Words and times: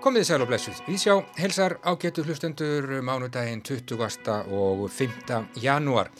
Komið 0.00 0.22
þið 0.22 0.26
sæl 0.28 0.42
og 0.44 0.48
blessuð. 0.48 0.80
Við 0.86 0.98
sjá 1.02 1.14
helsar 1.36 1.74
ágetu 1.84 2.22
hlustendur 2.24 2.86
mánudaginn 3.04 3.62
20. 3.66 3.96
og 4.54 4.84
5. 4.92 5.48
janúar. 5.60 6.12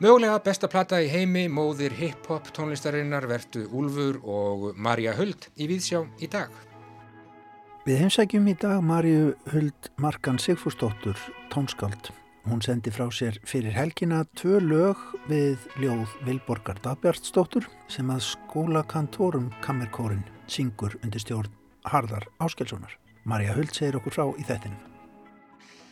Mögulega 0.00 0.38
besta 0.44 0.68
plata 0.72 0.98
í 1.04 1.10
heimi, 1.12 1.44
móðir 1.52 1.92
hip-hop 1.92 2.48
tónlistarinnar 2.56 3.26
vertu 3.28 3.66
Úlfur 3.76 4.18
og 4.24 4.64
Marja 4.76 5.12
Huld 5.18 5.50
í 5.60 5.68
Víðsjá 5.68 6.00
í 6.20 6.28
dag. 6.32 6.48
Við 7.84 8.02
heimsækjum 8.04 8.48
í 8.48 8.56
dag 8.60 8.80
Marju 8.84 9.34
Huld 9.52 9.92
Markan 10.00 10.40
Sigfúrsdóttur, 10.40 11.20
tónskáld. 11.52 12.10
Hún 12.48 12.64
sendi 12.64 12.92
frá 12.92 13.06
sér 13.12 13.36
fyrir 13.44 13.76
helgina 13.76 14.24
tvö 14.40 14.58
lög 14.64 15.06
við 15.28 15.68
ljóð 15.78 16.18
Vilborgar 16.24 16.80
Dagbjartsdóttur 16.84 17.68
sem 17.92 18.08
að 18.12 18.24
skólakantórum 18.32 19.52
Kammerkórin 19.60 20.24
syngur 20.48 20.96
undir 21.04 21.20
stjórn 21.20 21.59
Harðar 21.84 22.28
Áskelssonar. 22.40 22.96
Marja 23.24 23.54
Huld 23.56 23.74
segir 23.76 23.98
okkur 24.00 24.14
frá 24.14 24.24
í 24.36 24.44
þettinum. 24.48 24.80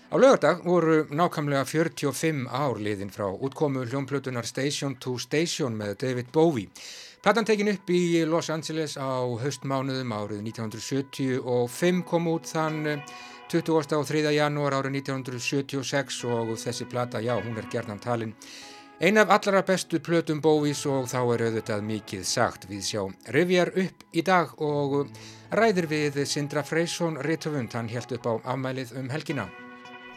Á 0.09 0.17
lögardag 0.17 0.63
voru 0.65 1.03
nákvæmlega 1.13 1.67
45 1.69 2.47
ár 2.49 2.79
liðin 2.81 3.11
frá 3.13 3.27
útkomu 3.29 3.83
hljómplötunar 3.85 4.47
Station 4.49 4.95
to 4.97 5.19
Station 5.21 5.77
með 5.77 5.99
David 6.01 6.31
Bowie. 6.33 6.71
Platan 7.21 7.45
tekin 7.45 7.69
upp 7.69 7.91
í 7.93 8.25
Los 8.25 8.49
Angeles 8.49 8.97
á 8.97 9.21
höstmánuðum 9.43 10.15
árið 10.17 10.41
1975 10.49 12.01
kom 12.09 12.31
út 12.33 12.49
þann 12.49 13.03
20. 13.53 13.97
og 13.99 14.09
3. 14.09 14.33
janúar 14.33 14.79
árið 14.79 15.03
1976 15.03 16.25
og 16.25 16.57
þessi 16.57 16.89
plata, 16.89 17.21
já, 17.21 17.35
hún 17.37 17.61
er 17.61 17.69
gerðan 17.69 18.01
talinn 18.01 18.33
Ein 19.01 19.17
af 19.17 19.31
allra 19.31 19.61
bestu 19.63 20.01
plötum 20.03 20.41
Bóvis 20.43 20.81
og 20.91 21.05
þá 21.07 21.21
er 21.31 21.43
auðvitað 21.47 21.85
mikið 21.87 22.23
sagt 22.27 22.65
við 22.67 22.81
sjá 22.83 23.03
revjar 23.31 23.69
upp 23.79 24.01
í 24.11 24.25
dag 24.27 24.55
og 24.59 25.13
ræðir 25.55 25.87
við 25.87 26.17
Sindra 26.27 26.65
Freysson 26.67 27.15
Rittvönd, 27.23 27.77
hann 27.79 27.87
helt 27.93 28.11
upp 28.17 28.27
á 28.27 28.35
afmælið 28.43 28.97
um 28.99 29.07
helgina. 29.15 29.45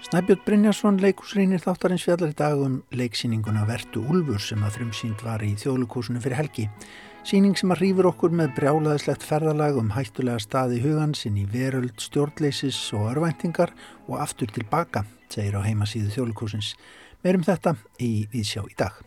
Snæbjörn 0.02 0.42
Brynjarsson 0.48 0.98
leikusrýnir 0.98 1.62
þáttarins 1.62 2.08
fjallar 2.08 2.34
í 2.34 2.38
dag 2.40 2.64
um 2.66 2.80
leiksýninguna 2.90 3.68
Vertu 3.70 4.02
Úlfur 4.02 4.42
sem 4.42 4.66
að 4.66 4.80
frumsýnd 4.80 5.22
var 5.28 5.46
í 5.46 5.52
þjóðlukúsinu 5.62 6.24
fyrir 6.24 6.40
helgi. 6.40 6.66
Sýning 7.22 7.54
sem 7.62 7.70
að 7.70 7.84
rýfur 7.84 8.10
okkur 8.10 8.34
með 8.34 8.56
brjálaðislegt 8.58 9.22
ferðalag 9.22 9.78
um 9.78 9.94
hættulega 9.94 10.42
staði 10.42 10.82
hugansinn 10.82 11.38
í 11.38 11.46
veröld, 11.46 12.02
stjórnleisis 12.02 12.82
og 12.98 13.12
örvæntingar 13.12 13.76
og 14.08 14.18
aftur 14.26 14.50
tilbaka, 14.50 15.06
segir 15.30 15.62
á 15.62 15.70
heimasíðu 15.70 16.10
þjóðlukúsins. 16.18 16.74
Meirum 17.22 17.46
þetta 17.46 17.76
í 18.02 18.12
Vísjá 18.32 18.64
í 18.66 18.76
dag. 18.78 19.00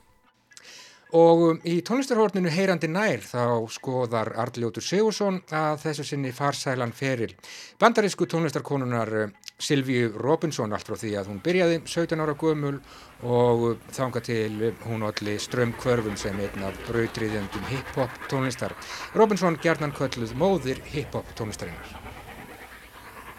Og 1.15 1.41
um, 1.47 1.59
í 1.62 1.77
tónlistarhórninu 1.87 2.51
Heyrandi 2.51 2.89
nær 2.91 3.23
þá 3.23 3.62
skoðar 3.71 4.33
Arljótur 4.43 4.83
Sigursson 4.83 5.39
að 5.55 5.77
þessu 5.84 6.06
sinni 6.09 6.33
farsælan 6.34 6.95
feril. 6.95 7.31
Bandarísku 7.79 8.27
tónlistarkonunar 8.31 9.12
uh, 9.21 9.29
Silvíu 9.62 10.11
Robinson 10.19 10.75
allt 10.75 10.91
frá 10.91 10.98
því 10.98 11.12
að 11.21 11.31
hún 11.31 11.43
byrjaði 11.45 11.81
17 11.87 12.25
ára 12.25 12.34
gömul 12.39 12.81
og 13.23 13.67
uh, 13.69 13.77
þanga 13.95 14.25
til 14.27 14.73
hún 14.89 15.06
allir 15.06 15.39
strömmkvörfum 15.43 16.19
sem 16.19 16.43
einn 16.43 16.67
af 16.67 16.81
brautriðjandum 16.89 17.71
hip-hop 17.71 18.19
tónlistar. 18.31 18.75
Robinson 19.15 19.61
gerðan 19.62 19.95
kölluð 19.95 20.34
móðir 20.39 20.83
hip-hop 20.91 21.31
tónlistarinnar. 21.39 22.03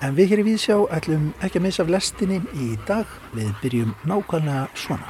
En 0.04 0.16
við 0.16 0.34
hér 0.34 0.42
í 0.44 0.48
Víðsjá 0.50 0.76
ætlum 0.92 1.30
ekki 1.46 1.62
að 1.62 1.68
missa 1.68 1.84
af 1.86 1.92
lestinni 1.94 2.42
í 2.60 2.74
dag. 2.88 3.08
Við 3.36 3.54
byrjum 3.62 3.94
nákvæmlega 4.04 4.68
svona. 4.76 5.08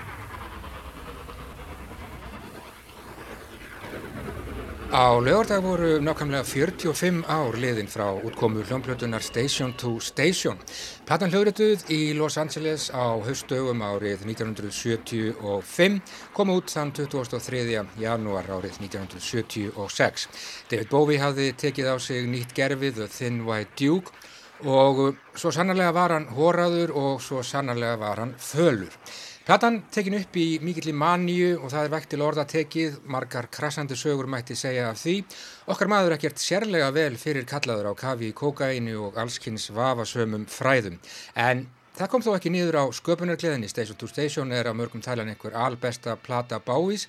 Á 4.96 5.20
lögardag 5.20 5.64
voru 5.66 6.00
nákvæmlega 6.00 6.46
45 6.48 7.26
ár 7.28 7.58
liðin 7.60 7.90
frá 7.90 8.14
útkomu 8.16 8.62
hljómblötunar 8.64 9.20
Station 9.22 9.74
to 9.74 10.00
Station. 10.00 10.62
Platan 11.04 11.34
hljóðrituð 11.34 11.90
í 11.92 12.14
Los 12.16 12.38
Angeles 12.38 12.88
á 12.94 13.20
haustögum 13.26 13.82
árið 13.84 14.24
1975 14.30 16.00
kom 16.32 16.54
út 16.54 16.72
þann 16.72 16.94
23. 16.94 17.84
janúar 18.00 18.48
árið 18.48 18.80
1976. 18.86 20.30
David 20.70 20.88
Bowie 20.94 21.20
hafði 21.20 21.52
tekið 21.58 21.92
á 21.92 21.96
sig 22.00 22.30
nýtt 22.30 22.56
gerfið 22.56 23.02
The 23.02 23.10
Thin 23.12 23.44
White 23.50 23.76
Duke 23.76 24.14
og 24.64 25.16
svo 25.36 25.52
sannarlega 25.52 25.92
var 25.92 26.16
hann 26.16 26.28
hóraður 26.32 26.94
og 26.96 27.22
svo 27.22 27.44
sannarlega 27.44 27.98
var 28.00 28.22
hann 28.24 28.36
fölur. 28.40 28.94
Platan 29.46 29.84
tekin 29.94 30.16
upp 30.18 30.38
í 30.42 30.58
mikill 30.66 30.90
í 30.90 30.96
manju 30.98 31.60
og 31.60 31.70
það 31.70 31.84
er 31.84 31.92
vekt 31.94 32.10
til 32.16 32.24
orða 32.26 32.48
tekið, 32.50 32.96
margar 33.14 33.46
krassandi 33.54 33.94
sögur 33.94 34.26
mætti 34.26 34.56
segja 34.58 34.88
af 34.90 34.98
því. 35.04 35.20
Okkar 35.70 35.92
maður 35.92 36.16
ekkert 36.16 36.42
sérlega 36.42 36.88
vel 36.96 37.14
fyrir 37.22 37.46
kallaður 37.46 37.92
á 37.92 38.00
kafi 38.00 38.32
í 38.32 38.34
kokainu 38.34 38.96
og 39.06 39.20
allskynns 39.22 39.68
vafasömum 39.76 40.48
fræðum. 40.50 40.98
En 41.38 41.68
það 41.94 42.12
kom 42.16 42.26
þó 42.26 42.32
ekki 42.40 42.56
niður 42.56 42.80
á 42.82 42.84
sköpunarkleðinni, 42.90 43.70
Station 43.70 44.02
to 44.02 44.10
Station 44.10 44.50
er 44.50 44.66
á 44.66 44.74
mörgum 44.74 45.06
tælan 45.06 45.30
einhver 45.30 45.54
albesta 45.54 46.18
plata 46.18 46.58
báís 46.58 47.06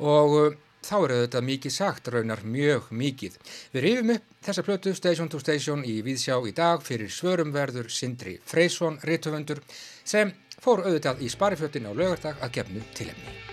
og 0.00 0.56
þá 0.84 0.96
er 0.98 1.14
auðvitað 1.16 1.46
mikið 1.48 1.74
sagt, 1.74 2.10
raunar 2.12 2.44
mjög 2.44 2.90
mikið. 2.92 3.38
Við 3.72 3.86
rifum 3.86 4.12
upp 4.16 4.44
þessa 4.48 4.66
plötu 4.66 4.94
Station 4.98 5.32
to 5.32 5.40
Station 5.42 5.86
í 5.88 5.96
Víðsjá 6.06 6.38
í 6.44 6.52
dag 6.56 6.84
fyrir 6.84 7.12
svörumverður 7.12 7.90
Sindri 7.92 8.36
Freysson, 8.44 9.00
rittöfundur, 9.08 9.64
sem 10.04 10.32
fór 10.60 10.84
auðvitað 10.84 11.24
í 11.24 11.32
sparifjötin 11.32 11.88
á 11.88 11.92
lögardag 11.92 12.40
að 12.44 12.56
gefnu 12.60 12.86
tilhemni. 12.94 13.43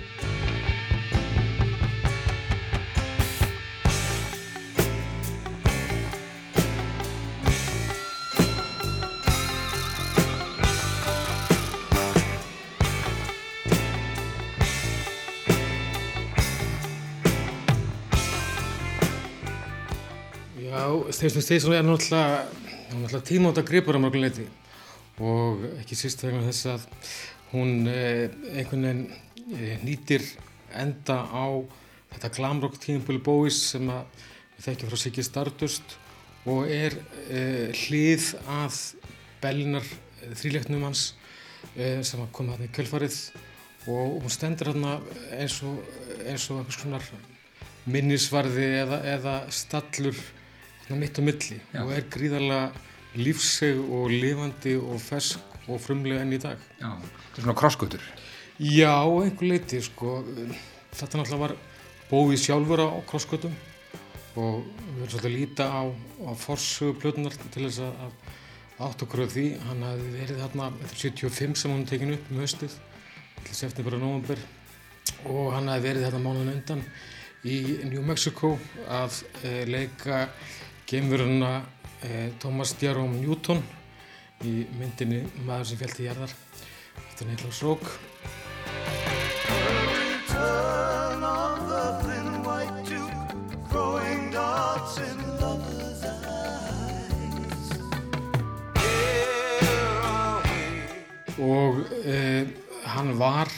Station 21.12 21.41
Station 21.41 21.74
er 21.75 21.85
náttúrulega, 21.85 23.22
tímáta 23.25 23.63
gripur 23.66 23.97
á 23.97 24.02
mörguleiti 24.02 24.47
og 25.22 25.66
ekki 25.81 25.97
síst 25.97 26.24
vegna 26.24 26.41
þess 26.47 26.69
að 26.72 26.88
hún 27.52 27.88
eh, 27.91 28.31
einhvern 28.56 28.88
veginn 28.88 29.03
eh, 29.57 29.78
nýtir 29.84 30.25
enda 30.78 31.19
á 31.28 31.46
þetta 32.16 32.31
glamrock 32.38 32.80
tímabili 32.81 33.22
bóis 33.24 33.59
sem 33.74 33.88
við 33.88 34.66
þekkjum 34.66 34.91
frá 34.91 35.01
Siggi 35.03 35.25
Stardust 35.28 35.96
og 36.50 36.72
er 36.72 36.96
eh, 37.30 37.69
hlið 37.84 38.31
að 38.50 38.81
bellinar 39.44 39.88
þrýleiknum 40.38 40.85
hans 40.90 41.12
sem 41.78 42.22
að 42.22 42.31
það 42.35 42.63
í 42.66 42.72
kjöldfarið 42.75 43.18
og 43.91 44.22
hún 44.24 44.34
stendur 44.34 44.72
hérna 44.72 44.97
eins 45.38 45.59
og 45.66 45.80
eins 46.25 46.47
og 46.50 46.62
einhvers 46.62 46.80
konar 46.81 47.06
minnisvarði 47.90 48.68
eða, 48.81 49.01
eða 49.16 49.35
stallur 49.53 50.18
mitt 51.00 51.19
á 51.19 51.22
milli 51.24 51.57
Já. 51.72 51.81
og 51.84 51.94
er 51.96 52.07
gríðarlega 52.12 52.72
lífseg 53.22 53.79
og 53.81 54.12
lifandi 54.12 54.75
og 54.79 55.00
fersk 55.03 55.68
og 55.69 55.81
frumlega 55.84 56.24
enn 56.24 56.35
í 56.35 56.40
dag. 56.41 56.59
Já, 56.79 56.91
þetta 56.97 57.41
er 57.41 57.46
svona 57.46 57.57
krosskutur. 57.59 58.06
Já, 58.62 58.96
einhver 59.06 59.47
leiti 59.47 59.81
sko. 59.84 60.22
Þetta 60.91 61.19
náttúrulega 61.19 61.41
var 61.41 61.56
bóið 62.12 62.41
sjálfur 62.44 62.84
á 62.84 62.90
krosskutum 63.09 63.53
og 64.40 64.63
við 64.63 65.01
erum 65.01 65.12
svolítið 65.12 65.30
að 65.30 65.35
líta 65.35 65.68
á, 65.68 65.81
á 65.91 66.31
forsögu 66.40 66.97
plötunar 67.01 67.35
til 67.41 67.68
þess 67.68 67.84
að 67.84 68.16
átt 68.81 69.03
okkur 69.06 69.25
af 69.25 69.35
því. 69.35 69.47
Hann 69.68 69.85
hafi 69.85 70.13
verið 70.16 70.41
þarna, 70.46 70.72
þetta 70.81 70.96
er 70.96 71.03
75 71.03 71.62
sem 71.62 71.75
hann 71.75 71.85
tekinn 71.90 72.16
upp 72.16 72.31
um 72.31 72.41
höstið, 72.41 72.78
til 73.41 73.57
september 73.57 73.97
og 73.97 74.03
november 74.06 74.41
og 75.30 75.51
hann 75.56 75.69
hafi 75.72 75.88
verið 75.88 76.07
þarna 76.07 76.24
mánuðin 76.25 76.53
undan 76.56 76.84
í 77.47 77.57
New 77.90 78.03
Mexico 78.06 78.53
að 78.92 79.24
e, 79.42 79.54
leika 79.69 80.27
geimveruna 80.92 81.62
eh, 82.04 82.32
Thomas 82.40 82.76
Jerome 82.76 83.16
Newton 83.22 83.62
í 84.44 84.66
myndinni 84.76 85.22
Maður 85.48 85.70
sem 85.70 85.78
fjallt 85.80 86.02
í 86.02 86.08
jarðar. 86.10 86.34
Þetta 86.98 87.24
er 87.24 87.30
Niklas 87.30 87.62
Rók. 87.64 87.86
Og 101.40 101.80
eh, 102.04 102.52
hann 102.98 103.16
var 103.22 103.56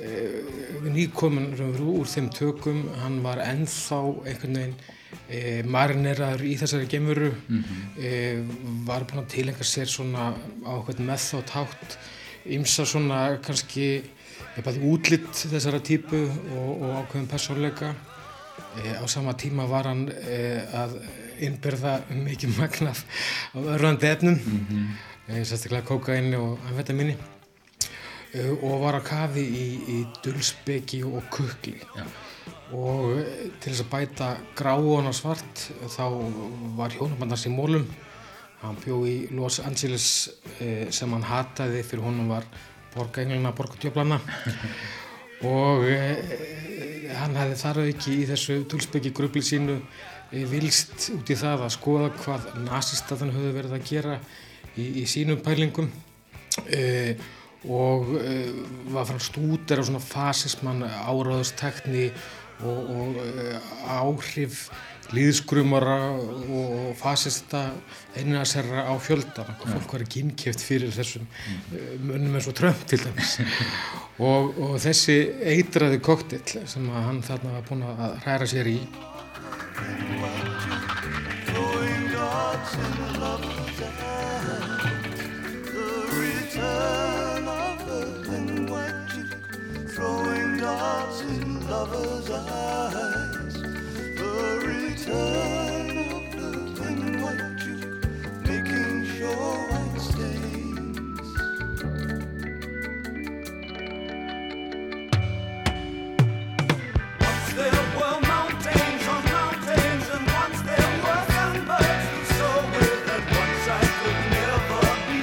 eh, 0.00 0.40
nýkominn 0.88 1.52
úr 1.60 2.08
þeim 2.08 2.32
tökum. 2.32 2.82
Hann 3.04 3.20
var 3.20 3.44
ennþá 3.44 4.02
einhvern 4.24 4.60
veginn 4.62 4.76
e, 5.28 5.62
marineraður 5.62 6.44
í 6.48 6.54
þessari 6.60 6.88
gemuru 6.90 7.32
mm 7.32 7.64
-hmm. 7.64 7.82
e, 7.98 8.10
var 8.86 9.04
búin 9.04 9.24
að 9.24 9.32
tilenga 9.36 9.64
sér 9.64 9.88
svona 9.88 10.32
á 10.66 10.72
eitthvað 10.76 11.00
með 11.00 11.20
þá 11.30 11.38
tátt 11.54 11.98
ymsa 12.44 12.86
svona 12.86 13.38
kannski 13.42 14.02
eitthvað 14.56 14.82
útlitt 14.82 15.34
þessara 15.50 15.80
típu 15.80 16.24
og, 16.26 16.82
og 16.82 16.90
ákveðin 17.02 17.30
persónleika 17.30 17.94
E, 18.76 18.96
á 18.96 19.04
sama 19.06 19.32
tíma 19.36 19.66
var 19.68 19.84
hann 19.84 20.06
að 20.08 20.94
innbyrða 21.44 21.98
mikið 22.08 22.56
magnaf 22.56 23.04
af 23.52 23.68
örðandi 23.74 24.08
efnum, 24.08 24.34
mm 24.34 24.66
-hmm. 24.68 25.44
sérstaklega 25.44 25.84
kokaini 25.84 26.36
og 26.36 26.58
amfetaminni 26.68 27.16
og 28.62 28.80
var 28.80 28.96
á 28.96 29.02
kafi 29.04 29.44
í, 29.44 29.66
í 29.88 29.98
dulsbeki 30.24 31.02
og 31.04 31.22
kukli. 31.30 31.76
Já. 31.96 32.04
Og 32.72 33.18
e, 33.18 33.50
til 33.60 33.72
þess 33.72 33.84
að 33.84 33.92
bæta 33.92 34.30
gráðan 34.58 35.10
og 35.10 35.16
svart 35.16 35.66
þá 35.92 36.04
var 36.78 36.94
hjónabandans 36.96 37.46
í 37.48 37.52
mólum. 37.52 37.86
Hann 38.62 38.78
bjó 38.80 39.00
í 39.08 39.16
Los 39.34 39.58
Angeles 39.60 40.08
e, 40.58 40.88
sem 40.94 41.12
hann 41.12 41.26
hataði 41.26 41.82
fyrir 41.84 42.06
honum 42.06 42.30
var 42.30 42.46
borgaengluna, 42.94 43.54
borgatjöflana 43.56 44.20
og 45.48 45.86
hann 47.18 47.36
hefði 47.36 47.58
þar 47.60 47.80
ekki 47.86 48.16
í 48.20 48.26
þessu 48.30 48.58
tölsbyggi 48.70 49.12
grubli 49.16 49.42
sínu 49.44 49.78
eh, 49.78 50.44
vilst 50.48 51.10
út 51.14 51.30
í 51.32 51.36
það 51.38 51.66
að 51.66 51.74
skoða 51.76 52.10
hvað 52.20 52.48
nazistaðan 52.66 53.34
höfðu 53.34 53.54
verið 53.58 53.76
að 53.76 53.86
gera 53.90 54.18
í, 54.76 54.86
í 55.02 55.04
sínum 55.10 55.40
pælingum 55.44 55.90
e, 56.66 57.16
og 57.62 58.14
e, 58.18 58.36
var 58.92 59.08
frá 59.08 59.20
stúder 59.22 59.82
á 59.82 59.86
svona 59.86 60.02
fasismann 60.02 60.84
áráðustekni 60.86 62.08
og, 62.62 62.90
og 62.96 63.20
e, 63.22 63.60
áhrif 63.90 64.66
líðskrumara 65.12 65.96
og 66.16 66.92
fasista 66.96 67.66
einnaserra 68.16 68.86
á 68.88 68.94
fjöldan 69.02 69.50
fólk 69.60 69.94
var 69.96 70.04
ekki 70.06 70.22
innkjöft 70.24 70.62
fyrir 70.64 70.92
þessum 70.94 71.26
munum 72.06 72.38
eins 72.38 72.48
og 72.48 72.56
Trump 72.56 72.86
til 72.88 73.02
dæmis. 73.02 73.38
Og, 74.22 74.52
og 74.60 74.74
þessi 74.78 75.14
eitraði 75.50 75.96
koktill 76.04 76.66
sem 76.68 76.84
hann 76.92 77.22
þarna 77.24 77.56
var 77.56 77.64
búin 77.66 77.82
að 77.88 78.12
hræra 78.22 78.46
sér 78.46 78.68
í. 78.70 78.76
Throwing 89.92 90.58
darts 90.58 91.20
in 91.22 91.51
lovers' 91.72 92.30
eyes 92.30 93.54
return 94.70 95.88
of 96.16 96.24
the 96.36 96.50
wind 96.78 97.14
white 97.22 97.54
juke, 97.62 98.02
making 98.48 98.96
sure 99.12 99.54
white 99.70 100.00
stains. 100.08 101.28
Once 107.24 107.48
there 107.58 107.84
were 107.98 108.18
mountains 108.32 109.04
on 109.14 109.22
mountains, 109.36 110.06
and 110.16 110.24
once 110.40 110.58
there 110.68 110.92
were 111.04 111.22
sunbirds 111.36 112.04
who 112.12 112.20
saw 112.36 112.58
with, 112.74 113.12
and 113.14 113.26
once 113.40 113.64
I 113.78 113.82
could 114.00 114.20
never 114.36 114.84
be 115.08 115.22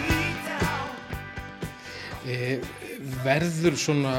down. 0.50 0.90
E, 2.26 2.42
verður 3.28 3.78
svona 3.86 4.14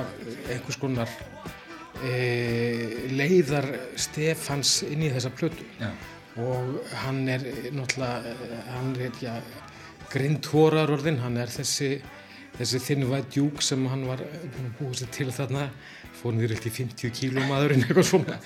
einhvers 0.53 0.79
konar 0.85 1.11
e, 2.07 3.09
leiðar 3.13 3.69
Stefans 4.01 4.81
inn 4.89 5.05
í 5.07 5.11
þessa 5.13 5.33
plötu 5.35 5.67
já. 5.81 5.91
og 6.41 6.95
hann 7.05 7.27
er 7.29 7.45
náttúrulega, 7.77 8.35
hann 8.75 8.95
er 8.97 9.21
já, 9.23 9.35
grindhorar 10.11 10.93
orðin, 10.93 11.21
hann 11.25 11.39
er 11.41 11.53
þessi 11.53 11.99
þessi 12.59 12.81
þinnvæð 12.85 13.29
djúk 13.33 13.63
sem 13.65 13.85
hann 13.89 14.05
var 14.09 14.23
búið 14.79 15.01
sér 15.01 15.13
til 15.15 15.29
þarna 15.33 15.69
fór 16.21 16.35
niður 16.37 16.57
eftir 16.59 16.75
50 16.77 17.15
kílum 17.17 17.53
aðurinn 17.57 17.85
eitthvað 17.87 18.09
svona 18.11 18.39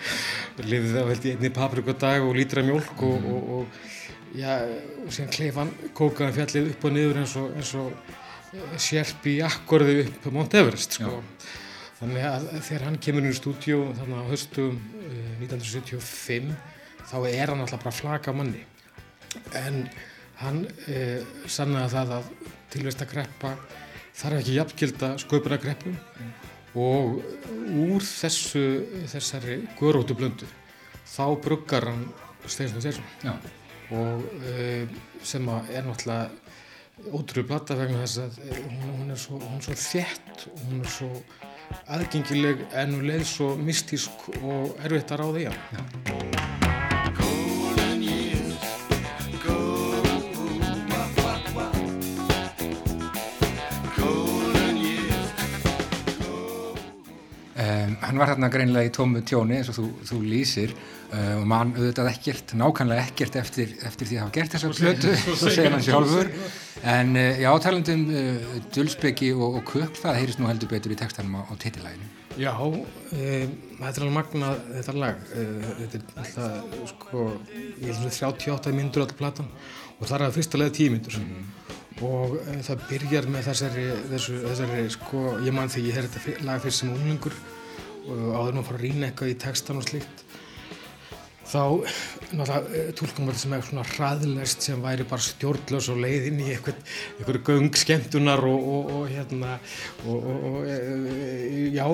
lifið 0.60 0.98
það 0.98 1.08
veldi 1.10 1.34
einni 1.34 1.52
paprikadag 1.54 2.26
og 2.26 2.36
lítra 2.38 2.62
mjölk 2.66 3.02
og, 3.02 3.16
mm. 3.16 3.32
og, 3.32 3.48
og 3.58 4.38
já, 4.38 4.52
og 5.02 5.10
síðan 5.10 5.34
kleif 5.34 5.58
hann 5.62 5.74
kókaðan 5.96 6.36
fjallið 6.38 6.70
upp 6.74 6.86
og 6.86 6.94
niður 6.94 7.20
eins 7.24 7.36
og, 7.40 7.50
eins 7.58 7.74
og 7.80 8.78
sérpi 8.78 9.38
akkorði 9.42 10.04
upp 10.04 10.30
Mount 10.34 10.54
Everest 10.60 11.00
sko 11.00 11.10
já. 11.10 11.60
Þannig 11.94 12.24
að 12.26 12.46
þegar 12.58 12.86
hann 12.88 12.96
kemur 13.02 13.22
inn 13.24 13.32
í 13.32 13.36
stúdíu 13.38 13.82
þannig 14.00 14.30
höstum 14.32 14.78
uh, 14.98 15.34
1975 15.44 16.50
þá 17.04 17.16
er 17.28 17.52
hann 17.52 17.62
alltaf 17.62 17.84
bara 17.84 17.94
flaka 17.94 18.34
manni 18.34 18.64
en 19.58 19.84
hann 20.40 20.64
uh, 20.66 21.20
sannaði 21.46 21.92
það 21.94 22.14
að 22.18 22.30
tilvist 22.74 23.04
að 23.04 23.12
greppa 23.14 23.54
þarf 24.14 24.40
ekki 24.40 24.56
jafngilda 24.58 25.10
sköpuna 25.22 25.58
greppum 25.62 25.94
mm. 25.94 26.32
og 26.82 27.20
úr 27.84 28.06
þessu 28.06 28.64
þessari 29.12 29.60
görótu 29.78 30.16
blöndu 30.18 30.48
þá 31.06 31.26
bruggar 31.44 31.90
hann 31.92 32.08
Steinsson 32.46 32.82
Steinsson 32.82 33.38
og 33.94 34.24
uh, 34.40 34.96
sem 35.22 35.50
er 35.70 35.86
náttúrulega 35.86 36.30
ótrúið 37.14 37.48
blata 37.50 37.76
vegna 37.78 38.04
þess 38.04 38.20
að 38.22 38.36
hún, 38.54 38.92
hún 39.00 39.10
er 39.14 39.18
svo, 39.18 39.40
svo 39.62 39.74
þett 39.78 40.46
og 40.50 40.62
hún 40.68 40.82
er 40.82 40.92
svo 40.94 41.10
aðgengileg 41.94 42.64
en 42.72 42.98
um 42.98 43.04
leið 43.08 43.26
svo 43.28 43.54
mystísk 43.60 44.30
og 44.42 44.78
erfitt 44.84 45.14
að 45.14 45.24
ráða 45.24 45.44
í 45.44 45.50
hann. 45.50 46.33
Hann 58.08 58.20
var 58.20 58.32
hérna 58.32 58.50
greinlega 58.52 58.90
í 58.90 58.92
tómu 58.94 59.22
tjóni 59.26 59.60
eins 59.60 59.70
og 59.72 59.78
þú, 59.78 59.86
þú 60.10 60.20
lýsir 60.24 60.74
uh, 60.74 61.40
og 61.40 61.48
mann 61.50 61.72
auðvitað 61.76 62.12
ekkert, 62.12 62.54
nákvæmlega 62.60 63.08
ekkert 63.08 63.40
eftir, 63.40 63.74
eftir 63.86 64.10
því 64.10 64.20
að 64.20 64.24
hafa 64.26 64.36
gert 64.38 64.56
þessa 64.56 64.72
plötu, 64.76 65.16
svo 65.24 65.50
segir 65.50 65.74
hann 65.74 65.84
sjálfur 65.84 66.30
En 66.84 67.16
uh, 67.16 67.40
já, 67.40 67.48
talandum 67.64 68.02
uh, 68.12 68.56
dulsbyggi 68.74 69.30
og, 69.32 69.60
og 69.60 69.62
kukl, 69.70 69.86
það 69.96 70.18
heyrist 70.18 70.40
nú 70.40 70.50
heldur 70.50 70.68
betur 70.68 70.92
í 70.92 70.98
textanum 71.00 71.38
á, 71.40 71.42
á 71.48 71.54
titilæginu. 71.56 72.10
Já, 72.36 72.52
um, 72.60 72.82
þetta 73.14 73.88
er 73.88 74.04
alveg 74.04 74.14
magnað 74.18 74.60
þetta 74.74 74.94
lag. 74.98 75.22
Uh, 75.32 75.70
þetta 75.78 76.00
er 76.00 76.20
alltaf, 76.20 76.74
sko, 76.90 77.24
ég 77.54 77.88
held 77.88 78.02
að 78.10 78.18
38 78.18 78.74
myndur 78.76 79.06
alltaf 79.06 79.20
platan 79.22 79.48
og 79.94 80.04
það 80.04 80.16
er 80.18 80.26
að 80.26 80.36
fyrsta 80.36 80.60
lega 80.60 80.76
10 80.76 80.92
myndur. 80.92 81.18
Mm. 81.22 81.48
Og 82.04 82.36
uh, 82.42 82.60
það 82.68 82.86
byrjar 82.90 83.30
með 83.32 83.48
þessari, 83.48 83.88
þessu, 84.12 84.38
þessari, 84.44 84.86
sko, 84.98 85.26
ég 85.46 85.56
mann 85.56 85.72
þegar 85.72 85.88
ég 85.88 86.00
heyrði 86.00 86.14
þetta 86.18 86.48
lag 86.50 86.64
fyrst 86.66 86.84
sem 86.84 86.92
unglingur 86.92 87.38
áður 88.04 88.54
maður 88.54 88.62
að 88.62 88.68
fara 88.68 88.78
að 88.78 88.84
rýna 88.86 89.08
eitthvað 89.08 89.32
í 89.32 89.38
textan 89.44 89.80
og 89.80 89.88
slikt 89.88 90.24
þá 91.44 91.62
náttúrulega 92.34 92.92
tólkum 92.98 93.28
við 93.28 93.34
þetta 93.34 93.42
sem 93.42 93.54
eitthvað 93.54 93.68
svona 93.70 93.86
hraðlest 93.92 94.64
sem 94.66 94.84
væri 94.84 95.06
bara 95.08 95.24
stjórnlaus 95.24 95.90
og 95.92 96.00
leiðinn 96.02 96.40
í 96.42 96.48
eitthvað 96.54 97.40
göng 97.46 97.78
skemmtunar 97.78 98.42
og, 98.48 98.70
og, 98.74 98.92
og 98.98 99.04
hérna 99.12 99.58
og, 100.10 100.56
eh, 100.66 101.68
já, 101.74 101.84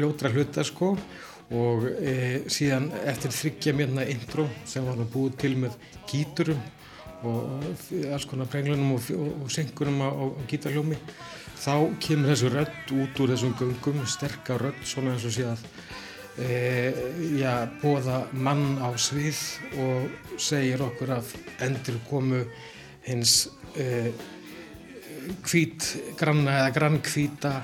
ljótra 0.00 0.32
hluta 0.32 0.64
sko. 0.66 0.94
Og 1.50 1.82
e, 1.98 2.12
síðan 2.46 2.92
eftir 3.10 3.32
þryggja 3.34 3.72
mérna 3.74 4.04
intro 4.06 4.44
sem 4.70 4.84
var 4.86 4.94
nú 4.94 5.08
búið 5.10 5.40
til 5.42 5.56
með 5.58 5.74
gíturum 6.06 6.60
og 7.26 7.64
alls 8.06 8.26
konar 8.30 8.46
prenglunum 8.48 8.94
og 8.94 9.50
syngurum 9.50 9.98
á, 9.98 10.08
á 10.14 10.24
gítarljómi 10.46 11.00
þá 11.60 11.74
kemur 12.00 12.32
þessu 12.32 12.50
rödd 12.54 12.92
út 12.96 13.20
úr 13.20 13.32
þessum 13.34 13.54
göngum, 13.58 14.04
sterkar 14.08 14.62
rödd 14.64 14.80
svona 14.88 15.14
eins 15.14 15.26
og 15.28 15.34
síðan 15.34 15.64
e, 16.40 16.92
já, 17.36 17.52
bóða 17.82 18.22
mann 18.32 18.78
á 18.80 18.88
svið 18.96 19.40
og 19.84 20.38
segir 20.40 20.84
okkur 20.84 21.14
af 21.18 21.34
endur 21.66 22.00
komu 22.08 22.42
hins 23.04 23.50
e, 23.76 24.10
hvít 25.44 25.92
granna 26.20 26.62
eða 26.62 26.74
grannkvíta 26.78 27.54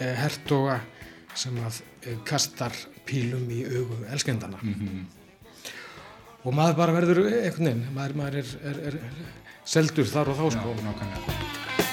e, 0.00 0.10
hertoga 0.22 0.80
sem 1.36 1.56
að 1.62 1.82
e, 2.02 2.18
kastar 2.26 2.74
pílum 3.06 3.46
í 3.54 3.62
augu 3.68 4.02
elskendana. 4.10 4.58
Mm 4.62 4.74
-hmm. 4.74 5.04
og 6.42 6.54
maður 6.54 6.76
bara 6.76 6.92
verður 6.92 7.26
einhvern 7.26 7.66
veginn, 7.66 7.86
maður, 7.94 8.14
maður 8.14 8.38
er, 8.42 8.48
er, 8.62 8.78
er 8.88 8.98
seldur 9.64 10.06
þar 10.06 10.30
og 10.30 10.38
þá 10.38 10.46
sko. 10.50 10.74
Já, 10.82 11.85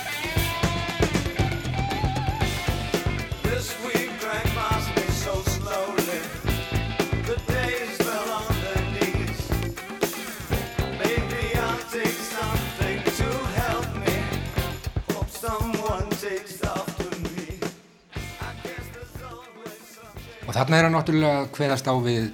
Og 20.53 20.60
þarna 20.60 20.77
er 20.77 20.86
hann 20.86 20.93
náttúrulega 20.93 21.45
hverjast 21.55 21.88
á 21.89 21.98
við 21.98 22.27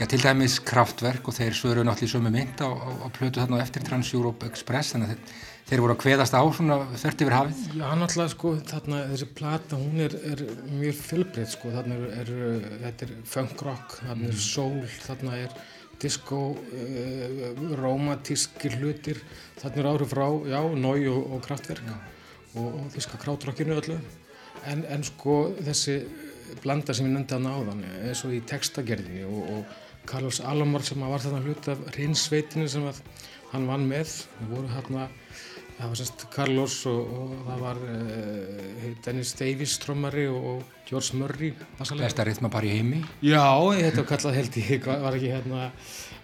Já, 0.00 0.06
til 0.08 0.18
dæmis 0.24 0.54
kraftverk 0.64 1.26
og 1.28 1.34
þeir 1.36 1.52
svöru 1.54 1.82
náttúrulega 1.84 2.08
í 2.08 2.12
sömu 2.14 2.30
mynd 2.32 2.62
á, 2.64 2.72
á, 2.72 2.88
á 3.04 3.08
plötu 3.12 3.42
þarna 3.42 3.60
eftir 3.60 3.84
Trans-Europe 3.84 4.48
Express 4.48 4.94
þannig 4.94 5.10
að 5.10 5.12
þeir, 5.12 5.34
þeir 5.68 5.82
voru 5.84 5.94
að 5.94 6.00
kveðast 6.00 6.36
á 6.40 6.42
svona 6.56 6.78
þörft 7.02 7.24
yfir 7.26 7.36
hafið. 7.36 7.60
Já, 7.76 7.84
náttúrulega 8.00 8.32
sko 8.32 8.52
þarna 8.70 9.00
þessi 9.10 9.28
plata 9.38 9.78
hún 9.78 10.00
er, 10.06 10.16
er 10.32 10.42
mjög 10.72 11.02
fylbreytt 11.04 11.52
sko 11.52 11.74
þarna 11.74 11.98
er, 12.00 12.14
er 12.24 12.64
þetta 12.86 13.06
er 13.06 13.12
funk 13.34 13.62
rock, 13.68 13.98
þarna 14.00 14.30
er 14.30 14.34
mm. 14.34 14.42
soul, 14.46 14.88
þarna 15.04 15.36
er 15.44 15.60
disco, 16.00 16.40
uh, 16.56 17.44
romantíski 17.82 18.72
hlutir, 18.78 19.20
þarna 19.60 19.84
er 19.84 19.90
árið 19.92 20.14
frá, 20.16 20.26
já, 20.48 20.60
nói 20.80 21.04
og, 21.12 21.22
og 21.36 21.44
kraftverk 21.44 21.92
og, 21.92 22.66
og 22.72 22.90
þíska 22.96 23.20
krátrockinu 23.20 23.76
öllu 23.76 24.00
en, 24.64 24.82
en 24.88 25.04
sko 25.04 25.42
þessi 25.60 26.00
blanda 26.62 26.96
sem 26.96 27.08
ég 27.08 27.14
nefndi 27.14 27.36
að 27.36 27.46
náðan 27.46 27.84
eins 28.08 28.24
og 28.26 28.34
í 28.36 28.42
textagerðinni 28.50 29.24
og, 29.28 29.54
og 29.56 30.08
Carlos 30.10 30.40
Alomar 30.46 30.84
sem 30.86 31.02
var 31.04 31.22
þarna 31.22 31.44
hlut 31.44 31.70
af 31.70 31.82
hrinsveitinu 31.94 32.68
sem 32.70 32.86
að, 32.88 33.02
hann 33.52 33.68
vann 33.68 33.86
með 33.90 34.14
það 34.14 34.52
voru 34.54 34.74
hérna 34.74 35.08
það 35.80 35.88
var 35.88 36.00
semst 36.00 36.24
Carlos 36.34 36.76
og, 36.90 37.12
og 37.16 37.32
það 37.46 37.62
var 37.64 37.80
uh, 37.88 38.84
Dennis 39.06 39.32
Davis 39.38 39.76
trommari 39.80 40.26
og 40.28 40.62
George 40.88 41.16
Murray 41.16 41.54
Besta 41.78 42.26
ritma 42.26 42.50
bara 42.52 42.68
í 42.68 42.74
heimi. 42.74 43.00
Já, 43.24 43.46
þetta 43.78 44.02
var 44.02 44.08
kallað 44.10 44.38
held 44.40 44.58
í 44.60 44.66
var 44.84 45.16
ekki 45.16 45.32
hérna 45.32 45.62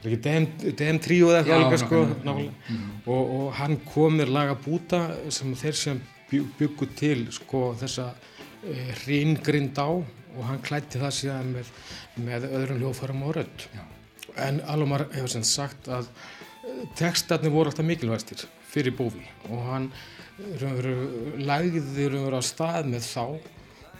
var 0.02 0.10
ekki 0.10 0.74
DM3 0.80 1.18
eða 1.30 1.42
eitthvað 1.42 1.80
sko 1.84 2.02
mm. 2.04 2.84
Og, 3.06 3.22
og 3.38 3.48
hann 3.60 3.78
kom 3.86 4.20
með 4.20 4.34
laga 4.36 4.58
búta 4.60 5.06
sem 5.32 5.54
þeir 5.56 5.80
sem 5.80 6.02
byggu 6.30 6.90
til 6.98 7.20
sko 7.34 7.70
þessa 7.80 8.10
uh, 8.62 8.88
hringrind 9.02 9.78
á 9.78 9.88
og 10.36 10.42
hann 10.44 10.64
klætti 10.64 11.00
það 11.00 11.14
síðan 11.18 11.52
með, 11.54 11.70
með 12.20 12.48
öðrum 12.50 12.82
hljóðfærum 12.82 13.22
og 13.24 13.36
rödd. 13.38 13.66
En 14.36 14.60
Alomar 14.68 15.06
hefur 15.14 15.32
sem 15.32 15.44
sagt 15.48 15.88
að 15.88 16.10
eh, 16.10 16.82
textarnir 16.98 17.54
voru 17.54 17.70
alltaf 17.70 17.86
mikilvægstir 17.88 18.42
fyrir 18.68 18.92
bófi 18.98 19.24
og 19.48 19.62
hann 19.70 19.86
lagði 21.40 21.80
raunveru 21.80 22.36
á 22.36 22.44
stað 22.44 22.90
með 22.92 23.06
þá 23.08 23.24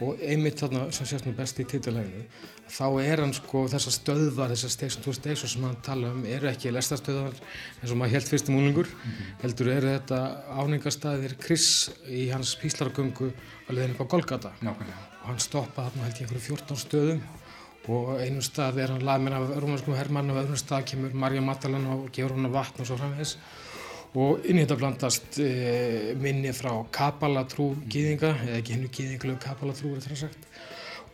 og 0.04 0.20
einmitt 0.20 0.60
þarna 0.60 0.90
sem 0.92 1.08
sést 1.08 1.24
nú 1.24 1.32
best 1.36 1.60
í 1.62 1.64
títileginu 1.64 2.26
þá 2.66 2.86
er 3.02 3.22
hann 3.22 3.34
sko 3.36 3.64
þessar 3.70 3.94
stöðvar 3.94 4.52
þessar 4.52 4.72
station 4.74 5.04
to 5.04 5.14
station 5.14 5.50
sem 5.50 5.64
hann 5.66 5.76
tala 5.86 6.10
um 6.14 6.24
eru 6.26 6.48
ekki 6.50 6.72
lestastöðvar 6.74 7.36
eins 7.36 7.92
og 7.92 7.98
maður 8.00 8.16
held 8.16 8.30
fyrstum 8.30 8.58
úlingur 8.58 8.90
mm 8.90 9.10
-hmm. 9.10 9.34
heldur 9.42 9.70
eru 9.72 9.92
þetta 9.94 10.20
áningarstaðir 10.60 11.36
Chris 11.38 11.90
í 12.08 12.28
hans 12.30 12.56
píslargöngu 12.60 13.30
að 13.68 13.74
leiðin 13.74 13.94
upp 13.94 14.02
á 14.02 14.12
Golgata 14.14 14.52
Nákvæmlega. 14.60 15.02
Og 15.22 15.26
hann 15.30 15.38
stoppaði 15.38 15.90
hann 15.94 16.04
held 16.04 16.16
ég 16.16 16.22
einhverju 16.26 16.46
14 16.56 16.76
stöðum 16.76 17.20
og 17.88 18.20
einu 18.20 18.42
stað 18.42 18.80
er 18.82 18.90
hann 18.90 19.04
laðminn 19.06 19.36
af 19.36 19.52
rúmarskum 19.62 19.94
herrmann 19.94 20.30
og 20.30 20.42
öðrum 20.42 20.58
stað 20.58 20.88
kemur 20.90 21.14
Marja 21.14 21.40
Magdalena 21.40 21.94
og 21.94 22.10
gefur 22.10 22.34
hann 22.34 22.52
vatn 22.52 22.82
og 22.82 22.86
svo 22.86 22.96
framvegs 22.96 23.36
og 24.16 24.46
inn 24.48 24.58
í 24.58 24.64
þetta 24.64 24.78
blandast 24.80 25.38
e, 25.38 26.14
minni 26.18 26.52
frá 26.56 26.72
Kabalatrú 26.90 27.74
gýðinga 27.86 28.32
eða 28.46 28.58
ekki 28.58 28.74
hennu 28.74 28.88
gýðinglegu 28.88 29.38
Kabalatrú 29.42 29.94
er 29.94 30.02
það 30.02 30.22
sagt 30.24 30.48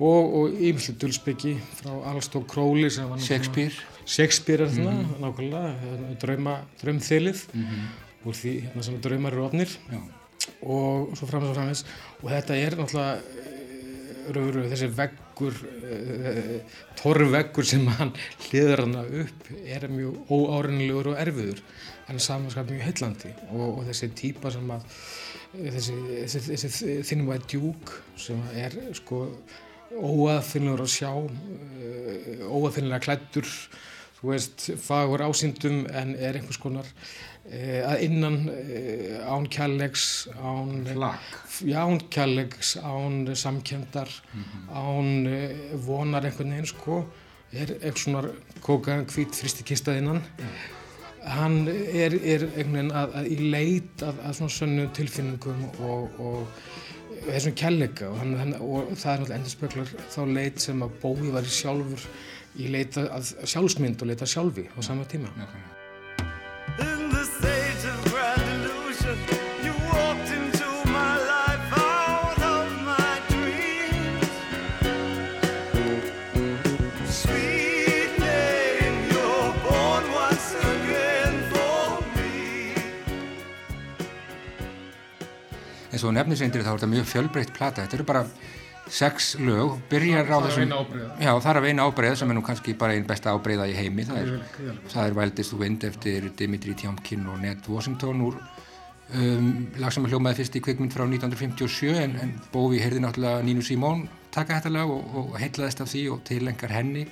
og 0.01 0.55
ímyndilegt 0.57 1.01
dulsbyggi 1.03 1.57
frá 1.81 1.93
Alstók 2.13 2.47
Króli 2.51 2.91
Shakespeare. 2.91 3.73
Shakespeare 4.07 4.65
er 4.65 4.71
mm 4.71 4.87
-hmm. 4.87 5.21
nákvæmlega 5.21 5.75
drauma, 6.21 6.61
draumþilið. 6.83 7.47
Mm 7.55 7.63
-hmm. 7.63 8.27
úr 8.27 8.35
því 8.35 8.61
hérna 8.63 8.83
sem 8.83 9.01
draumar 9.01 9.33
eru 9.33 9.45
ofnir 9.45 9.69
og 10.63 11.17
svo 11.17 11.27
framvegs 11.27 11.51
og 11.51 11.57
framvegs 11.57 11.85
og 12.23 12.31
þetta 12.31 12.55
er 12.55 12.77
náttúrulega 12.79 13.21
rauru, 14.31 14.63
þessi 14.71 14.89
veggur 14.97 15.57
uh, 15.57 16.77
torrveggur 17.01 17.67
sem 17.67 17.87
hann 17.99 18.13
hliður 18.47 18.85
hann 18.85 18.95
upp 19.25 19.51
er 19.65 19.89
mjög 19.91 20.31
óárinnilegur 20.31 21.13
og 21.13 21.19
erfiður. 21.23 21.63
En 22.11 22.21
samanskap 22.21 22.71
mjög 22.71 22.87
heillandi. 22.87 23.33
Og, 23.51 23.79
og 23.81 23.83
þessi 23.89 24.11
típa 24.19 24.53
sem 24.55 24.71
að 24.75 24.87
þessi, 25.53 25.99
þessi, 26.21 26.57
þessi 26.63 26.97
þinnum 27.09 27.35
að 27.35 27.47
djúk 27.53 27.93
sem 28.21 28.41
er 28.55 28.77
sko 28.99 29.25
óaðfinnilegur 29.99 30.87
að 30.87 30.95
sjá 30.95 31.11
uh, 31.13 32.47
óaðfinnilega 32.49 33.05
klættur 33.05 33.49
þú 34.21 34.31
veist, 34.31 34.71
fagur 34.79 35.25
ásýndum 35.27 35.85
en 35.91 36.17
er 36.17 36.39
einhvers 36.39 36.61
konar 36.63 36.89
Eh, 37.51 37.83
að 37.83 38.05
innan 38.07 38.37
eh, 38.55 39.19
án 39.27 39.49
kjallegs 39.51 40.29
án, 40.39 40.85
já, 40.87 41.81
án 41.83 41.99
kjallegs 42.07 42.77
án 42.79 43.27
samkjöndar 43.35 44.09
mm 44.33 44.43
-hmm. 44.43 44.69
án 44.71 45.27
eh, 45.27 45.57
vonar 45.75 46.25
einhvern 46.25 46.51
veginn 46.51 46.67
sko 46.67 47.05
er 47.53 47.67
eitthvað 47.83 47.99
svona 47.99 48.23
kóka 48.61 49.05
hvít 49.05 49.35
fristikistað 49.35 49.99
innan 49.99 50.23
mm. 50.39 50.47
hann 51.29 51.69
er, 51.69 52.15
er 52.15 52.43
einhvern 52.57 52.73
veginn 52.73 52.93
að, 52.93 53.15
að 53.15 53.27
í 53.27 53.51
leit 53.51 54.03
að, 54.03 54.15
að 54.25 54.33
svona 54.33 54.51
sönnu 54.51 54.89
tilfinningum 54.95 55.65
og, 55.81 56.21
og 56.21 56.47
þessum 57.27 57.57
kjallega 57.59 58.11
og, 58.11 58.19
hann, 58.21 58.55
og 58.59 58.93
það 58.93 59.13
er 59.13 59.21
náttúrulega 59.23 59.39
endur 59.39 59.55
speklar 59.57 59.93
þá 60.15 60.21
leit 60.33 60.65
sem 60.65 60.85
að 60.87 60.97
bói 61.03 61.31
var 61.35 61.53
sjálfur 61.59 62.09
í 62.61 62.73
leita 62.73 63.07
að 63.17 63.35
sjálfsmynd 63.49 64.03
og 64.03 64.13
leita 64.13 64.29
sjálfi 64.29 64.69
á 64.69 64.79
sama 64.85 65.07
tíma 65.09 65.33
okay. 65.37 65.72
Eins 86.03 86.11
og 86.11 86.17
nefniseindir 86.17 86.65
þá 86.65 86.73
er 86.73 86.81
þetta 86.81 86.91
mjög 86.91 87.09
fjölbreytt 87.11 87.55
plata. 87.55 87.85
Þetta 87.85 87.99
eru 87.99 88.07
bara 88.09 88.23
sex 88.93 89.37
lög 89.39 89.77
byrjar 89.91 90.27
á 90.27 90.39
þessum 90.43 90.73
já 91.23 91.31
það 91.31 91.51
er 91.53 91.59
að 91.61 91.67
veina 91.69 91.85
ábreið 91.87 92.17
sem 92.19 92.33
er 92.33 92.37
nú 92.37 92.43
kannski 92.43 92.75
bara 92.79 92.97
einn 92.97 93.07
besta 93.07 93.35
ábreiða 93.35 93.69
í 93.71 93.77
heimi. 93.77 94.07
Það 94.09 94.19
er, 94.23 94.33
það 94.91 95.05
er 95.05 95.17
Wildest 95.21 95.55
Wind 95.61 95.87
eftir 95.87 96.27
Dimitri 96.39 96.75
Tjamkin 96.75 97.29
og 97.31 97.39
Ned 97.43 97.69
Washington 97.71 98.25
úr 98.27 98.41
um, 99.15 99.53
lag 99.79 99.95
sem 99.95 100.09
að 100.09 100.17
hljómaði 100.17 100.41
fyrst 100.41 100.59
í 100.59 100.65
kvikmynd 100.67 100.97
frá 100.97 101.07
1957 101.07 101.95
en, 102.03 102.19
en 102.25 102.35
Bóvi 102.53 102.83
heyrði 102.83 103.05
náttúrulega 103.05 103.47
Nínu 103.47 103.63
Simón 103.67 104.09
taka 104.35 104.59
þetta 104.59 104.75
lag 104.75 104.91
og, 104.91 105.17
og 105.23 105.39
heitlaðist 105.39 105.85
af 105.85 105.93
því 105.93 106.07
og 106.17 106.27
tilengar 106.27 106.75
henni. 106.75 107.07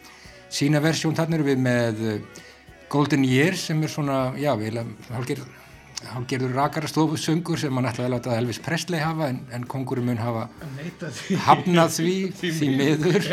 Sína 0.50 0.82
versjón 0.82 1.14
þarna 1.14 1.38
eru 1.38 1.50
við 1.52 1.62
með 1.62 2.04
uh, 2.16 2.44
Golden 2.90 3.23
Year 3.23 3.54
sem 3.54 3.78
er 3.87 3.94
svona 3.94 4.32
já, 4.40 4.50
við 4.59 4.82
hálfgerð 5.14 5.60
hann 6.09 6.25
gerður 6.28 6.54
rakara 6.57 6.88
stofusöngur 6.88 7.61
sem 7.61 7.76
hann 7.76 7.88
ætlaði 7.90 8.09
að 8.09 8.14
láta 8.14 8.37
Elvis 8.38 8.61
Presley 8.64 9.02
hafa 9.02 9.28
en, 9.33 9.42
en 9.52 9.66
kongurum 9.69 10.09
mun 10.11 10.21
hafa 10.21 10.47
hafnað 11.47 11.92
því 11.99 12.14
því 12.40 12.71
miður. 12.78 13.28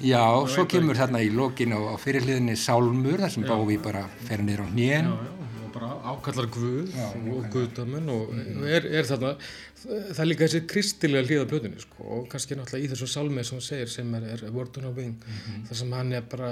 já, 0.00 0.24
svo 0.54 0.64
kemur 0.70 0.98
þarna 0.98 1.22
í 1.24 1.30
lokin 1.34 1.76
á, 1.76 1.80
á 1.92 1.96
fyrirliðinni 2.00 2.56
Sálmur 2.56 3.20
þar 3.22 3.34
sem 3.36 3.46
Bóvi 3.46 3.78
bara 3.82 4.06
fer 4.26 4.42
niður 4.44 4.64
á 4.64 4.66
hnén. 4.72 5.12
Og 5.12 5.68
bara 5.72 5.90
ákallar 6.12 6.48
Guð 6.52 6.92
já, 6.96 7.06
og 7.08 7.44
Guðdamun 7.52 8.10
og 8.12 8.32
mm. 8.36 8.64
er, 8.68 8.88
er 9.00 9.08
þarna 9.08 9.36
það 9.82 10.22
er 10.22 10.28
líka 10.28 10.46
þessi 10.46 10.62
kristilega 10.70 11.28
hlýða 11.28 11.46
blöðinu 11.50 11.82
sko, 11.82 12.06
og 12.16 12.26
kannski 12.30 12.56
náttúrulega 12.58 12.86
í 12.86 12.90
þessu 12.92 13.08
sálmið 13.10 13.48
sem 13.48 13.58
hann 13.58 13.66
segir 13.66 13.90
sem 13.90 14.16
er, 14.18 14.26
er 14.36 14.44
Word 14.54 14.78
on 14.80 14.90
a 14.90 14.92
Wing 14.94 15.16
mm 15.16 15.38
-hmm. 15.38 15.64
þar 15.68 15.80
sem 15.80 15.92
hann 15.96 16.12
er 16.12 16.26
bara 16.30 16.50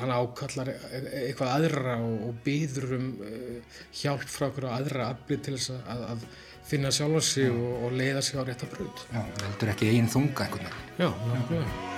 hann 0.00 0.14
ákallar 0.14 0.72
eitthvað 0.72 1.54
aðra 1.54 1.96
og, 2.04 2.28
og 2.28 2.38
býður 2.46 2.96
um 2.98 3.08
uh, 3.24 3.80
hjálp 4.02 4.28
frá 4.30 4.48
okkur 4.50 4.68
og 4.68 4.76
aðra 4.78 5.10
aflið 5.14 5.44
til 5.48 5.58
þess 5.58 5.74
að, 5.76 6.06
að 6.12 6.30
finna 6.66 6.94
sjálf 6.94 7.20
á 7.20 7.22
sig 7.32 7.50
og, 7.50 7.84
og 7.86 7.98
leiða 7.98 8.24
sig 8.26 8.40
á 8.40 8.42
rétta 8.46 8.70
bröð. 8.70 9.04
Já, 9.12 9.22
heldur 9.44 9.74
ekki 9.74 9.92
einn 9.92 10.10
þunga 10.10 10.48
einhvern 10.48 10.66
veginn. 10.66 10.88
Já, 10.98 11.10
nákvæmlega. 11.34 11.95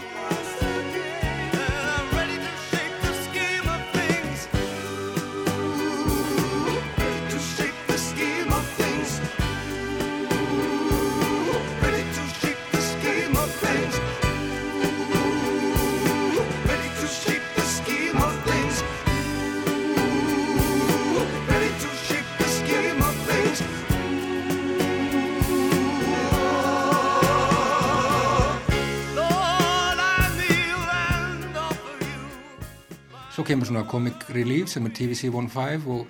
Svona 33.78 33.90
Comic 33.90 34.28
Relief 34.34 34.68
sem 34.72 34.86
er 34.86 34.94
TVC 34.96 35.30
15 35.30 35.86
og, 35.86 36.06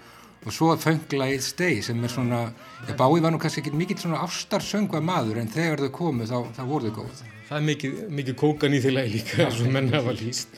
og 0.46 0.52
svo 0.54 0.74
Funglæð 0.76 1.40
Stay 1.42 1.82
sem 1.82 2.02
er 2.04 2.12
svona, 2.12 2.48
ég 2.88 2.96
bái 2.96 3.20
var 3.20 3.32
nú 3.32 3.38
kannski 3.38 3.62
ekki 3.62 3.76
mikið 3.76 4.04
svona 4.04 4.22
ástarsöngva 4.24 5.00
maður 5.04 5.42
en 5.42 5.48
þegar 5.52 5.84
þau 5.84 5.92
komu 5.92 6.26
þá, 6.28 6.38
þá 6.56 6.62
voru 6.66 6.90
þau 6.90 7.02
góð. 7.02 7.24
Það 7.48 7.56
er 7.58 7.64
mikið, 7.64 7.96
mikið 8.18 8.36
kókan 8.38 8.76
í 8.76 8.82
því 8.84 8.92
lagi 8.94 9.16
líka 9.16 9.46
eins 9.46 9.60
og 9.64 9.72
menn 9.72 9.90
hafa 9.92 10.14
líst 10.16 10.54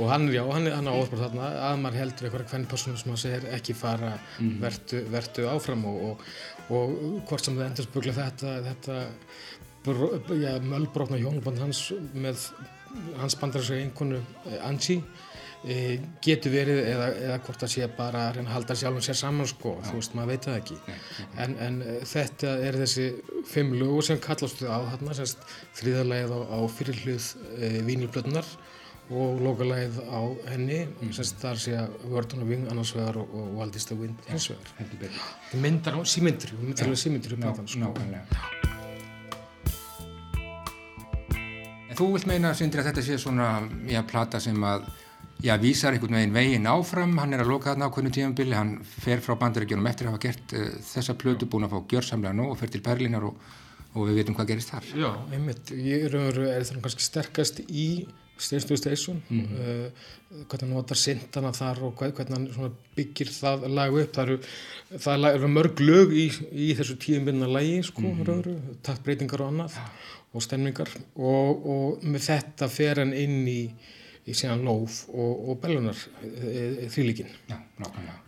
og 0.00 0.08
hann, 0.08 0.30
já, 0.32 0.40
hann, 0.48 0.66
hann 0.72 0.88
á 0.88 0.94
orðbár 0.96 1.26
þarna 1.26 1.48
að 1.66 1.80
maður 1.82 1.98
heldur 2.00 2.26
eitthvað 2.26 2.52
hvern 2.54 2.68
persónu 2.70 3.00
sem 3.00 3.10
hann 3.10 3.20
segir 3.20 3.48
ekki 3.52 3.74
fara 3.76 4.14
mm. 4.38 4.54
vertu, 4.62 5.02
vertu 5.12 5.44
áfram 5.50 5.84
og, 5.90 5.98
og, 6.06 6.22
og 6.72 7.18
hvort 7.28 7.44
sem 7.44 7.58
það 7.58 7.66
endur 7.66 7.88
spögla 7.88 8.14
þetta, 8.16 8.54
þetta 8.70 9.00
ja, 10.40 10.54
mölbrókna 10.64 11.20
hjónuband 11.20 11.60
hans 11.60 11.90
með 12.16 12.46
hans 13.20 13.36
bandarsögu 13.38 13.84
einkonu 13.84 14.22
eh, 14.48 14.56
Angie 14.64 15.02
getur 16.24 16.54
verið 16.54 16.78
eða, 16.88 17.06
eða 17.20 17.38
hvort 17.44 17.60
það 17.60 17.72
sé 17.74 17.88
bara 17.96 18.22
að 18.26 18.38
reyna 18.38 18.48
að 18.48 18.54
halda 18.54 18.76
sjálfum 18.80 19.04
sér 19.04 19.18
saman 19.18 19.48
sko, 19.50 19.74
ja. 19.76 19.88
þú 19.90 19.98
veist, 19.98 20.14
maður 20.16 20.30
veit 20.32 20.46
það 20.48 20.58
ekki 20.62 20.76
ja. 20.80 20.96
en, 21.44 21.56
en 21.66 21.78
eh, 21.84 21.98
þetta 22.08 22.54
er 22.64 22.78
þessi 22.80 23.06
fimm 23.50 23.74
lögur 23.76 24.06
sem 24.08 24.20
kallast 24.24 24.62
á 24.64 24.80
þarna, 24.94 25.16
þrýðarlegið 25.80 26.32
á, 26.32 26.40
á 26.48 26.58
fyrirlið 26.78 27.26
e, 27.58 27.70
vínilblöðunar 27.90 28.48
og 29.10 29.42
lokalæð 29.42 30.00
á 30.06 30.20
henni 30.48 30.80
mm. 30.86 31.12
semst 31.18 31.40
þar 31.42 31.60
sé 31.60 31.74
að 31.76 31.92
Wordon 32.08 32.46
og 32.46 32.52
Wing 32.54 32.64
annars 32.70 32.94
vegar 32.96 33.20
og, 33.20 33.28
og 33.34 33.52
Waldis 33.58 33.88
the 33.90 33.98
Wind 33.98 34.16
hins 34.30 34.48
vegar 34.52 34.72
það 35.50 35.60
myndar 35.60 35.98
á 35.98 36.00
símyndir 36.06 36.54
það 36.54 36.64
myndar 36.70 36.86
alveg 36.88 37.20
upp 37.20 37.44
á 37.44 37.52
þann 37.58 37.70
sko. 37.74 37.92
En 41.90 41.98
þú 41.98 42.12
vilt 42.14 42.28
meina 42.30 42.54
Sindri 42.54 42.80
að 42.80 42.92
þetta 42.92 43.02
sé 43.02 43.18
svona 43.18 43.48
já, 43.90 44.00
plata 44.06 44.38
sem 44.40 44.56
að 44.64 44.86
já, 45.42 45.56
vísar 45.60 45.96
einhvern 45.96 46.18
veginn 46.18 46.36
veginn 46.36 46.70
áfram. 46.70 47.16
Hann 47.20 47.34
er 47.36 47.44
að 47.44 47.52
loka 47.54 47.72
þarna 47.72 47.88
á 47.88 47.94
hvernig 47.94 48.14
tímanbili 48.16 48.56
hann 48.56 48.76
fer 48.84 49.22
frá 49.24 49.36
bandaríkjunum 49.40 49.90
eftir 49.90 50.08
að 50.08 50.14
hafa 50.14 50.24
gert 50.26 50.54
uh, 50.56 50.70
þessa 50.92 51.16
plötu 51.20 51.48
búin 51.50 51.66
að 51.68 51.74
fá 51.74 51.92
gjörsamlega 51.94 52.36
nú 52.36 52.50
og 52.50 52.58
fer 52.60 52.72
til 52.72 52.84
Berlinar 52.84 53.26
og, 53.28 53.36
og 53.94 54.08
við 54.08 54.20
veitum 54.20 54.38
hvað 54.38 54.54
gerist 54.54 54.74
þar. 54.74 54.88
Já, 55.04 55.10
einmitt, 55.32 55.74
ég 55.74 56.08
er, 56.08 56.18
er 56.56 56.66
það 56.68 56.82
kannski 56.86 57.06
sterkast 57.06 57.62
í 57.68 57.90
Steinstu 58.40 58.76
Station. 58.76 59.22
Mm. 59.28 59.40
-hmm. 59.40 59.58
uh, 59.60 60.44
hvernig 60.48 60.60
hann 60.60 60.74
notar 60.74 60.96
sintana 60.96 61.52
þar 61.52 61.82
og 61.82 61.94
hvernig 61.98 62.54
hann 62.56 62.74
byggir 62.96 63.28
það 63.34 63.68
lag 63.68 63.94
upp. 63.94 64.14
Það 64.14 64.22
eru, 64.22 64.38
það 64.98 65.28
eru 65.34 65.48
mörg 65.48 65.80
lög 65.80 66.12
í, 66.12 66.26
í 66.52 66.74
þessu 66.78 66.96
tíumbyrna 66.96 67.46
lagi 67.46 67.82
sko, 67.82 68.02
mm. 68.02 68.24
-hmm. 68.24 68.76
takt 68.82 69.04
breytingar 69.04 69.42
og 69.42 69.48
annað 69.48 69.76
ja. 69.76 69.86
og 70.32 70.42
stemningar. 70.42 70.90
Og, 71.16 71.66
og 71.66 72.04
með 72.04 72.28
þetta 72.30 72.68
fer 72.68 73.02
hann 73.02 73.12
inn 73.12 73.48
í, 73.48 73.62
í 74.28 74.34
síðan 74.36 74.64
Lóf 74.66 75.04
og, 75.10 75.50
og 75.50 75.60
Bellunar 75.62 75.96
e, 76.22 76.26
e, 76.26 76.88
þýlikinn 76.92 77.30
Já, 77.48 77.56
nákvæmlega. 77.80 78.18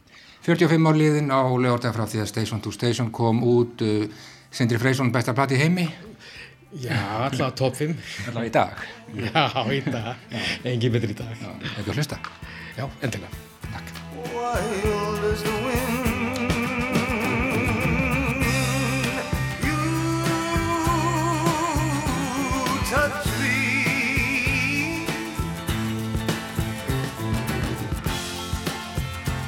45 0.42 0.88
ár 0.90 0.96
liðin 0.98 1.30
á 1.30 1.40
lögortega 1.46 1.94
frá 1.94 2.06
því 2.10 2.22
að 2.24 2.30
Station 2.32 2.62
to 2.62 2.72
Station 2.74 3.12
kom 3.14 3.44
út 3.46 3.84
uh, 3.86 4.06
Sindri 4.50 4.80
Freysson 4.82 5.12
bestar 5.14 5.36
platt 5.38 5.54
í 5.54 5.60
heimi? 5.60 5.86
Já, 6.82 6.96
alltaf 7.28 7.54
top 7.60 7.76
5 7.78 7.94
Alltaf 8.32 8.44
í 8.48 8.52
dag? 8.54 8.82
Já, 9.12 9.44
í 9.70 9.80
dag, 9.86 10.14
engin 10.64 10.94
betur 10.94 11.12
í 11.12 11.18
dag. 11.18 11.34
Já, 11.36 11.50
ekki 11.76 11.90
að 11.92 11.98
hlusta 12.00 12.16
Já, 12.78 12.86
endilega. 13.04 13.28
Takk 13.70 13.86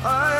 I 0.06 0.33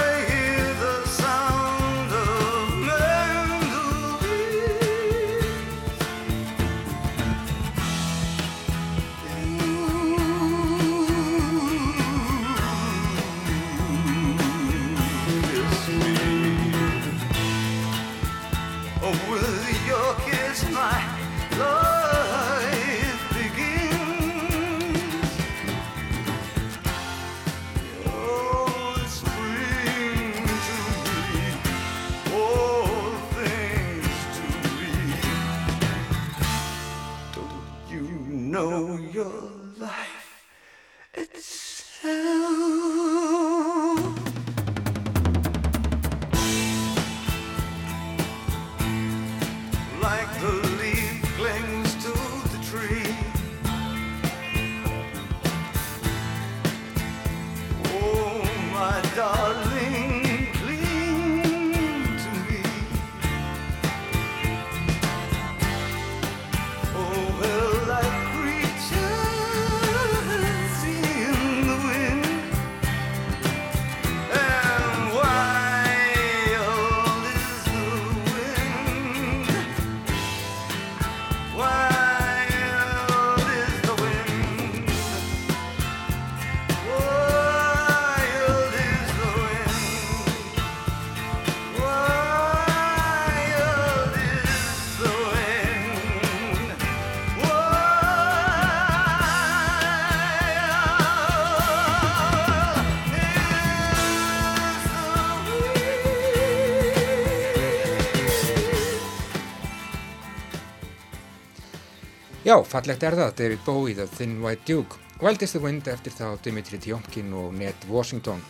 Já, 112.45 112.59
fallegt 112.69 113.01
er 113.01 113.15
það, 113.17 113.31
David 113.39 113.61
Bowie, 113.65 113.95
The 113.97 114.05
Thin 114.19 114.35
White 114.43 114.67
Duke, 114.69 114.99
Wild 115.23 115.41
is 115.43 115.55
the 115.55 115.61
Wind 115.63 115.87
eftir 115.89 116.13
þá 116.13 116.35
Dimitri 116.45 116.77
Tjómkin 116.77 117.31
og 117.33 117.55
Ned 117.57 117.87
Washington. 117.89 118.43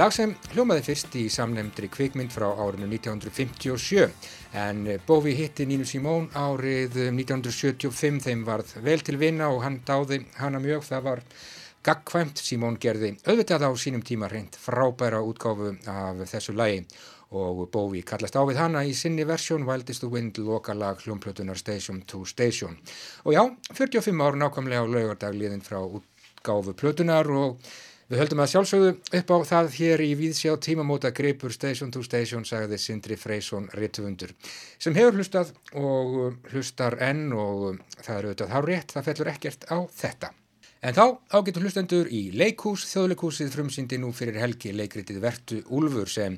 Lag 0.00 0.14
sem 0.16 0.30
hljómaði 0.54 0.84
fyrst 0.86 1.18
í 1.20 1.26
samnemndri 1.28 1.90
kvikmynd 1.92 2.32
frá 2.32 2.46
árinu 2.48 2.88
1957 2.88 4.06
en 4.62 4.80
Bowie 5.04 5.36
hitti 5.36 5.66
Nínu 5.68 5.84
Simón 5.84 6.30
árið 6.32 6.96
1975 7.10 8.24
þeim 8.24 8.46
varð 8.48 8.72
vel 8.86 9.04
til 9.04 9.20
vinna 9.20 9.50
og 9.52 9.60
hann 9.66 9.82
dáði 9.84 10.22
hana 10.40 10.62
mjög, 10.64 10.88
það 10.88 11.04
var 11.10 11.24
gagkvæmt. 11.84 12.40
Simón 12.40 12.80
gerði 12.80 13.18
auðvitað 13.26 13.68
á 13.68 13.70
sínum 13.76 14.06
tíma 14.08 14.32
reynd 14.32 14.56
frábæra 14.56 15.20
útgáfu 15.20 15.74
af 15.84 16.24
þessu 16.32 16.56
lagi 16.56 16.80
og 16.80 17.13
Bowie 17.34 18.04
kallast 18.06 18.36
á 18.38 18.42
við 18.46 18.60
hana 18.62 18.84
í 18.86 18.92
sinni 18.94 19.24
versjón 19.26 19.66
Wild 19.66 19.90
is 19.90 20.00
the 20.02 20.10
Wind 20.10 20.38
lokalag 20.38 21.02
hljómplötunar 21.02 21.58
Station 21.58 22.02
to 22.06 22.24
Station. 22.24 22.76
Og 23.24 23.34
já, 23.34 23.42
45 23.72 24.22
ár 24.22 24.38
nákvæmlega 24.38 24.84
á 24.84 24.86
laugardagliðin 24.86 25.64
frá 25.66 25.80
útgáfu 25.82 26.74
plötunar 26.78 27.26
og 27.30 27.58
við 28.10 28.20
höldum 28.20 28.44
að 28.44 28.52
sjálfsögðu 28.52 28.92
upp 29.18 29.32
á 29.34 29.38
það 29.48 29.72
hér 29.78 30.04
í 30.04 30.10
Víðsjá 30.20 30.54
tímamóta 30.62 31.10
greipur 31.16 31.52
Station 31.52 31.90
to 31.90 32.04
Station 32.04 32.44
sagði 32.46 32.78
Sindri 32.78 33.16
Freysson 33.16 33.66
Rittvundur 33.74 34.34
sem 34.78 34.94
hefur 34.94 35.18
hlustað 35.18 35.54
og 35.74 36.38
hlustar 36.52 37.00
enn 37.02 37.32
og 37.32 37.80
það 37.98 38.16
eru 38.18 38.32
auðvitað 38.32 38.54
hár 38.54 38.70
rétt, 38.70 38.94
það 38.94 39.10
fellur 39.10 39.34
ekkert 39.34 39.68
á 39.72 39.78
þetta. 39.88 40.34
En 40.84 40.92
þá 40.92 41.04
ágetur 41.32 41.64
hlustendur 41.64 42.10
í 42.12 42.26
leikús, 42.36 42.82
þjóðleikúsið 42.90 43.54
frumsýndi 43.54 43.96
nú 44.02 44.10
fyrir 44.12 44.36
helgi 44.42 44.74
leikritið 44.76 45.22
Vertu 45.22 45.62
Úlfur 45.72 46.10
sem 46.12 46.36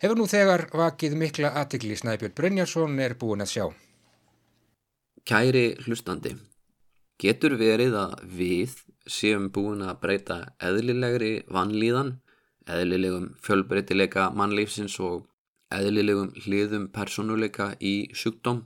hefur 0.00 0.16
nú 0.16 0.26
þegar 0.28 0.66
vakið 0.72 1.16
mikla 1.20 1.50
aðtikli 1.60 1.96
Snæbjörn 1.98 2.36
Brynjarsson 2.36 2.96
er 3.04 3.14
búin 3.20 3.44
að 3.44 3.52
sjá. 3.52 3.64
Kæri 5.28 5.74
hlustandi, 5.84 6.32
getur 7.20 7.58
verið 7.60 7.98
að 8.00 8.14
við 8.38 8.78
séum 9.04 9.50
búin 9.52 9.84
að 9.84 9.98
breyta 10.00 10.38
eðlilegri 10.56 11.34
vannlíðan, 11.52 12.14
eðlilegum 12.70 13.34
fjölbreytileika 13.44 14.30
mannlífsins 14.36 14.96
og 15.04 15.26
eðlilegum 15.74 16.32
hliðum 16.46 16.88
personuleika 16.94 17.74
í 17.76 18.08
sjúkdóm? 18.16 18.64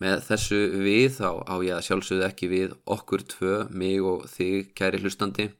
Með 0.00 0.22
þessu 0.30 0.62
við 0.80 1.18
þá 1.18 1.30
á 1.44 1.54
ég 1.66 1.74
að 1.76 1.84
sjálfsögðu 1.88 2.24
ekki 2.28 2.48
við 2.48 2.74
okkur 2.86 3.24
tvö, 3.34 3.54
mig 3.68 4.00
og 4.00 4.24
þig, 4.30 4.72
kæri 4.78 5.02
hlustandi, 5.02 5.50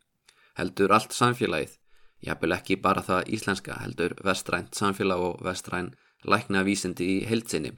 heldur 0.57 0.95
allt 0.95 1.13
samfélagið, 1.13 1.75
jafnvel 2.25 2.57
ekki 2.57 2.79
bara 2.83 3.03
það 3.05 3.29
íslenska, 3.37 3.79
heldur 3.83 4.15
vestrænt 4.25 4.75
samfélag 4.75 5.23
og 5.29 5.45
vestræn 5.47 5.93
lækna 6.25 6.65
vísindi 6.67 7.07
í 7.19 7.21
heilsinni. 7.29 7.75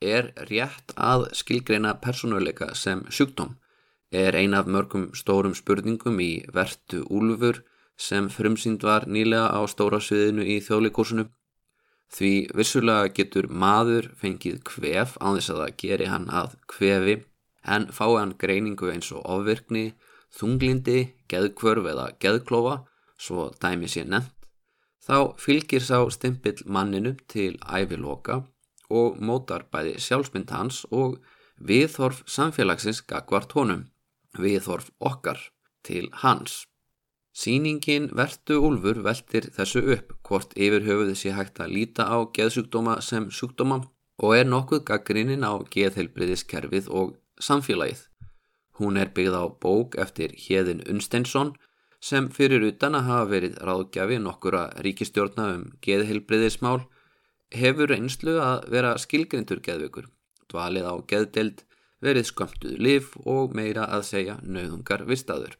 Er 0.00 0.30
rétt 0.48 0.94
að 0.96 1.26
skilgreina 1.36 1.96
persónuleika 2.00 2.70
sem 2.74 3.02
sjúkdóm? 3.10 3.56
Er 4.10 4.34
ein 4.34 4.54
af 4.54 4.66
mörgum 4.66 5.10
stórum 5.14 5.54
spurningum 5.54 6.20
í 6.20 6.44
vertu 6.54 7.04
úlfur 7.10 7.60
sem 8.00 8.30
frumsýnd 8.32 8.82
var 8.82 9.04
nýlega 9.06 9.52
á 9.52 9.60
stóra 9.68 10.00
sviðinu 10.00 10.46
í 10.46 10.56
þjóðleikúsinu? 10.64 11.26
Því 12.10 12.32
vissulega 12.58 13.12
getur 13.14 13.46
maður 13.46 14.08
fengið 14.18 14.62
kvef 14.66 15.14
á 15.22 15.26
þess 15.36 15.52
að 15.52 15.60
það 15.62 15.76
geri 15.82 16.08
hann 16.10 16.26
að 16.32 16.56
kvefi 16.66 17.16
en 17.62 17.86
fái 17.92 18.16
hann 18.16 18.34
greiningu 18.40 18.90
eins 18.90 19.12
og 19.12 19.26
ofvirkni, 19.36 19.92
þunglindi, 20.34 21.12
geðkvörf 21.30 21.86
eða 21.92 22.08
geðklofa, 22.22 22.80
svo 23.24 23.50
dæmi 23.62 23.88
sé 23.92 24.04
nefnt, 24.08 24.34
þá 25.06 25.36
fylgir 25.44 25.84
sá 25.84 25.98
stimpill 26.16 26.64
manninu 26.66 27.14
til 27.32 27.58
æviloka 27.78 28.40
og 29.00 29.20
mótar 29.26 29.66
bæði 29.72 29.98
sjálfsmynd 30.06 30.50
hans 30.56 30.82
og 30.90 31.20
viðhorf 31.70 32.24
samfélagsins 32.26 33.02
gagvart 33.10 33.52
honum, 33.56 33.86
viðhorf 34.38 34.90
okkar 34.98 35.40
til 35.84 36.10
hans. 36.22 36.64
Sýningin 37.30 38.10
Vertu 38.18 38.58
Úlfur 38.66 38.98
veltir 39.06 39.46
þessu 39.54 39.84
upp 39.94 40.16
hvort 40.26 40.56
yfir 40.58 40.82
höfuðu 40.88 41.14
sé 41.14 41.34
hægt 41.36 41.60
að 41.62 41.74
líta 41.76 42.08
á 42.10 42.18
geðsjúkdóma 42.36 42.98
sem 43.06 43.28
sjúkdóma 43.30 43.78
og 44.20 44.34
er 44.36 44.48
nokkuð 44.48 44.82
gaggrinnin 44.90 45.46
á 45.46 45.54
geðheilbriðiskerfið 45.72 46.90
og 46.90 47.14
samfélagið. 47.40 48.02
Hún 48.80 48.98
er 48.98 49.12
byggð 49.14 49.36
á 49.38 49.44
bók 49.62 49.96
eftir 50.02 50.34
Hjeðin 50.34 50.82
Unsteinsson 50.90 51.54
sem 52.00 52.28
fyrir 52.32 52.64
utan 52.70 52.96
að 52.96 53.08
hafa 53.10 53.30
verið 53.30 53.58
ráðgjafi 53.68 54.18
nokkura 54.24 54.62
ríkistjórna 54.84 55.48
um 55.54 55.64
geðheilbriðismál 55.84 56.80
hefur 57.54 57.92
einslu 57.94 58.38
að 58.40 58.68
vera 58.72 58.94
skilgrindur 58.98 59.60
geðveikur, 59.64 60.06
dvalið 60.50 60.86
á 60.88 60.94
geðdeld, 61.12 61.64
verið 62.00 62.30
skömmtuð 62.30 62.78
liv 62.80 63.10
og 63.28 63.54
meira 63.56 63.84
að 63.92 64.06
segja 64.08 64.38
nöðungar 64.42 65.04
vistaður. 65.08 65.58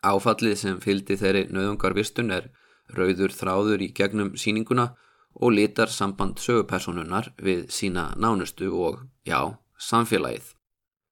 Áfallið 0.00 0.56
sem 0.56 0.80
fyldi 0.80 1.18
þeirri 1.20 1.48
nöðungarvistun 1.52 2.32
er 2.32 2.48
rauður 2.94 3.34
þráður 3.34 3.84
í 3.84 3.92
gegnum 3.92 4.36
síninguna 4.38 4.92
og 5.38 5.52
litar 5.52 5.92
samband 5.92 6.40
sögupersonunar 6.40 7.32
við 7.36 7.66
sína 7.74 8.12
nánustu 8.16 8.70
og, 8.72 9.02
já, 9.26 9.58
samfélagið. 9.76 10.54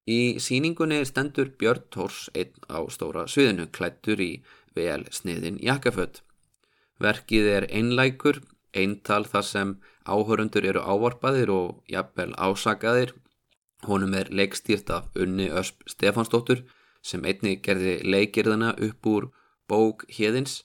Í 0.07 0.39
síningunni 0.39 1.01
stendur 1.03 1.49
Björn 1.59 1.89
Tors 1.91 2.29
einn 2.39 2.55
á 2.71 2.79
stóra 2.95 3.25
sviðinu 3.27 3.67
klættur 3.75 4.21
í 4.23 4.31
vel 4.79 5.03
sniðin 5.11 5.59
jakkafött. 5.59 6.21
Verkið 7.03 7.49
er 7.57 7.67
einlækur, 7.75 8.39
eintal 8.71 9.25
þar 9.27 9.47
sem 9.49 9.73
áhörundur 10.07 10.69
eru 10.71 10.85
ávarpaðir 10.87 11.51
og 11.51 11.83
jafnvel 11.91 12.37
ásakaðir. 12.39 13.17
Honum 13.89 14.15
er 14.15 14.31
leikstýrt 14.31 14.95
af 14.95 15.11
Unni 15.19 15.51
Ösp 15.51 15.83
Stefansdóttur 15.91 16.63
sem 17.03 17.27
einni 17.27 17.57
gerði 17.59 17.99
leikirðana 18.07 18.73
upp 18.79 19.11
úr 19.11 19.29
bók 19.67 20.07
hérðins 20.07 20.63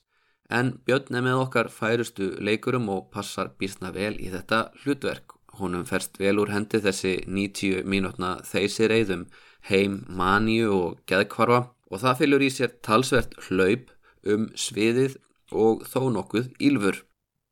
en 0.49 0.75
Björn 0.85 1.17
er 1.17 1.25
með 1.25 1.43
okkar 1.47 1.69
færustu 1.73 2.33
leikurum 2.43 2.89
og 2.93 3.09
passar 3.13 3.55
bísna 3.57 3.89
vel 3.95 4.13
í 4.19 4.29
þetta 4.29 4.67
hlutverk. 4.83 5.40
Honum 5.61 5.85
ferst 5.85 6.17
vel 6.21 6.39
úr 6.41 6.51
hendi 6.53 6.81
þessi 6.83 7.13
90 7.27 7.85
mínútna 7.85 8.39
þeysi 8.47 8.89
reyðum 8.89 9.27
heim, 9.69 10.01
maníu 10.09 10.71
og 10.73 10.99
geðkvarfa 11.09 11.61
og 11.91 12.01
það 12.01 12.19
fylgur 12.23 12.45
í 12.47 12.49
sér 12.49 12.73
talsvert 12.85 13.37
hlaup 13.47 13.93
um 14.25 14.49
sviðið 14.57 15.19
og 15.51 15.85
þó 15.85 16.01
nokkuð 16.17 16.51
ílfur. 16.59 17.03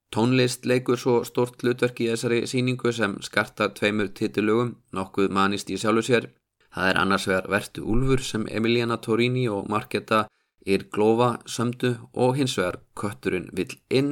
Tónlist 0.10 0.66
leikur 0.66 0.98
svo 0.98 1.20
stort 1.28 1.62
hlutverk 1.62 2.02
í 2.02 2.10
þessari 2.10 2.42
síningu 2.50 2.92
sem 2.96 3.20
skartar 3.22 3.76
tveimur 3.78 4.10
titilugum, 4.18 4.76
nokkuð 4.92 5.30
manist 5.30 5.70
í 5.70 5.78
sjálfu 5.78 6.08
sér 6.10 6.32
Það 6.74 6.90
er 6.90 7.00
annars 7.02 7.26
vegar 7.30 7.50
Vertu 7.50 7.86
Úlfur 7.90 8.22
sem 8.22 8.46
Emiliana 8.48 9.00
Torini 9.02 9.48
og 9.50 9.70
Marketa 9.74 10.26
Irglova 10.66 11.32
sömdu 11.50 11.96
og 12.14 12.38
hins 12.38 12.58
vegar 12.60 12.80
Kötturinn 13.00 13.50
vill 13.58 13.74
inn 13.90 14.12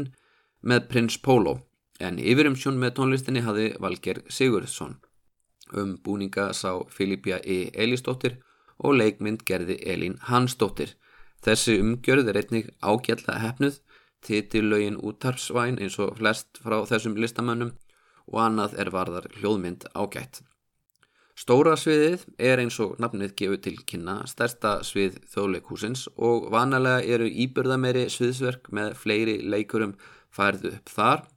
með 0.62 0.88
Prins 0.90 1.20
Pólo 1.22 1.58
en 2.00 2.20
yfirumsjón 2.22 2.78
með 2.82 2.96
tónlistinni 3.00 3.44
hafi 3.46 3.72
Valger 3.82 4.22
Sigurðsson. 4.30 4.98
Um 5.74 5.98
búninga 6.04 6.52
sá 6.54 6.72
Filipja 6.90 7.40
E. 7.44 7.70
Elísdóttir 7.74 8.38
og 8.78 8.98
leikmynd 9.00 9.44
gerði 9.46 9.80
Elín 9.84 10.18
Hansdóttir. 10.30 10.94
Þessi 11.44 11.78
umgjörð 11.82 12.30
er 12.32 12.42
einnig 12.42 12.70
ágjalla 12.82 13.40
hefnuð, 13.42 13.80
titillögin 14.26 14.98
útarpsvæn 14.98 15.80
eins 15.82 15.98
og 16.02 16.18
flest 16.18 16.62
frá 16.64 16.80
þessum 16.90 17.18
listamönnum 17.18 17.74
og 18.28 18.40
annað 18.44 18.78
er 18.82 18.92
varðar 18.94 19.28
hljóðmynd 19.38 19.88
ágætt. 19.94 20.42
Stóra 21.38 21.76
sviðið 21.78 22.24
er 22.42 22.58
eins 22.64 22.80
og 22.82 22.96
nafnið 23.02 23.36
gefur 23.38 23.60
til 23.62 23.76
kynna 23.86 24.24
stærsta 24.30 24.80
svið 24.88 25.20
þjóðleikúsins 25.30 26.08
og 26.18 26.48
vanalega 26.54 27.04
eru 27.06 27.28
íbyrðameri 27.30 28.08
sviðsverk 28.10 28.72
með 28.74 28.96
fleiri 28.98 29.36
leikurum 29.46 29.94
færðu 30.34 30.74
upp 30.80 30.90
þar 30.90 31.28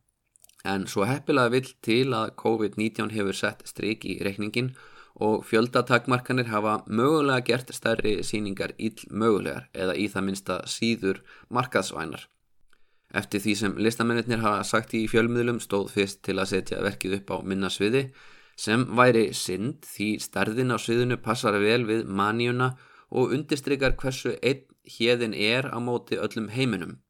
en 0.64 0.86
svo 0.86 1.06
heppilega 1.08 1.52
vill 1.54 1.68
til 1.82 2.14
að 2.16 2.34
COVID-19 2.40 3.12
hefur 3.14 3.36
sett 3.36 3.62
stryk 3.68 4.04
í 4.04 4.18
reikningin 4.24 4.74
og 5.20 5.44
fjöldatakmarkanir 5.48 6.48
hafa 6.48 6.80
mögulega 6.86 7.44
gert 7.44 7.72
stærri 7.74 8.20
síningar 8.24 8.74
íll 8.78 9.06
mögulegar 9.10 9.68
eða 9.74 9.96
í 9.96 10.08
það 10.08 10.26
minsta 10.28 10.58
síður 10.66 11.22
markaðsvænar. 11.48 12.26
Eftir 13.10 13.42
því 13.42 13.54
sem 13.58 13.78
listamennir 13.82 14.42
hafa 14.44 14.62
sagt 14.64 14.94
í 14.94 15.06
fjölmiðlum 15.10 15.58
stóð 15.60 15.90
fyrst 15.96 16.22
til 16.26 16.38
að 16.38 16.52
setja 16.52 16.82
verkið 16.84 17.18
upp 17.18 17.32
á 17.34 17.36
minna 17.42 17.70
sviði 17.72 18.04
sem 18.60 18.84
væri 18.96 19.30
synd 19.34 19.86
því 19.88 20.08
starðin 20.22 20.74
á 20.74 20.78
sviðinu 20.78 21.18
passar 21.24 21.58
vel 21.58 21.82
við 21.88 22.06
maníuna 22.06 22.74
og 23.10 23.34
undistrykar 23.34 23.96
hversu 23.98 24.36
einn 24.42 24.66
hérðin 24.96 25.34
er 25.34 25.66
á 25.66 25.78
móti 25.82 26.18
öllum 26.20 26.50
heiminum. 26.54 27.00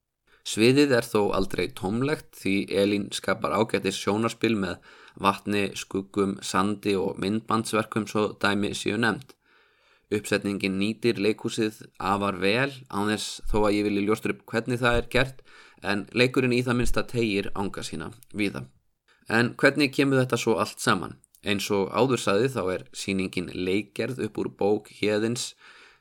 Sviðið 0.50 0.94
er 0.96 1.06
þó 1.06 1.20
aldrei 1.36 1.68
tómlegt 1.78 2.32
því 2.40 2.54
Elín 2.82 3.04
skapar 3.14 3.52
ágættir 3.54 3.94
sjónarspil 3.94 4.56
með 4.58 4.80
vatni, 5.22 5.68
skuggum, 5.78 6.38
sandi 6.42 6.96
og 6.98 7.20
myndbandsverkum 7.22 8.08
svo 8.10 8.32
dæmi 8.42 8.72
séu 8.74 8.98
nefnd. 8.98 9.36
Uppsetningin 10.10 10.80
nýtir 10.80 11.20
leikúsið 11.22 11.84
afar 12.02 12.40
vel 12.42 12.72
á 12.90 12.98
þess 13.12 13.44
þó 13.46 13.58
að 13.60 13.76
ég 13.76 13.86
vilji 13.86 14.06
ljóstur 14.08 14.34
upp 14.34 14.42
hvernig 14.50 14.80
það 14.82 14.98
er 14.98 15.10
gert 15.14 15.44
en 15.86 16.06
leikurinn 16.18 16.56
í 16.56 16.64
það 16.66 16.78
minnsta 16.80 17.04
tegir 17.12 17.50
ánga 17.54 17.84
sína 17.86 18.10
viða. 18.34 18.64
En 19.30 19.52
hvernig 19.54 19.94
kemur 19.94 20.18
þetta 20.18 20.40
svo 20.40 20.56
allt 20.58 20.82
saman? 20.82 21.20
Eins 21.46 21.70
og 21.70 21.92
áður 21.94 22.24
saði 22.24 22.50
þá 22.50 22.62
er 22.74 22.88
síningin 22.90 23.52
leikgerð 23.54 24.18
upp 24.26 24.42
úr 24.42 24.50
bók 24.58 24.90
hérðins 24.98 25.52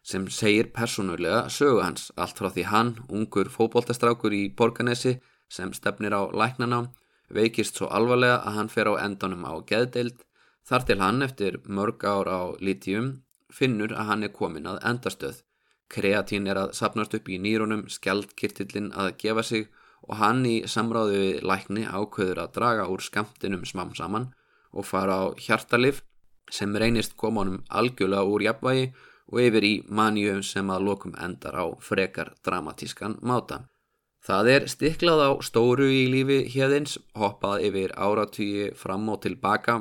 sem 0.04 0.28
segir 0.28 0.72
persónulega 0.74 1.50
sögu 1.50 1.82
hans 1.84 2.12
allt 2.16 2.38
frá 2.40 2.50
því 2.50 2.66
hann, 2.72 2.92
ungur 3.10 3.50
fókbóltastrákur 3.52 4.34
í 4.34 4.50
Borganesi 4.56 5.20
sem 5.50 5.74
stefnir 5.74 6.16
á 6.16 6.22
læknanám, 6.32 6.90
veikist 7.30 7.78
svo 7.78 7.90
alvarlega 7.94 8.40
að 8.46 8.58
hann 8.58 8.74
fer 8.74 8.90
á 8.90 8.94
endanum 9.06 9.46
á 9.46 9.54
geðdeild 9.70 10.24
þar 10.70 10.86
til 10.86 11.00
hann 11.02 11.22
eftir 11.26 11.60
mörg 11.66 12.06
ár 12.06 12.30
á 12.30 12.42
lítjum 12.62 13.20
finnur 13.54 13.94
að 13.94 14.10
hann 14.10 14.24
er 14.24 14.34
komin 14.34 14.70
að 14.70 14.82
endastöð. 14.86 15.44
Kreatín 15.90 16.46
er 16.46 16.58
að 16.62 16.76
sapnast 16.78 17.16
upp 17.18 17.30
í 17.30 17.40
nýrunum, 17.42 17.88
skjaldkirtillin 17.90 18.92
að 18.94 19.16
gefa 19.24 19.44
sig 19.44 19.70
og 20.06 20.20
hann 20.22 20.44
í 20.46 20.60
samráðu 20.70 21.18
við 21.18 21.48
lækni 21.50 21.86
ákveður 21.90 22.44
að 22.44 22.54
draga 22.58 22.86
úr 22.94 23.02
skamtinum 23.02 23.66
smám 23.66 23.96
saman 23.98 24.30
og 24.72 24.86
fara 24.86 25.18
á 25.18 25.26
hjartalif 25.38 26.04
sem 26.54 26.76
reynist 26.76 27.16
koma 27.18 27.44
honum 27.44 27.64
algjörlega 27.70 28.30
úr 28.30 28.46
jafnvægi 28.46 28.86
og 29.32 29.42
yfir 29.46 29.66
í 29.66 29.74
manju 29.88 30.40
sem 30.46 30.70
að 30.74 30.86
lokum 30.88 31.14
endar 31.22 31.56
á 31.58 31.66
frekar 31.84 32.34
dramatískan 32.46 33.20
máta. 33.22 33.64
Það 34.26 34.50
er 34.54 34.68
stiklað 34.74 35.22
á 35.24 35.32
stóru 35.46 35.88
í 35.88 36.04
lífi 36.12 36.42
hérðins, 36.54 36.98
hoppað 37.16 37.64
yfir 37.70 37.94
áratýji 37.96 38.74
fram 38.76 39.08
og 39.14 39.22
tilbaka 39.24 39.80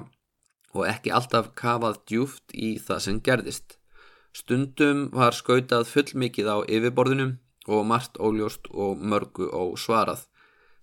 og 0.76 0.86
ekki 0.86 1.12
alltaf 1.16 1.50
kafað 1.58 2.00
djúft 2.06 2.54
í 2.54 2.76
það 2.78 3.04
sem 3.06 3.20
gerðist. 3.24 3.78
Stundum 4.36 5.08
var 5.10 5.34
skautað 5.34 5.88
fullmikið 5.90 6.48
á 6.54 6.56
yfirborðinum 6.68 7.38
og 7.68 7.86
margt 7.90 8.20
óljóst 8.20 8.68
og 8.70 9.00
mörgu 9.00 9.48
og 9.50 9.76
svarað. 9.80 10.26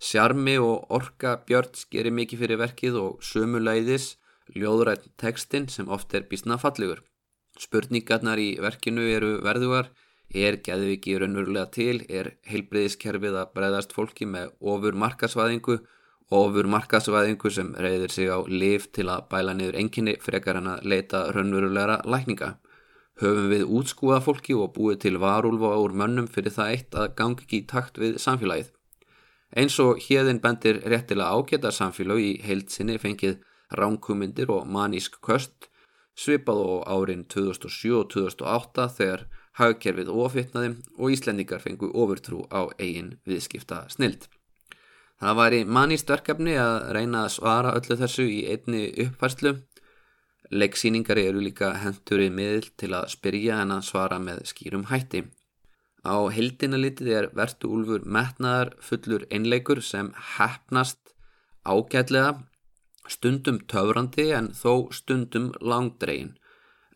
Sjarmi 0.01 0.57
og 0.59 0.91
orka 0.91 1.37
Björns 1.47 1.85
gerir 1.91 2.13
mikið 2.13 2.41
fyrir 2.43 2.59
verkið 2.59 2.97
og 2.99 3.23
sömuleiðis 3.23 4.15
ljóðrætt 4.53 5.07
tekstinn 5.21 5.69
sem 5.71 5.89
oft 5.89 6.13
er 6.13 6.27
bísna 6.29 6.59
fallegur. 6.61 6.99
Spurningarnar 7.59 8.39
í 8.41 8.55
verkinu 8.61 9.05
eru 9.11 9.37
verðugar, 9.45 9.91
er 10.35 10.57
geðviki 10.65 11.15
raunverulega 11.21 11.69
til, 11.71 12.01
er 12.09 12.33
heilbreyðiskerfið 12.49 13.37
að 13.39 13.51
breyðast 13.55 13.93
fólki 13.95 14.27
með 14.27 14.51
ofur 14.59 14.97
markasvæðingu, 14.99 15.77
ofur 16.35 16.69
markasvæðingu 16.73 17.51
sem 17.53 17.71
reyðir 17.79 18.11
sig 18.11 18.31
á 18.31 18.39
liv 18.49 18.89
til 18.91 19.07
að 19.13 19.27
bæla 19.31 19.53
niður 19.55 19.79
enginni 19.79 20.15
frekar 20.21 20.59
en 20.59 20.71
að 20.73 20.87
leita 20.91 21.27
raunverulegra 21.35 22.01
lækninga. 22.03 22.55
Höfum 23.21 23.51
við 23.53 23.69
útskúða 23.77 24.19
fólki 24.25 24.55
og 24.59 24.73
búið 24.75 24.97
til 25.05 25.19
varúlfa 25.23 25.77
úr 25.79 25.93
mönnum 25.95 26.27
fyrir 26.27 26.51
það 26.51 26.71
eitt 26.73 26.97
að 26.99 27.13
gangi 27.15 27.45
ekki 27.45 27.61
í 27.61 27.67
takt 27.69 28.01
við 28.01 28.17
samfélagið. 28.19 28.73
Eins 29.55 29.77
og 29.79 30.01
hérðin 30.03 30.41
bendir 30.43 30.81
réttilega 30.83 31.31
ágæta 31.31 31.71
samfélag 31.71 32.19
í 32.19 32.33
heilsinni 32.43 32.97
fengið 32.99 33.37
ránkumindir 33.71 34.51
og 34.51 34.67
manísk 34.67 35.21
köst 35.23 35.69
svipað 36.15 36.61
á 36.63 36.95
árin 36.95 37.25
2007 37.31 37.93
og 37.99 38.07
2008 38.13 38.87
þegar 38.97 39.25
hagkerfið 39.59 40.09
ofitnaði 40.11 40.71
og 40.97 41.13
Íslendingar 41.15 41.63
fengu 41.63 41.91
ofurtrú 41.91 42.45
á 42.51 42.67
eigin 42.79 43.15
viðskipta 43.27 43.85
snild. 43.91 44.27
Það 45.19 45.37
væri 45.39 45.61
maníst 45.63 46.09
verkefni 46.11 46.57
að 46.59 46.91
reyna 46.97 47.23
að 47.23 47.35
svara 47.37 47.75
öllu 47.77 47.95
þessu 48.01 48.27
í 48.27 48.41
einni 48.51 48.89
uppfærslu 49.05 49.55
Leggsýningar 50.53 51.17
eru 51.17 51.41
líka 51.41 51.71
hendurinn 51.81 52.35
miðl 52.37 52.67
til 52.77 52.91
að 52.93 53.09
spyrja 53.15 53.61
en 53.63 53.73
að 53.73 53.87
svara 53.87 54.19
með 54.21 54.43
skýrum 54.51 54.85
hætti. 54.91 55.23
Á 56.05 56.29
heldina 56.29 56.77
litið 56.77 57.09
er 57.17 57.27
vertu 57.33 57.71
úlfur 57.73 58.05
metnaðar 58.05 58.75
fullur 58.77 59.25
einleikur 59.33 59.81
sem 59.81 60.11
hefnast 60.37 61.15
ágætlega, 61.65 62.43
stundum 63.11 63.59
töfrandi 63.71 64.31
en 64.35 64.51
þó 64.57 64.91
stundum 64.93 65.51
langdregin, 65.61 66.35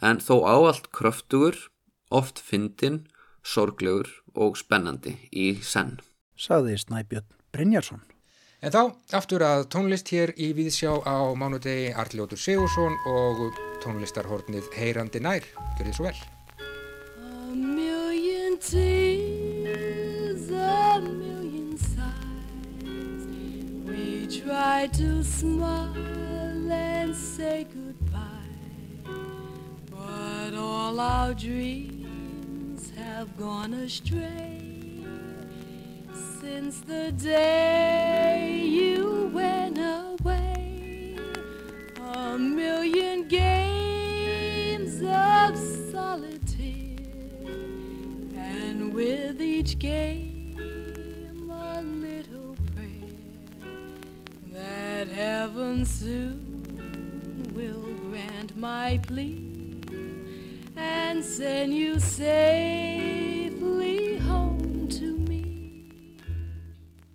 en 0.02 0.22
þó 0.24 0.45
áallt 0.48 0.91
kröftugur, 0.95 1.58
oft 2.10 2.39
fyndin, 2.39 3.04
sorglegur 3.43 4.10
og 4.36 4.58
spennandi 4.58 5.17
í 5.32 5.52
senn. 5.63 6.00
Saði 6.39 6.78
Snæbjörn 6.80 7.28
Brynjarsson. 7.54 8.02
En 8.60 8.74
þá 8.76 8.82
aftur 9.15 9.43
að 9.48 9.69
tónlist 9.72 10.10
hér 10.12 10.34
í 10.36 10.52
Víðsjá 10.58 10.91
á 11.08 11.32
mánudegi 11.32 11.93
Arljótur 11.95 12.39
Sigursson 12.39 12.98
og 13.08 13.56
tónlistarhornið 13.86 14.67
Heyrandi 14.76 15.24
nær. 15.24 15.48
Gjör 15.78 15.88
þið 15.88 15.95
svo 15.95 16.10
vel. 16.10 16.19
Try 24.30 24.88
to 24.94 25.24
smile 25.24 26.72
and 26.72 27.15
say 27.15 27.65
goodbye 27.74 28.20
But 29.89 30.54
all 30.54 31.00
our 31.00 31.34
dreams 31.34 32.92
have 32.96 33.36
gone 33.38 33.74
astray 33.74 34.62
since 36.39 36.82
the 36.82 37.12
day 37.13 38.65
you 38.65 39.32
went 39.34 39.80
away. 39.80 41.18
A 42.13 42.38
million 42.38 43.28
games 43.28 45.02
of 45.02 45.58
solitaire, 45.92 47.50
and 48.36 48.94
with 48.94 49.42
each 49.42 49.80
game 49.80 50.29
heaven 55.15 55.86
soon 55.86 56.63
will 57.56 57.93
grant 58.10 58.56
my 58.56 59.00
plea 59.08 59.38
and 60.76 61.24
send 61.24 61.74
you 61.74 62.00
safely 62.00 63.17
home 64.19 64.88
to 64.88 65.17
me. 65.28 65.43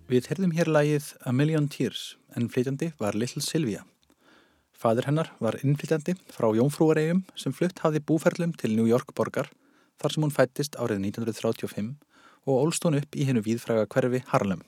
Við 0.09 0.27
heyrðum 0.29 0.53
hér 0.53 0.69
lagið 0.69 1.15
A 1.25 1.31
Million 1.33 1.67
Tears 1.67 2.15
en 2.35 2.49
flytjandi 2.49 2.91
var 2.99 3.17
Little 3.17 3.41
Sylvia. 3.41 3.85
Fadur 4.75 5.07
hennar 5.07 5.31
var 5.39 5.57
innflytjandi 5.63 6.13
frá 6.29 6.51
Jónfrúaregjum 6.53 7.23
sem 7.39 7.55
flutt 7.55 7.79
hafði 7.81 8.03
búferlum 8.05 8.53
til 8.59 8.75
New 8.75 8.85
York 8.85 9.15
borgar 9.17 9.49
þar 10.01 10.13
sem 10.13 10.25
hún 10.27 10.35
fættist 10.35 10.77
árið 10.77 10.99
1935 11.09 11.95
og 12.45 12.61
ólst 12.61 12.85
hún 12.85 12.99
upp 12.99 13.15
í 13.17 13.25
hennu 13.25 13.41
víðfræga 13.41 13.87
hverfi 13.89 14.21
Harlem. 14.29 14.61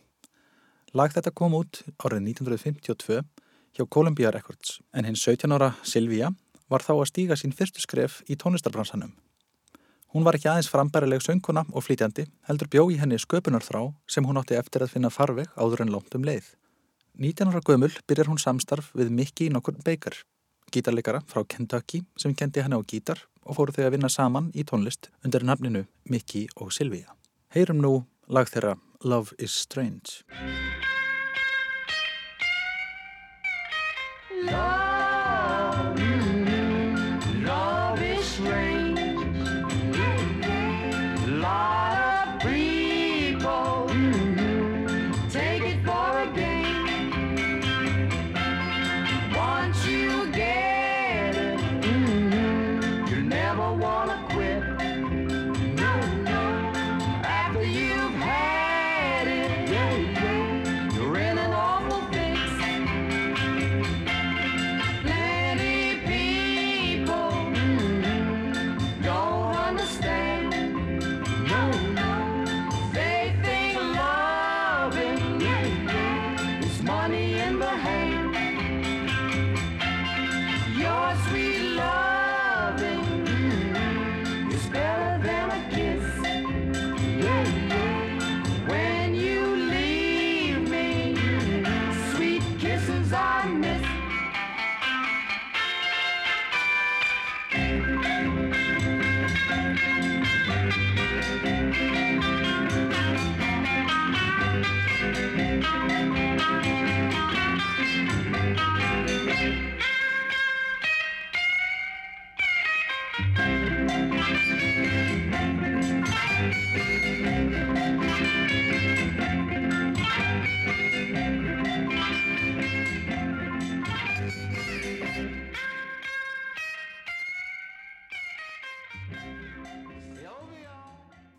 Lag 0.96 1.12
þetta 1.12 1.34
kom 1.36 1.56
út 1.58 1.82
árið 2.00 2.22
1952 2.32 3.24
hjá 3.76 3.84
Columbia 3.92 4.32
Records 4.32 4.78
en 4.96 5.08
hinn 5.08 5.18
17 5.20 5.52
ára 5.52 5.74
Sylvia 5.84 6.30
var 6.72 6.84
þá 6.84 6.94
að 6.96 7.10
stíga 7.10 7.36
sín 7.36 7.52
fyrstu 7.56 7.84
skref 7.84 8.22
í 8.32 8.38
tónlistarbransanum. 8.40 9.12
Hún 10.16 10.24
var 10.24 10.38
ekki 10.38 10.48
aðeins 10.48 10.70
frambærileg 10.72 11.20
sönguna 11.22 11.66
og 11.76 11.84
flytjandi, 11.84 12.24
heldur 12.48 12.70
bjó 12.72 12.86
í 12.88 12.96
henni 13.02 13.20
sköpunarþrá 13.20 13.84
sem 14.08 14.24
hún 14.24 14.40
átti 14.40 14.56
eftir 14.56 14.86
að 14.86 14.94
finna 14.96 15.12
farveg 15.12 15.52
áður 15.60 15.84
en 15.84 15.92
lónt 15.92 16.16
um 16.16 16.24
leið. 16.24 16.48
19 17.20 17.52
ára 17.52 17.64
gömul 17.68 17.92
byrjar 18.08 18.32
hún 18.32 18.40
samstarf 18.40 18.94
við 18.96 19.12
Mickey 19.12 19.52
nokkur 19.52 19.76
Baker, 19.84 20.16
gítarleikara 20.72 21.20
frá 21.28 21.44
Kentucky 21.44 22.06
sem 22.16 22.36
kendi 22.36 22.64
henni 22.64 22.80
á 22.80 22.82
gítar 22.88 23.26
og 23.44 23.60
fóru 23.60 23.76
þau 23.76 23.90
að 23.90 23.98
vinna 23.98 24.12
saman 24.12 24.52
í 24.56 24.64
tónlist 24.64 25.12
undir 25.26 25.44
nafninu 25.44 25.84
Mickey 26.08 26.48
og 26.56 26.72
Sylvia. 26.72 27.12
Heyrum 27.52 27.84
nú 27.84 27.94
lag 28.32 28.48
þeirra 28.48 28.78
Love 29.04 29.36
is 29.38 29.52
Strange. 29.52 30.24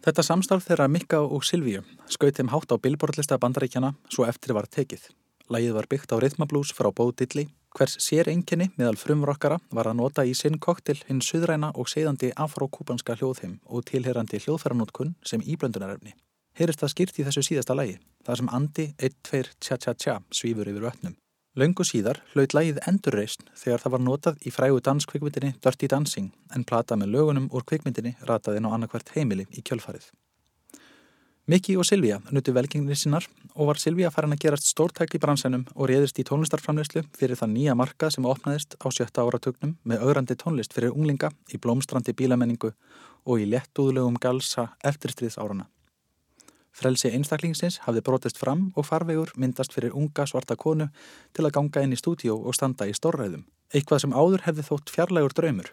Þetta 0.08 0.22
samstarf 0.24 0.64
þeirra 0.64 0.86
Mikka 0.88 1.18
og 1.20 1.42
Silvíu 1.44 1.82
skaut 2.08 2.38
þeim 2.38 2.48
hátt 2.48 2.70
á 2.72 2.80
billborðlista 2.80 3.36
bandaríkjana 3.42 3.90
svo 4.08 4.24
eftir 4.24 4.54
var 4.56 4.64
tekið. 4.64 5.02
Lægið 5.52 5.74
var 5.76 5.88
byggt 5.90 6.14
á 6.16 6.20
rithmablús 6.24 6.72
frá 6.72 6.88
Bo 6.96 7.10
Diddley, 7.12 7.50
hvers 7.76 7.98
sér 8.00 8.30
enginni 8.32 8.70
meðal 8.80 8.96
frumrokkara 8.96 9.60
var 9.68 9.92
að 9.92 9.98
nota 10.00 10.24
í 10.24 10.32
sinn 10.32 10.56
koktil 10.64 10.96
hinn 11.10 11.20
suðræna 11.20 11.74
og 11.76 11.92
segðandi 11.92 12.32
afrókúpanska 12.40 13.18
hljóðheim 13.20 13.58
og 13.68 13.84
tilherandi 13.92 14.40
hljóðfæranótkun 14.46 15.12
sem 15.20 15.44
íblöndunarefni. 15.44 16.16
Heyrist 16.56 16.80
það 16.80 16.94
skýrt 16.96 17.20
í 17.20 17.28
þessu 17.28 17.44
síðasta 17.50 17.76
lægi, 17.76 18.00
þar 18.24 18.40
sem 18.40 18.54
Andi 18.62 18.92
1-2 18.96 19.44
tja-tja-tja 19.60 20.22
svífur 20.32 20.72
yfir 20.72 20.88
vötnum. 20.88 21.20
Laungu 21.58 21.82
síðar 21.82 22.20
hlaut 22.36 22.52
lægið 22.54 22.76
endurreist 22.86 23.40
þegar 23.58 23.80
það 23.82 23.92
var 23.94 24.02
notað 24.04 24.44
í 24.46 24.50
frægu 24.54 24.78
danskvikmyndinni 24.86 25.56
Dirty 25.64 25.88
Dancing 25.90 26.28
en 26.54 26.62
plata 26.62 26.94
með 26.94 27.16
lögunum 27.16 27.48
úr 27.50 27.64
kvikmyndinni 27.66 28.12
rataði 28.28 28.60
ná 28.62 28.68
annarkvært 28.76 29.10
heimili 29.16 29.48
í 29.50 29.64
kjölfarið. 29.66 30.04
Mikki 31.50 31.74
og 31.80 31.88
Silvija 31.88 32.20
nutu 32.30 32.52
velgengni 32.54 32.94
sinnar 33.00 33.26
og 33.56 33.72
var 33.72 33.80
Silvíja 33.82 34.12
farin 34.14 34.36
að 34.36 34.44
gerast 34.44 34.68
stórtæk 34.70 35.16
í 35.16 35.20
bransanum 35.24 35.64
og 35.74 35.88
réðist 35.90 36.20
í 36.22 36.26
tónlistarframleyslu 36.28 37.02
fyrir 37.18 37.40
það 37.40 37.50
nýja 37.56 37.74
markað 37.80 38.14
sem 38.14 38.28
opnaðist 38.30 38.76
á 38.78 38.86
sjötta 38.94 39.24
áratugnum 39.24 39.72
með 39.82 40.04
augrandi 40.04 40.36
tónlist 40.38 40.76
fyrir 40.76 40.94
unglinga 40.94 41.32
í 41.50 41.58
blómstrandi 41.58 42.14
bílamenningu 42.14 42.70
og 43.26 43.42
í 43.42 43.50
lettúðulegum 43.50 44.20
galsa 44.22 44.68
eftirstriðs 44.92 45.40
árana. 45.42 45.66
Frelsi 46.78 47.10
einstaklingsins 47.10 47.80
hafði 47.88 48.04
brotist 48.06 48.38
fram 48.38 48.68
og 48.78 48.86
farvegur 48.86 49.32
myndast 49.34 49.72
fyrir 49.74 49.96
unga 49.98 50.28
svarta 50.30 50.54
konu 50.54 50.86
til 51.34 51.46
að 51.48 51.54
ganga 51.56 51.82
inn 51.82 51.96
í 51.96 51.98
stúdíó 51.98 52.36
og 52.38 52.54
standa 52.54 52.86
í 52.86 52.94
stórræðum, 52.94 53.42
eitthvað 53.74 54.04
sem 54.04 54.14
áður 54.14 54.44
hefði 54.46 54.66
þótt 54.68 54.92
fjarlægur 54.94 55.34
draumur. 55.34 55.72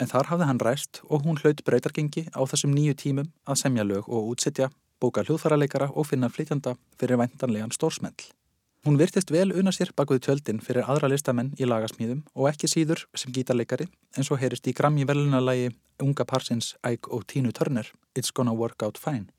En 0.00 0.10
þar 0.10 0.28
hafði 0.32 0.50
hann 0.50 0.60
ræst 0.60 1.00
og 1.08 1.24
hún 1.24 1.40
hlaut 1.40 1.64
breytargengi 1.64 2.26
á 2.36 2.40
þessum 2.44 2.76
nýju 2.76 2.98
tímum 3.04 3.32
að 3.48 3.60
semja 3.64 3.88
lög 3.88 4.12
og 4.12 4.28
útsetja, 4.34 4.68
bóka 5.00 5.24
hljóðfæraleikara 5.24 5.88
og 5.96 6.10
finna 6.10 6.28
flytjanda 6.28 6.76
fyrir 7.00 7.20
væntanlegan 7.22 7.72
stórsmell. 7.72 8.28
Hún 8.84 8.98
virtist 8.98 9.30
vel 9.30 9.52
una 9.54 9.70
sér 9.72 9.94
bakuð 9.96 10.24
tjöldin 10.26 10.60
fyrir 10.60 10.88
aðra 10.90 11.08
listamenn 11.08 11.54
í 11.56 11.68
lagasmíðum 11.70 12.24
og 12.34 12.48
ekki 12.50 12.68
síður 12.68 13.06
sem 13.14 13.32
gítarleikari 13.32 13.86
eins 14.18 14.30
og 14.34 14.42
heyrist 14.42 14.66
í 14.66 14.74
grammi 14.74 15.06
velunalagi 15.08 15.70
unga 16.02 16.26
parsins 16.26 16.74
Ike 16.82 17.08
og 17.14 17.28
Tínu 17.30 17.54
Turner 17.54 17.86
It's 18.18 18.34
Gonna 18.34 18.52
Work 18.52 18.82
Out 18.82 18.98
Fine. 18.98 19.30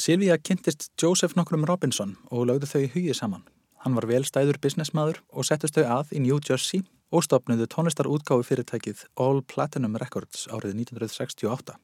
Silvíja 0.00 0.38
kynntist 0.38 0.88
Joseph 1.02 1.34
nokkrum 1.36 1.66
Robinson 1.68 2.14
og 2.32 2.46
lögðu 2.48 2.68
þau 2.70 2.80
í 2.80 2.88
hugi 2.94 3.12
saman. 3.12 3.42
Hann 3.84 3.92
var 3.92 4.06
velstæður 4.08 4.56
businessmaður 4.64 5.18
og 5.28 5.44
settust 5.44 5.76
þau 5.76 5.84
að 5.98 6.14
í 6.16 6.22
New 6.24 6.38
Jersey 6.40 6.80
og 7.12 7.26
stopnuðu 7.26 7.66
tónlistarútgáfi 7.68 8.46
fyrirtækið 8.48 9.02
All 9.20 9.42
Platinum 9.44 9.98
Records 10.00 10.46
árið 10.48 10.78
1968. 10.86 11.76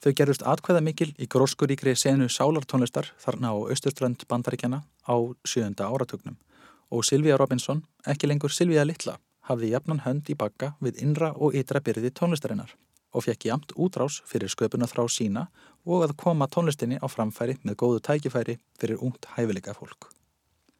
Þau 0.00 0.10
gerðust 0.16 0.46
atkvæða 0.54 0.82
mikil 0.88 1.10
í 1.20 1.28
gróskuríkri 1.28 1.92
senu 2.00 2.30
sálartónlistar 2.32 3.12
þarna 3.20 3.52
á 3.52 3.56
austurströnd 3.60 4.24
bandaríkjana 4.24 4.80
á 5.04 5.16
sjöunda 5.44 5.92
áratugnum 5.92 6.40
og 6.88 7.04
Silvíja 7.04 7.36
Robinson, 7.36 7.84
ekki 8.08 8.32
lengur 8.32 8.56
Silvíja 8.56 8.88
Littla, 8.88 9.18
hafði 9.44 9.74
jafnan 9.76 10.06
hönd 10.08 10.32
í 10.32 10.38
bakka 10.38 10.78
við 10.80 11.04
innra 11.04 11.34
og 11.36 11.52
ytra 11.52 11.84
byrði 11.84 12.08
tónlistarinnar 12.08 12.72
og 13.12 13.24
fekk 13.24 13.48
jamt 13.48 13.72
útrás 13.76 14.20
fyrir 14.28 14.50
sköpuna 14.52 14.88
þrá 14.88 15.04
sína 15.12 15.46
og 15.88 16.04
að 16.04 16.14
koma 16.20 16.46
tónlistinni 16.52 17.00
á 17.00 17.06
framfæri 17.08 17.56
með 17.64 17.78
góðu 17.80 18.04
tækifæri 18.04 18.58
fyrir 18.78 19.00
ungt 19.00 19.28
hæfileika 19.34 19.74
fólk. 19.76 20.10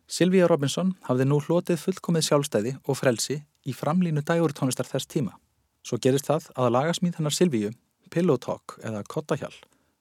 Silvíja 0.09 0.49
Robinson 0.49 0.95
hafði 1.09 1.27
nú 1.29 1.41
hlotið 1.45 1.81
fullkomið 1.83 2.27
sjálfstæði 2.29 2.75
og 2.85 2.97
frelsi 3.01 3.43
í 3.69 3.75
framlínu 3.77 4.23
dægur 4.25 4.55
tónlistar 4.57 4.89
þess 4.89 5.09
tíma. 5.09 5.35
Svo 5.85 5.99
gerist 6.01 6.29
það 6.29 6.51
að 6.57 6.73
lagasmíð 6.77 7.19
hennar 7.19 7.37
Silvíu, 7.37 7.73
Pillow 8.13 8.41
Talk 8.41 8.79
eða 8.85 9.05
Kottahjall, 9.09 9.57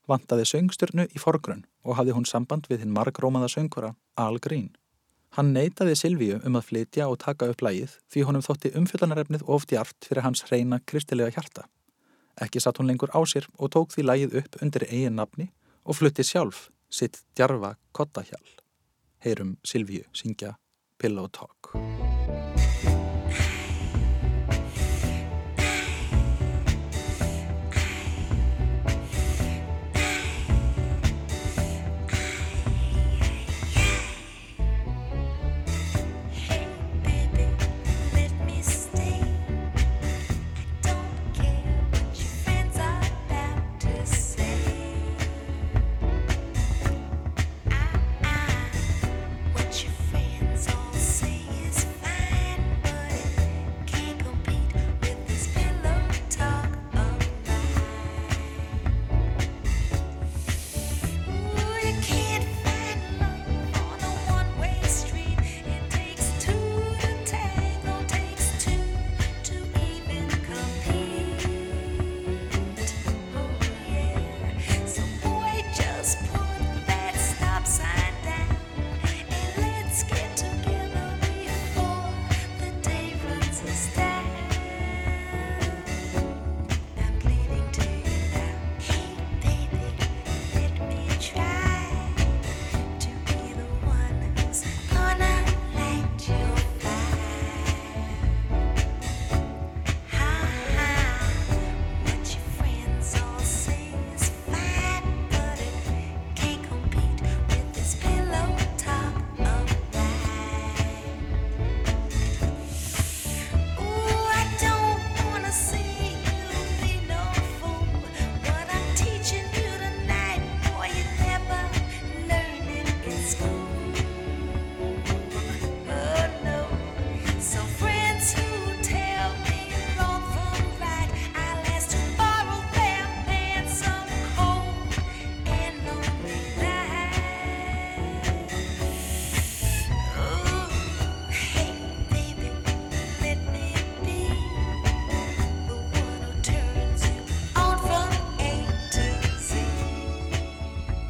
vantaði 0.08 0.48
söngstörnu 0.48 1.08
í 1.12 1.22
forgrunn 1.22 1.65
og 1.84 2.00
hafði 2.00 2.15
hún 2.15 2.28
samband 2.28 2.67
við 2.72 2.84
hinn 2.84 2.96
margrómaða 2.96 3.52
söngura 3.52 3.93
Al 4.15 4.39
Green. 4.43 4.72
Hann 5.36 5.52
neytaði 5.54 5.96
Silvíu 6.00 6.39
um 6.48 6.56
að 6.56 6.70
flytja 6.70 7.08
og 7.12 7.20
taka 7.24 7.50
upp 7.52 7.63
lægið 7.63 7.98
því 8.12 8.24
honum 8.30 8.46
þótti 8.46 8.72
umfyllanarefnið 8.80 9.43
oft 9.43 9.76
jart 9.76 10.08
fyrir 10.08 10.24
hans 10.24 10.46
reyna 10.52 10.80
kristilega 10.88 11.36
hjarta. 11.36 11.67
Ekki 12.41 12.62
satt 12.62 12.78
hún 12.78 12.89
lengur 12.89 13.10
á 13.13 13.19
sér 13.26 13.47
og 13.58 13.71
tók 13.73 13.93
því 13.93 14.08
lægið 14.10 14.38
upp 14.41 14.60
undir 14.62 14.86
eigin 14.89 15.17
nafni 15.17 15.50
og 15.86 15.97
flutti 15.97 16.23
sjálf 16.23 16.67
sitt 16.89 17.23
djarfa 17.36 17.76
kottahjál. 17.91 18.45
Heyrum 19.26 19.58
Silvíu 19.65 20.06
syngja 20.13 20.56
Pillow 20.97 21.28
Talk. 21.28 22.07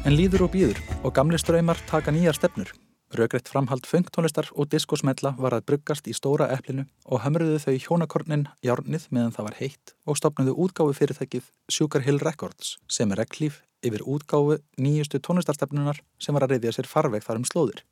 En 0.08 0.14
líður 0.16 0.46
og 0.46 0.54
býður 0.54 0.78
og 1.04 1.12
gamli 1.12 1.36
ströymar 1.36 1.76
taka 1.84 2.08
nýjar 2.14 2.32
stefnur. 2.32 2.70
Rögreitt 3.12 3.50
framhald 3.52 3.84
föngtónlistar 3.84 4.46
og 4.56 4.70
diskosmella 4.72 5.34
var 5.36 5.52
að 5.52 5.66
bruggast 5.68 6.06
í 6.08 6.14
stóra 6.16 6.46
eplinu 6.54 6.86
og 7.04 7.20
hamruðu 7.26 7.58
þau 7.60 7.74
hjónakornin 7.76 8.46
járnið 8.64 9.04
meðan 9.12 9.34
það 9.36 9.46
var 9.48 9.58
heitt 9.58 9.92
og 10.08 10.16
stopnuðu 10.16 10.54
útgáfu 10.64 10.96
fyrirtækið 10.96 11.50
Sugar 11.68 12.06
Hill 12.06 12.22
Records 12.24 12.78
sem 12.88 13.12
er 13.12 13.20
reglíf 13.20 13.58
yfir 13.84 14.06
útgáfu 14.08 14.56
nýjustu 14.80 15.20
tónlistarstefnunar 15.20 16.00
sem 16.16 16.32
var 16.32 16.48
að 16.48 16.56
reyðja 16.56 16.78
sér 16.78 16.88
farveg 16.88 17.28
þar 17.28 17.42
um 17.42 17.46
slóðir. 17.50 17.84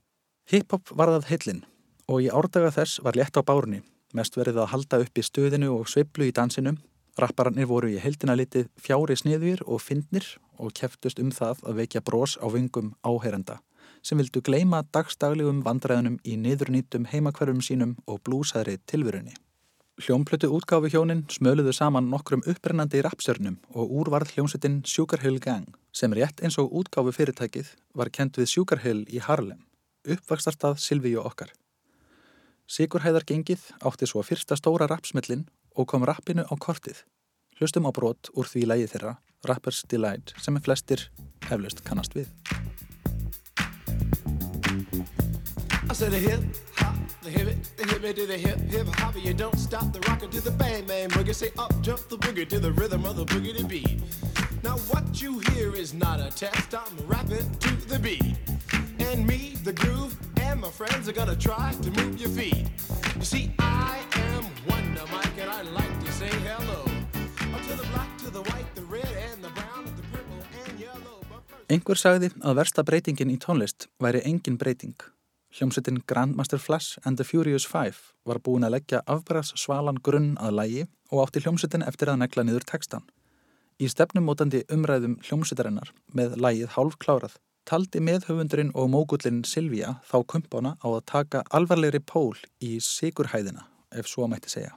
Hip-hop 0.48 0.96
var 0.96 1.12
það 1.18 1.30
heillin 1.34 1.62
og 2.08 2.24
í 2.24 2.32
árdaga 2.32 2.72
þess 2.78 3.04
var 3.04 3.20
létt 3.20 3.36
á 3.36 3.44
bárunni, 3.44 3.82
mest 4.16 4.40
verið 4.40 4.62
að 4.64 4.72
halda 4.72 5.04
upp 5.04 5.20
í 5.20 5.26
stöðinu 5.28 5.74
og 5.76 5.92
sveiflu 5.92 6.30
í 6.30 6.32
dansinum. 6.32 6.80
Rappararnir 7.20 7.68
voru 7.68 7.92
í 7.92 8.00
heildina 8.00 8.36
litið 8.36 8.70
fjári 8.80 9.20
sniðvír 9.20 9.68
og 9.68 9.84
fyndnir 9.84 10.24
og 10.58 10.74
keftust 10.78 11.20
um 11.22 11.32
það 11.34 11.64
að 11.68 11.80
vekja 11.80 12.02
brós 12.04 12.36
á 12.42 12.46
vingum 12.52 12.94
áheyrenda 13.06 13.60
sem 14.06 14.20
vildu 14.20 14.42
gleima 14.44 14.84
dagstaglegum 14.94 15.64
vandræðunum 15.66 16.20
í 16.22 16.36
niðurnýtum 16.38 17.08
heimakverfum 17.10 17.62
sínum 17.64 17.96
og 18.06 18.20
blúsaðri 18.26 18.76
tilverunni. 18.86 19.34
Hljómplötu 19.96 20.50
útgáfi 20.52 20.92
hjónin 20.92 21.24
smöluðu 21.32 21.72
saman 21.74 22.10
nokkrum 22.12 22.44
upprennandi 22.46 23.00
rapsörnum 23.02 23.56
og 23.72 23.94
úrvarð 24.00 24.34
hljómsettin 24.34 24.82
Sugar 24.84 25.24
Hill 25.24 25.40
Gang 25.40 25.72
sem 25.96 26.12
rétt 26.12 26.42
eins 26.44 26.58
og 26.60 26.70
útgáfi 26.70 27.16
fyrirtækið 27.16 27.72
var 27.96 28.12
kent 28.12 28.36
við 28.38 28.50
Sugar 28.52 28.82
Hill 28.84 29.06
í 29.08 29.22
Harlem, 29.24 29.62
uppvakstarstað 30.04 30.76
Silvíu 30.84 31.24
okkar. 31.24 31.54
Sigurhæðar 32.66 33.22
gengið 33.22 33.62
átti 33.86 34.08
svo 34.10 34.24
fyrsta 34.26 34.56
stóra 34.58 34.88
rapsmellin 34.90 35.46
og 35.78 35.86
kom 35.86 36.04
rappinu 36.04 36.42
á 36.42 36.54
kortið. 36.58 37.04
Hlustum 37.56 37.86
á 37.86 37.94
brot 37.94 38.28
úr 38.34 38.48
því 38.50 38.66
lægi 38.66 38.88
þeirra, 38.92 39.12
Rappers 39.44 39.84
Delight, 39.88 40.32
sem 40.40 40.56
er 40.56 40.60
flestir 40.64 41.08
eflaust 41.50 41.82
kannast 41.86 42.16
við. 42.16 42.30
I 45.88 45.94
said 45.94 46.12
a 46.12 46.18
hip 46.18 46.42
hop, 46.76 46.96
the 47.22 47.30
hip 47.30 47.48
it, 47.48 47.70
the 47.76 47.86
hip 47.86 48.04
it 48.04 48.16
to 48.16 48.26
the 48.26 48.36
hip 48.36 48.58
hip 48.70 48.88
hop. 48.96 49.14
You 49.16 49.34
don't 49.34 49.58
stop 49.58 49.92
the 49.92 50.00
rocker 50.08 50.26
to 50.26 50.40
the 50.40 50.50
bang 50.50 50.84
bang 50.86 51.08
boogie. 51.10 51.34
Say 51.34 51.50
up 51.58 51.72
jump 51.80 52.08
the 52.08 52.18
boogie 52.18 52.48
to 52.48 52.58
the 52.58 52.72
rhythm 52.72 53.04
of 53.04 53.16
the 53.16 53.24
boogie 53.24 53.56
to 53.56 53.64
beat. 53.64 54.00
Now 54.64 54.78
what 54.90 55.22
you 55.22 55.38
hear 55.50 55.74
is 55.74 55.94
not 55.94 56.18
a 56.20 56.30
test. 56.30 56.74
I'm 56.74 56.96
rapping 57.06 57.48
to 57.60 57.70
the 57.88 57.98
beat, 57.98 58.34
and 58.98 59.26
me, 59.26 59.54
the 59.62 59.72
groove, 59.72 60.16
and 60.40 60.60
my 60.60 60.70
friends 60.70 61.08
are 61.08 61.12
gonna 61.12 61.36
try 61.36 61.72
to 61.82 61.90
move 61.92 62.20
your 62.20 62.30
feet. 62.30 62.66
You 63.14 63.24
see, 63.24 63.52
I 63.60 64.00
am 64.14 64.44
Wonder 64.68 65.04
Mike, 65.12 65.38
and 65.38 65.50
I 65.50 65.62
like 65.62 66.04
to 66.04 66.12
say 66.12 66.28
hello 66.28 66.65
Einhver 71.66 71.98
sagði 71.98 72.28
að 72.46 72.60
versta 72.60 72.82
breytingin 72.86 73.32
í 73.32 73.40
tónlist 73.42 73.88
væri 73.98 74.20
engin 74.28 74.54
breyting. 74.58 74.94
Hljómsettin 75.50 75.98
Grandmaster 76.06 76.60
Flash 76.62 77.00
and 77.04 77.18
the 77.18 77.24
Furious 77.26 77.66
Five 77.66 78.14
var 78.22 78.38
búin 78.38 78.62
að 78.62 78.76
leggja 78.76 79.00
afbæðars 79.10 79.50
svalan 79.58 79.98
grunn 79.98 80.36
að 80.38 80.54
lægi 80.60 80.84
og 81.10 81.24
átti 81.24 81.42
hljómsettin 81.42 81.82
eftir 81.82 82.12
að 82.12 82.20
negla 82.22 82.44
niður 82.46 82.68
textan. 82.70 83.02
Í 83.82 83.90
stefnumótandi 83.90 84.62
umræðum 84.70 85.18
hljómsettarinnar 85.26 85.90
með 86.14 86.38
lægið 86.38 86.70
hálf 86.76 87.00
klárað 87.02 87.34
taldi 87.66 87.98
meðhöfundurinn 87.98 88.70
og 88.78 88.86
mógullin 88.92 89.42
Silvía 89.42 89.96
þá 90.06 90.20
kumpána 90.22 90.76
á 90.78 90.86
að 90.86 91.02
taka 91.10 91.42
alvarlegri 91.50 91.98
pól 91.98 92.36
í 92.62 92.76
sigurhæðina, 92.78 93.66
ef 93.90 94.06
svo 94.06 94.28
mætti 94.30 94.52
segja. 94.54 94.76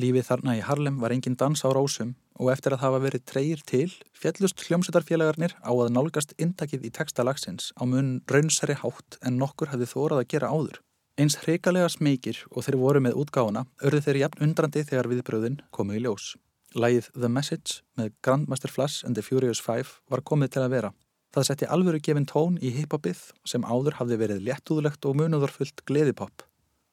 Lífið 0.00 0.30
þarna 0.30 0.56
í 0.56 0.64
Harlem 0.64 1.02
var 1.04 1.12
engin 1.12 1.36
dans 1.36 1.60
á 1.60 1.68
rósum 1.68 2.14
og 2.40 2.48
eftir 2.54 2.74
að 2.74 2.84
hafa 2.86 3.00
verið 3.04 3.24
treyir 3.28 3.62
til 3.68 3.88
fjallust 4.16 4.62
hljómsveitarfélagarnir 4.64 5.58
á 5.60 5.72
að 5.72 5.92
nálgast 5.92 6.32
intakið 6.40 6.86
í 6.88 6.92
texta 6.96 7.24
lagsins 7.26 7.74
á 7.76 7.84
mun 7.84 8.22
raunsæri 8.30 8.78
hátt 8.80 9.18
en 9.20 9.36
nokkur 9.40 9.74
hafði 9.74 9.90
þórað 9.92 10.22
að 10.22 10.30
gera 10.32 10.48
áður. 10.48 10.78
Eins 11.20 11.36
hrikalega 11.42 11.90
smekir 11.92 12.38
og 12.48 12.64
þeir 12.64 12.78
voru 12.80 13.02
með 13.04 13.18
útgáfuna 13.20 13.66
örðu 13.84 14.00
þeir 14.06 14.20
jafn 14.22 14.44
undrandi 14.46 14.86
þegar 14.88 15.10
viðbröðin 15.10 15.60
komu 15.74 15.98
í 15.98 16.00
ljós. 16.00 16.32
Lægið 16.72 17.10
The 17.12 17.28
Message 17.28 17.82
með 17.98 18.14
Grandmaster 18.24 18.72
Flash 18.72 19.04
and 19.04 19.18
the 19.18 19.24
Furious 19.26 19.60
Five 19.60 20.00
var 20.08 20.24
komið 20.24 20.54
til 20.54 20.64
að 20.64 20.74
vera. 20.76 20.92
Það 21.34 21.46
setti 21.46 21.68
alvöru 21.68 22.00
gefin 22.02 22.26
tón 22.26 22.56
í 22.62 22.72
hiphopið 22.74 23.20
sem 23.46 23.66
áður 23.66 23.98
hafði 24.00 24.16
verið 24.22 24.46
léttúðlegt 24.48 25.04
og 25.06 25.18
munúðarfullt 25.20 25.84
gleðipop. 25.86 26.46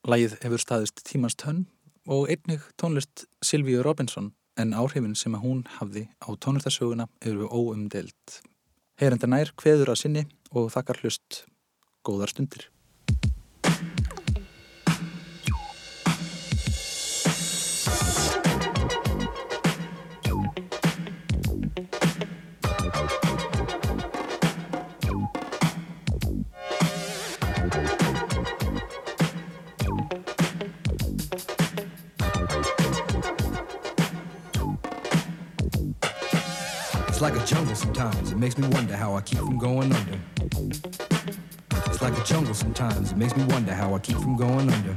Lægið 0.06 0.36
hefur 0.44 0.62
staðist 0.62 1.02
tímans 1.08 1.38
tönn 1.40 1.66
og 2.08 2.28
einnig 2.32 2.66
tónlist 2.80 3.26
Silvíu 3.44 3.80
Robinson 3.86 4.34
en 4.58 4.74
áhrifin 4.74 5.16
sem 5.18 5.36
að 5.38 5.44
hún 5.46 5.60
hafði 5.78 6.08
á 6.24 6.30
tónlistarsöguna 6.34 7.08
eru 7.22 7.50
óumdelt. 7.50 8.40
Heyrenda 8.98 9.30
nær 9.30 9.54
kveður 9.60 9.94
að 9.94 10.02
sinni 10.02 10.26
og 10.52 10.72
þakkar 10.74 11.04
hlust 11.04 11.44
góðar 12.08 12.34
stundir. 12.34 12.68
Sometimes. 37.98 38.32
It 38.32 38.38
makes 38.38 38.58
me 38.60 38.68
wonder 38.68 38.96
how 38.96 39.16
I 39.16 39.22
keep 39.22 39.40
from 39.40 39.58
going 39.58 39.92
under. 39.92 40.20
It's 41.88 42.02
like 42.02 42.16
a 42.16 42.24
jungle 42.24 42.54
sometimes. 42.54 43.12
It 43.12 43.18
makes 43.18 43.36
me 43.36 43.44
wonder 43.46 43.74
how 43.74 43.96
I 43.96 44.00
keep 44.00 44.18
from 44.18 44.38
going 44.38 44.72
under. 44.72 44.96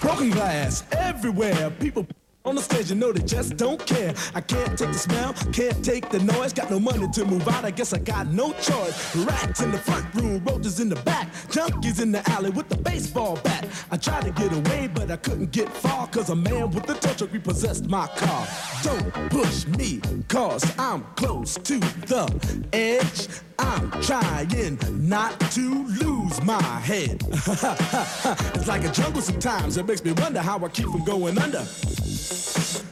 Broken 0.00 0.30
glass 0.30 0.84
everywhere. 0.92 1.70
People 1.80 2.06
on 2.46 2.54
the 2.54 2.62
stage, 2.62 2.90
you 2.90 2.96
know 2.96 3.12
they 3.12 3.22
just 3.22 3.56
don't 3.56 3.84
care. 3.84 4.14
I 4.34 4.40
can't 4.40 4.78
take 4.78 4.92
the 4.92 4.98
smell, 4.98 5.32
can't 5.52 5.84
take 5.84 6.08
the 6.10 6.20
noise. 6.20 6.52
Got 6.52 6.70
no 6.70 6.78
money 6.78 7.08
to 7.12 7.24
move 7.24 7.46
out, 7.48 7.64
I 7.64 7.72
guess 7.72 7.92
I 7.92 7.98
got 7.98 8.28
no 8.28 8.52
choice. 8.52 9.16
Rats 9.16 9.60
in 9.60 9.72
the 9.72 9.78
front 9.78 10.14
room, 10.14 10.42
roaches 10.44 10.78
in 10.78 10.88
the 10.88 10.96
back, 10.96 11.32
junkies 11.48 12.00
in 12.00 12.12
the 12.12 12.28
alley 12.30 12.50
with 12.50 12.68
the 12.68 12.76
baseball 12.76 13.36
bat. 13.42 13.66
I 13.90 13.96
tried 13.96 14.24
to 14.24 14.30
get 14.30 14.52
away, 14.52 14.88
but 14.92 15.10
I 15.10 15.16
couldn't 15.16 15.50
get 15.50 15.68
far, 15.68 16.06
cause 16.06 16.30
a 16.30 16.36
man 16.36 16.70
with 16.70 16.88
a 16.88 16.94
tow 16.94 17.12
truck 17.14 17.32
repossessed 17.32 17.86
my 17.88 18.06
car. 18.16 18.46
Don't 18.82 19.12
push 19.30 19.66
me, 19.66 20.00
cause 20.28 20.64
I'm 20.78 21.02
close 21.16 21.54
to 21.54 21.80
the 21.80 22.64
edge. 22.72 23.28
I'm 23.58 23.90
trying 24.02 24.78
not 25.08 25.40
to 25.52 25.86
lose 25.86 26.42
my 26.42 26.62
head. 26.62 27.22
it's 27.32 28.68
like 28.68 28.84
a 28.84 28.92
jungle 28.92 29.22
sometimes. 29.22 29.76
It 29.76 29.86
makes 29.86 30.04
me 30.04 30.12
wonder 30.12 30.40
how 30.40 30.62
I 30.64 30.68
keep 30.68 30.86
from 30.86 31.04
going 31.04 31.38
under. 31.38 31.64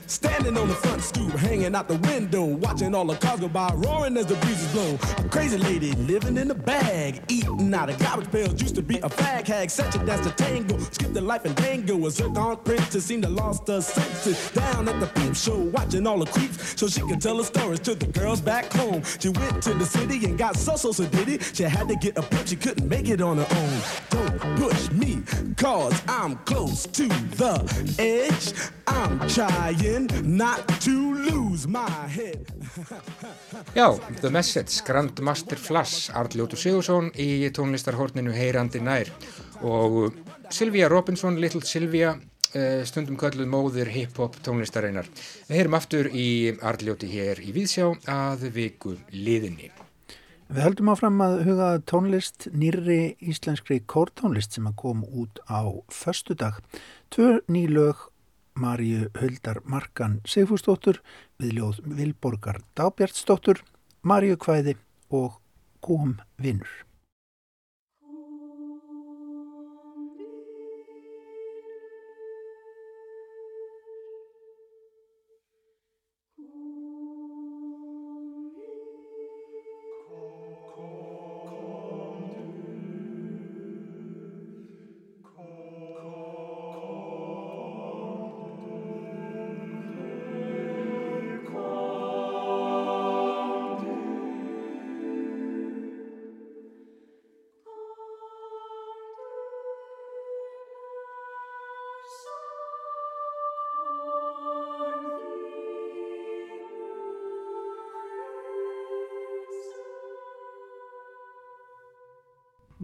Standing 0.06 0.56
on 0.58 0.68
the 0.68 0.74
front 0.74 1.02
stoop, 1.02 1.32
hanging 1.32 1.74
out 1.74 1.88
the 1.88 1.96
window, 1.96 2.44
watching 2.44 2.94
all 2.94 3.04
the 3.06 3.16
cars 3.16 3.40
go 3.40 3.48
by, 3.48 3.70
roaring 3.74 4.16
as 4.16 4.26
the 4.26 4.36
breezes 4.36 4.70
blow. 4.72 4.98
A 5.18 5.28
crazy 5.28 5.58
lady 5.58 5.92
living 5.92 6.36
in 6.36 6.50
a 6.50 6.54
bag, 6.54 7.22
eating 7.28 7.72
out 7.74 7.88
of 7.88 7.98
garbage 7.98 8.30
pails. 8.30 8.60
Used 8.60 8.74
to 8.76 8.82
be 8.82 8.98
a 8.98 9.08
fag 9.08 9.46
hag, 9.46 9.70
such 9.70 9.94
a 9.96 9.98
dance 9.98 10.26
to 10.26 10.32
tango. 10.32 10.78
Skipped 10.78 11.14
the 11.14 11.20
life 11.20 11.44
and 11.44 11.56
dango. 11.56 12.06
A 12.06 12.10
zircon 12.10 12.56
princess 12.64 13.04
seemed 13.04 13.22
to 13.22 13.28
lost 13.28 13.66
her 13.68 13.80
senses. 13.80 14.50
Down 14.50 14.88
at 14.88 15.00
the 15.00 15.06
peep 15.06 15.34
show, 15.34 15.58
watching 15.58 16.06
all 16.06 16.18
the 16.18 16.26
creeps, 16.26 16.78
so 16.78 16.86
she 16.86 17.00
could 17.00 17.20
tell 17.20 17.38
her 17.38 17.44
stories 17.44 17.80
to 17.80 17.94
the 17.94 18.06
girls 18.06 18.40
back 18.40 18.72
home. 18.72 19.02
She 19.18 19.30
went 19.30 19.62
to 19.64 19.74
the 19.74 19.86
city 19.86 20.24
and 20.24 20.38
got 20.38 20.56
so 20.56 20.76
so 20.76 20.92
so 20.92 21.06
did 21.06 21.28
it. 21.28 21.50
She 21.54 21.64
had 21.64 21.88
to 21.88 21.96
get 21.96 22.16
a 22.18 22.22
pimp, 22.22 22.46
she 22.46 22.56
couldn't 22.56 22.88
make 22.88 23.08
it 23.08 23.20
on 23.20 23.38
her 23.38 23.46
own. 23.50 23.80
Don't 24.10 24.23
push 24.56 24.90
me, 24.90 25.22
cause 25.56 26.00
I'm 26.08 26.36
close 26.44 26.86
to 26.92 27.08
the 27.36 27.54
edge. 27.98 28.52
I'm 28.86 29.18
trying 29.28 30.08
not 30.22 30.66
to 30.82 31.14
lose 31.14 31.66
my 31.66 31.90
head. 32.08 32.46
Já, 33.74 33.98
The 34.20 34.30
Message, 34.30 34.82
Grandmaster 34.84 35.56
Flash, 35.56 36.10
Arljótur 36.10 36.58
Sigursson 36.58 37.10
í 37.14 37.50
tónlistarhorninu 37.54 38.34
Heyrandi 38.34 38.82
nær 38.82 39.10
og 39.62 40.14
Silvía 40.50 40.88
Robinson, 40.88 41.40
Little 41.40 41.62
Silvía, 41.62 42.14
eh, 42.54 42.82
stundum 42.86 43.16
kölluð 43.16 43.48
móðir 43.50 43.90
hip-hop 43.90 44.38
tónlistareinar. 44.44 45.08
Við 45.48 45.56
heyrum 45.58 45.78
aftur 45.78 46.10
í 46.10 46.28
Arljóti 46.62 47.10
hér 47.10 47.42
í 47.42 47.54
Víðsjá 47.54 47.90
að 48.10 48.50
viku 48.54 48.98
liðinni. 49.12 49.83
Við 50.44 50.60
höldum 50.60 50.90
áfram 50.92 51.22
að 51.24 51.38
huga 51.46 51.66
tónlist 51.88 52.50
nýrri 52.52 53.14
íslenskri 53.24 53.78
kórtónlist 53.88 54.52
sem 54.52 54.66
að 54.68 54.76
kom 54.82 55.00
út 55.08 55.40
á 55.48 55.64
föstudag. 55.88 56.58
Tvö 57.08 57.38
ný 57.48 57.64
lög 57.72 58.02
Maríu 58.60 59.08
Huldar 59.16 59.62
Markan 59.64 60.20
Sigfúsdóttur 60.28 61.00
við 61.40 61.56
ljóð 61.58 61.80
Vilborgar 61.96 62.60
Dábjartsdóttur, 62.76 63.64
Maríu 64.04 64.36
Kvæði 64.36 64.76
og 65.08 65.40
Kom 65.80 66.18
Vinnur. 66.36 66.84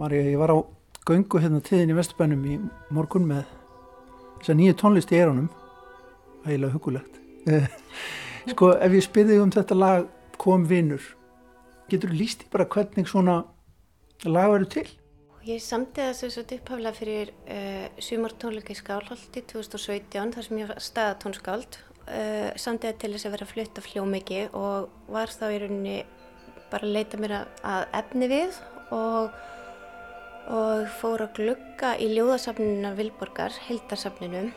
Maríu, 0.01 0.25
ég 0.25 0.41
var 0.41 0.55
á 0.57 0.59
göngu 1.05 1.41
hérna 1.43 1.61
tíðin 1.61 1.93
í 1.93 1.97
Vesturbænum 1.99 2.45
í 2.49 2.59
morgun 2.89 3.27
með 3.29 3.45
þess 4.41 4.53
að 4.55 4.61
nýju 4.63 4.77
tónlist 4.81 5.13
í 5.13 5.19
eyrunum 5.21 5.51
ægilega 6.47 6.75
hugulegt 6.75 7.21
Eh, 7.49 7.69
sko, 8.53 8.75
ef 8.77 8.93
ég 8.93 9.05
spyði 9.05 9.39
um 9.41 9.53
þetta 9.53 9.77
lag 9.77 10.09
Kom 10.41 10.67
Vinnur 10.69 11.05
getur 11.91 12.13
þú 12.13 12.19
líst 12.19 12.45
í 12.45 12.49
bara 12.53 12.67
hvernig 12.69 13.09
svona 13.09 13.43
lag 14.29 14.51
verður 14.53 14.71
til? 14.75 14.87
Ég 15.49 15.63
samti 15.65 16.05
það 16.05 16.17
sem 16.19 16.33
sagt 16.35 16.53
upphaflega 16.53 16.93
fyrir 16.99 17.31
uh, 17.49 17.87
sumartónleika 18.01 18.75
í 18.75 18.79
Skálholti 18.79 19.43
2017 19.49 20.35
þar 20.37 20.47
sem 20.47 20.61
ég 20.61 20.69
var 20.69 20.83
staðatónskáld. 20.85 21.79
Uh, 22.05 22.51
samti 22.61 22.91
það 22.91 22.99
til 23.01 23.13
þess 23.15 23.29
að 23.29 23.35
vera 23.37 23.47
að 23.47 23.55
flytta 23.55 23.85
fljómiki 23.85 24.43
og 24.57 24.91
var 25.09 25.33
þá 25.33 25.47
í 25.49 25.63
rauninni 25.63 25.97
bara 26.71 26.85
að 26.85 26.95
leita 26.99 27.21
mér 27.21 27.37
að 27.41 27.87
efni 28.03 28.29
við 28.31 28.61
og, 28.93 29.33
og 30.51 30.89
fór 30.99 31.23
að 31.23 31.37
glugga 31.39 31.93
í 32.03 32.09
ljóðasafninu 32.11 32.91
Vilborgar, 32.99 33.55
Hildarsafninu 33.69 34.49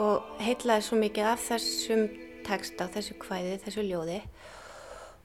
og 0.00 0.40
heitlaði 0.42 0.86
svo 0.86 0.98
mikið 0.98 1.28
af 1.28 1.42
þessum 1.44 2.06
texta, 2.44 2.88
þessu 2.92 3.16
kvæði, 3.20 3.58
þessu 3.62 3.84
ljóði. 3.84 4.20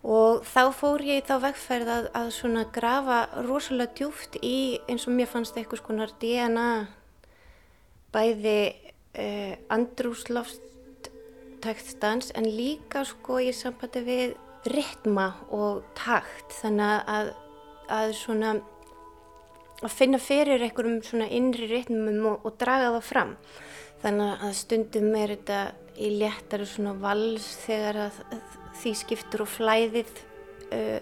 Og 0.03 0.45
þá 0.47 0.61
fór 0.75 1.03
ég 1.03 1.25
þá 1.27 1.33
vegferð 1.43 1.91
að, 1.91 2.09
að 2.15 2.29
svona 2.35 2.63
grafa 2.75 3.19
rosalega 3.47 3.95
djúft 3.97 4.37
í 4.43 4.79
eins 4.91 5.07
og 5.07 5.15
mér 5.15 5.31
fannst 5.31 5.57
eitthvað 5.59 5.81
skonar 5.81 6.13
DNA 6.21 6.69
bæði 8.13 8.59
uh, 9.19 9.55
andrúsloft 9.75 11.09
textans 11.63 12.31
en 12.39 12.47
líka 12.47 13.03
sko 13.07 13.41
í 13.43 13.51
sambandi 13.55 14.03
við 14.07 14.35
ritma 14.71 15.33
og 15.55 15.83
takt. 15.99 16.51
Þannig 16.61 17.11
að, 17.15 17.31
að 17.91 18.15
svona 18.19 18.53
að 19.79 19.95
finna 19.95 20.19
fyrir 20.21 20.63
einhverjum 20.63 21.01
svona 21.05 21.29
innri 21.31 21.69
ritmum 21.71 22.25
og, 22.33 22.47
og 22.47 22.57
draga 22.59 22.91
það 22.97 23.05
fram. 23.09 23.35
Þannig 23.99 24.43
að 24.47 24.55
stundum 24.55 25.09
er 25.19 25.33
þetta 25.35 25.59
í 25.99 26.09
léttari 26.15 26.67
svona 26.67 26.95
vals 26.99 27.47
þegar 27.65 28.05
að, 28.05 28.19
því 28.79 28.93
skiptur 28.95 29.43
og 29.43 29.51
flæðið 29.51 30.21
uh, 30.71 30.99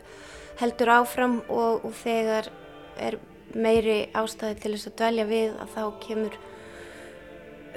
heldur 0.61 0.93
áfram 0.95 1.39
og, 1.53 1.85
og 1.85 1.93
þegar 2.01 2.49
er 2.97 3.19
meiri 3.53 4.07
ástæði 4.17 4.57
til 4.61 4.73
þess 4.73 4.89
að 4.89 4.97
dvelja 5.01 5.27
við 5.29 5.59
að 5.61 5.75
þá 5.75 5.83
kemur 6.03 6.39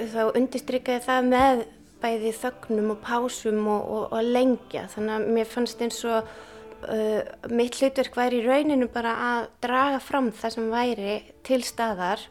þá 0.00 0.22
undistrykkaði 0.38 1.04
það 1.04 1.28
með 1.28 1.62
bæði 2.00 2.32
þögnum 2.40 2.94
og 2.94 3.02
pásum 3.04 3.66
og, 3.68 4.06
og 4.08 4.22
lengja. 4.24 4.86
Þannig 4.94 5.16
að 5.18 5.26
mér 5.36 5.50
fannst 5.50 5.82
eins 5.84 6.00
og 6.08 6.30
uh, 6.86 7.20
mitt 7.52 7.76
hlutverk 7.80 8.16
væri 8.16 8.40
í 8.40 8.46
rauninu 8.46 8.88
bara 8.92 9.16
að 9.26 9.50
draga 9.64 10.00
fram 10.02 10.30
það 10.32 10.56
sem 10.56 10.70
væri 10.72 11.16
til 11.46 11.60
staðar 11.66 12.22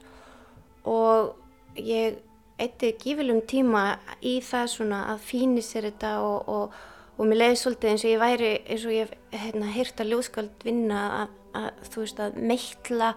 og 0.88 1.36
ég 1.80 2.20
eitti 2.60 2.94
gífilum 3.00 3.42
tíma 3.48 3.84
í 4.26 4.40
það 4.44 4.72
svona 4.74 5.02
að 5.14 5.26
fíni 5.30 5.64
sér 5.64 5.90
þetta 5.90 6.16
og, 6.26 6.50
og, 6.52 6.80
og 7.18 7.30
mér 7.30 7.44
leiði 7.44 7.60
svolítið 7.62 7.92
eins 7.92 8.06
og 8.06 8.12
ég 8.12 8.24
væri 8.24 8.50
eins 8.60 8.88
og 8.88 8.96
ég 8.96 9.14
hérna, 9.36 9.70
hýrt 9.76 10.04
að 10.04 10.12
ljóskald 10.14 10.66
vinna 10.68 11.04
að, 11.22 11.38
að 11.62 11.70
þú 11.92 12.04
veist 12.04 12.24
að 12.26 12.42
meitla 12.52 13.14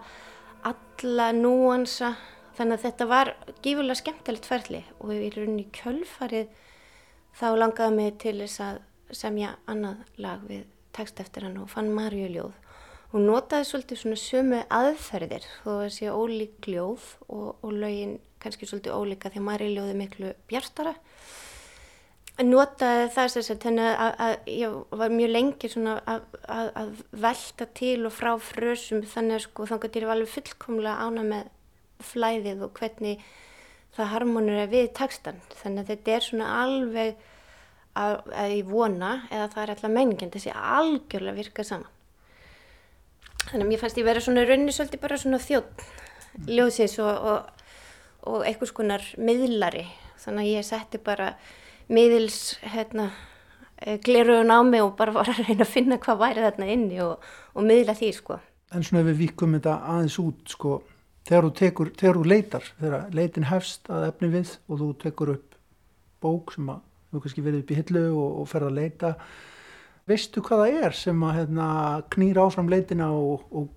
alla 0.63 1.31
núansa. 1.35 2.13
Þannig 2.53 2.77
að 2.77 2.83
þetta 2.85 3.07
var 3.09 3.33
gífurlega 3.65 3.99
skemmtilegt 3.99 4.47
ferli 4.47 4.83
og 5.01 5.15
í 5.15 5.31
rauninni 5.33 5.65
kjölfarið 5.73 6.51
þá 7.33 7.47
langaði 7.57 7.97
mig 7.97 8.19
til 8.21 8.37
þess 8.43 8.61
að 8.61 8.83
semja 9.13 9.55
annað 9.69 10.05
lag 10.21 10.45
við 10.47 10.72
text 10.95 11.21
eftir 11.23 11.47
hann 11.47 11.59
og 11.61 11.71
fann 11.71 11.91
Marju 11.93 12.29
ljóð. 12.31 12.53
Og 13.13 13.21
notaði 13.21 13.67
svolítið 13.69 13.99
svona 14.01 14.17
sömu 14.17 14.59
aðferðir 14.73 15.45
þó 15.61 15.71
að 15.75 15.89
sé 15.93 16.09
ólík 16.09 16.69
ljóð 16.69 17.03
og, 17.27 17.49
og 17.61 17.73
lögin 17.77 18.17
kannski 18.41 18.67
svolítið 18.67 18.97
ólíka 18.97 19.29
því 19.29 19.41
að 19.41 19.47
Marju 19.49 19.73
ljóði 19.75 19.97
miklu 19.99 20.31
bjartara. 20.49 20.95
Notaði 22.41 23.09
það 23.13 23.27
sem 23.29 23.45
sagt 23.45 23.67
þannig 23.67 23.91
að, 23.91 24.13
að 24.25 24.47
ég 24.49 24.77
var 24.97 25.13
mjög 25.13 25.33
lengi 25.35 25.69
svona 25.69 25.99
að, 26.09 26.23
að, 26.49 26.71
að 26.81 26.95
velta 27.27 27.67
til 27.77 27.99
og 28.09 28.15
frá 28.15 28.31
frösum 28.41 29.03
þannig 29.05 29.37
að 29.37 29.43
sko 29.45 29.67
þannig 29.69 29.85
að 29.85 29.99
ég 29.99 30.09
var 30.09 30.15
alveg 30.17 30.33
fullkomlega 30.33 31.05
ána 31.05 31.25
með 31.27 31.51
flæðið 32.03 32.65
og 32.65 32.73
hvernig 32.79 33.27
það 33.93 34.11
harmonur 34.15 34.63
er 34.63 34.71
við 34.71 34.89
textan 34.97 35.37
þannig 35.59 35.83
að 35.83 35.91
þetta 35.93 36.15
er 36.15 36.25
svona 36.25 36.49
alveg 36.63 37.29
að, 37.99 38.15
að 38.33 38.53
ég 38.57 38.69
vona 38.69 39.11
eða 39.29 39.49
það 39.53 39.63
er 39.63 39.73
alltaf 39.73 39.93
meiningin 39.93 40.31
þessi 40.33 40.53
algjörlega 40.53 41.39
virka 41.39 41.65
saman. 41.67 41.89
Þannig 43.43 43.65
að 43.65 43.69
mér 43.69 43.81
fannst 43.81 43.99
ég 43.99 44.07
vera 44.07 44.23
svona 44.23 44.45
raunni 44.47 44.73
svolítið 44.73 45.03
bara 45.03 45.19
svona 45.19 45.41
þjótt 45.43 45.83
ljóðsins 46.47 46.95
og, 47.03 47.27
og, 47.33 47.67
og 48.31 48.47
einhvers 48.47 48.73
konar 48.75 49.03
miðlari. 49.19 49.83
Þannig 50.23 50.45
að 50.45 50.53
ég 50.53 50.67
setti 50.67 51.01
bara 51.03 51.33
miðils 51.91 52.55
hérna 52.63 53.09
gleruðun 54.05 54.53
á 54.53 54.59
mig 54.63 54.83
og 54.83 54.95
bara 54.99 55.13
var 55.15 55.29
að 55.33 55.43
reyna 55.43 55.65
að 55.65 55.73
finna 55.73 55.99
hvað 56.01 56.21
væri 56.21 56.45
þarna 56.45 56.71
inni 56.71 57.01
og, 57.03 57.27
og 57.53 57.67
miðla 57.67 57.95
því 57.99 58.11
sko. 58.15 58.39
En 58.73 58.85
svona 58.85 59.03
ef 59.03 59.11
við 59.11 59.19
vikum 59.27 59.57
þetta 59.57 59.75
aðeins 59.91 60.15
út 60.23 60.55
sko, 60.55 60.77
þegar 61.27 61.47
þú 61.47 61.51
tekur, 61.59 61.91
þegar 61.99 62.19
þú 62.19 62.23
leitar, 62.31 62.69
þegar 62.79 63.17
leitin 63.19 63.49
hefst 63.51 63.91
að 63.91 64.07
efni 64.07 64.31
við 64.33 64.55
og 64.65 64.79
þú 64.79 64.89
tekur 65.03 65.33
upp 65.35 65.59
bók 66.23 66.55
sem 66.55 66.71
að 66.71 66.81
hefur 67.13 67.27
kannski 67.27 67.45
verið 67.45 67.63
upp 67.63 67.73
í 67.73 67.79
hillu 67.79 68.03
og, 68.11 68.29
og 68.41 68.49
ferð 68.51 68.69
að 68.69 68.79
leita, 68.81 69.13
veistu 70.09 70.43
hvað 70.43 70.65
það 70.65 70.87
er 70.87 70.97
sem 70.99 71.23
að 71.23 71.37
hérna, 71.39 71.67
knýra 72.13 72.47
áfram 72.47 72.71
leitina 72.71 73.09
og, 73.15 73.45
og 73.53 73.69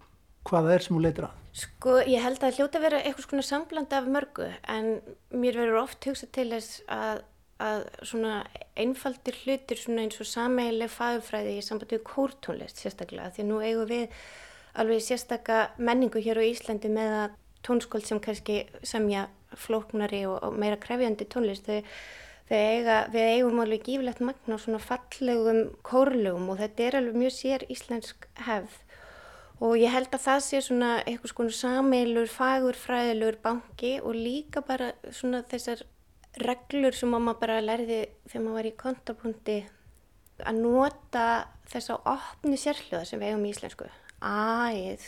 hvað 0.47 0.69
það 0.69 0.77
er 0.77 0.87
sem 0.87 0.97
þú 0.97 1.05
leitir 1.05 1.29
að? 1.29 1.43
Sko, 1.57 1.95
ég 2.05 2.21
held 2.21 2.43
að 2.45 2.59
hljóta 2.59 2.83
vera 2.83 2.99
eitthvað 3.01 3.31
svona 3.31 3.47
sambland 3.47 3.95
af 3.97 4.09
mörgu 4.13 4.51
en 4.69 4.91
mér 5.33 5.57
verður 5.57 5.81
oft 5.87 6.05
hugsað 6.05 6.33
til 6.37 6.51
þess 6.51 6.83
að, 6.93 7.23
að 7.65 7.87
svona 8.11 8.35
einfaldir 8.77 9.39
hlutir 9.45 9.81
svona 9.81 10.05
eins 10.05 10.21
og 10.21 10.29
sameigileg 10.29 10.93
fagfræði 10.93 11.55
í 11.57 11.65
sambandi 11.65 11.97
við 11.97 12.05
kórtónlist 12.11 12.83
sérstaklega 12.83 13.33
því 13.33 13.47
að 13.47 13.49
nú 13.49 13.63
eigum 13.65 13.89
við 13.89 14.21
alveg 14.77 15.07
sérstaka 15.07 15.63
menningu 15.81 16.21
hér 16.21 16.43
á 16.43 16.45
Íslandi 16.45 16.93
með 16.93 17.17
að 17.23 17.41
tónskóld 17.67 18.05
sem 18.05 18.21
kannski 18.21 18.61
semja 18.85 19.27
flóknari 19.57 20.27
og, 20.29 20.37
og 20.45 20.61
meira 20.61 20.77
krefjandi 20.81 21.25
tónlist 21.33 21.67
þau 21.67 21.81
eiga, 22.55 22.97
við 23.11 23.29
eigum 23.33 23.61
alveg 23.63 23.83
gífilegt 23.89 24.21
magna 24.23 24.55
á 24.55 24.63
svona 24.63 24.79
fallegum 24.79 25.63
kórlegum 25.87 26.51
og 26.53 26.61
þetta 26.61 26.85
er 26.87 26.99
alveg 27.01 27.19
mjög 27.23 27.35
sér 27.35 27.65
íslensk 27.73 28.29
hefð. 28.47 28.77
Og 29.67 29.79
ég 29.81 29.91
held 29.91 30.13
að 30.13 30.25
það 30.27 30.41
sé 30.45 30.61
svona 30.63 30.91
eitthvað 31.03 31.33
svona 31.33 31.59
sameilur, 31.59 32.29
fagur, 32.29 32.77
fræðilegur 32.77 33.39
banki 33.43 33.97
og 34.03 34.15
líka 34.15 34.61
bara 34.61 34.93
svona 35.11 35.41
þessar 35.49 35.83
reglur 36.45 36.95
sem 36.95 37.11
maður 37.11 37.41
bara 37.41 37.63
lærði 37.65 38.03
þegar 38.29 38.45
maður 38.45 38.59
var 38.59 38.69
í 38.69 38.75
kontapunkti 38.83 39.59
að 40.45 40.59
nota 40.61 41.29
þessa 41.73 41.97
opni 42.05 42.59
sérhljóða 42.61 43.09
sem 43.09 43.23
við 43.23 43.33
eigum 43.33 43.47
í 43.49 43.55
íslensku. 43.55 43.89
Æð, 44.21 45.07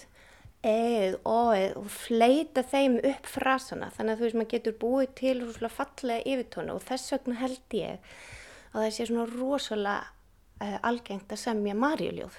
eð, 0.67 1.17
óið 1.23 1.79
og 1.79 1.89
fleita 1.93 2.65
þeim 2.67 2.99
upp 2.99 3.31
frasana. 3.31 3.93
Þannig 3.95 4.13
að 4.13 4.19
þú 4.19 4.27
veist 4.27 4.39
maður 4.39 4.53
getur 4.55 4.79
búið 4.83 5.15
til 5.21 5.39
svona 5.47 5.73
fallega 5.73 6.35
yfirtónu 6.35 6.75
og 6.75 6.85
þess 6.89 7.15
vegna 7.15 7.41
held 7.43 7.79
ég 7.79 8.13
að 8.73 8.83
það 8.83 8.93
sé 8.97 9.09
svona 9.09 9.27
rosalega 9.33 9.99
uh, 10.63 10.79
algengt 10.91 11.33
að 11.33 11.43
semja 11.45 11.77
marjuljóð 11.79 12.39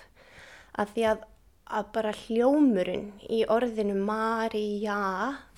að 0.80 0.95
því 0.95 1.05
að 1.13 1.28
að 1.70 1.89
bara 1.93 2.13
hljómurinn 2.26 3.11
í 3.30 3.43
orðinu 3.49 3.93
Marja, 4.01 4.97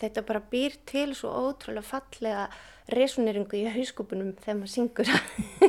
þetta 0.01 0.24
bara 0.28 0.43
býr 0.51 0.76
til 0.88 1.14
svo 1.16 1.32
ótrúlega 1.47 1.88
fallega 1.88 2.47
resoneringu 2.96 3.58
í 3.60 3.66
hauskúpunum 3.72 4.34
þegar 4.42 4.58
maður 4.60 4.72
syngur. 4.74 5.12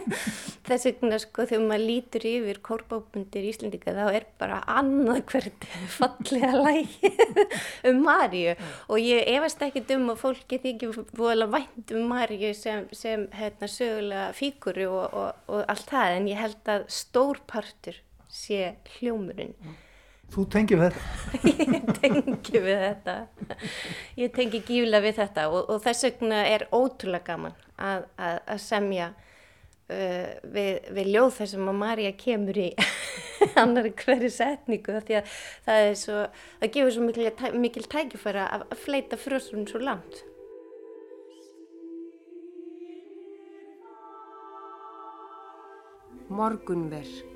Þess 0.68 0.87
vegna 0.89 1.18
sko 1.20 1.47
þegar 1.49 1.64
maður 1.68 1.85
lítur 1.89 2.27
yfir 2.31 2.61
kórbábundir 2.64 3.47
í 3.47 3.53
Íslandika 3.53 3.95
þá 3.97 4.03
er 4.12 4.27
bara 4.41 4.61
annað 4.70 5.23
hvert 5.33 5.66
fallega 5.97 6.53
lægi 6.59 7.12
um 7.91 8.03
Marju 8.07 8.57
og 8.89 9.03
ég 9.03 9.31
efast 9.35 9.64
ekki 9.66 9.85
um 9.97 10.12
að 10.14 10.23
fólki 10.23 10.61
þykir 10.62 10.99
voðalega 11.18 11.53
vænt 11.57 11.95
um 11.97 12.11
Marju 12.12 12.53
sem, 12.59 12.87
sem 12.97 13.27
hérna, 13.37 13.70
sögulega 13.70 14.29
fíkuru 14.39 14.89
og, 14.91 15.07
og, 15.12 15.47
og 15.51 15.64
allt 15.66 15.89
það 15.91 16.18
en 16.18 16.29
ég 16.31 16.43
held 16.43 16.75
að 16.77 16.87
stór 17.03 17.43
partur 17.51 17.99
sé 18.33 18.75
hljómurinn 18.97 19.57
Þú 20.33 20.45
tengir 20.49 20.80
við 20.80 20.95
þetta? 20.95 21.41
ég 21.76 21.91
tengi 21.99 22.61
við 22.64 22.78
þetta. 22.87 23.16
Ég 24.16 24.30
tengi 24.33 24.61
gíflega 24.64 25.05
við 25.05 25.18
þetta 25.18 25.45
og, 25.53 25.66
og 25.68 25.83
þess 25.85 26.07
vegna 26.07 26.39
er 26.49 26.64
ótrúlega 26.72 27.26
gaman 27.26 27.59
að, 27.76 28.07
að, 28.16 28.39
að 28.55 28.62
semja 28.64 29.11
uh, 29.12 30.30
við, 30.55 30.70
við 30.97 31.11
ljóð 31.12 31.35
þar 31.37 31.51
sem 31.53 31.68
að 31.68 31.80
Marja 31.83 32.12
kemur 32.22 32.61
í 32.64 32.68
annari 33.62 33.93
hverju 33.99 34.30
setningu 34.33 35.01
því 35.05 35.18
að 35.20 35.35
það 35.66 35.89
er 35.89 35.97
svo 36.01 36.20
það 36.62 36.72
gefur 36.78 36.95
svo 36.97 37.09
mikil, 37.09 37.26
mikil 37.66 37.89
tækifæra 37.93 38.47
að, 38.57 38.64
að 38.72 38.87
fleita 38.87 39.20
frösum 39.20 39.66
svo 39.68 39.83
langt. 39.85 40.22
Morgunverk 46.33 47.32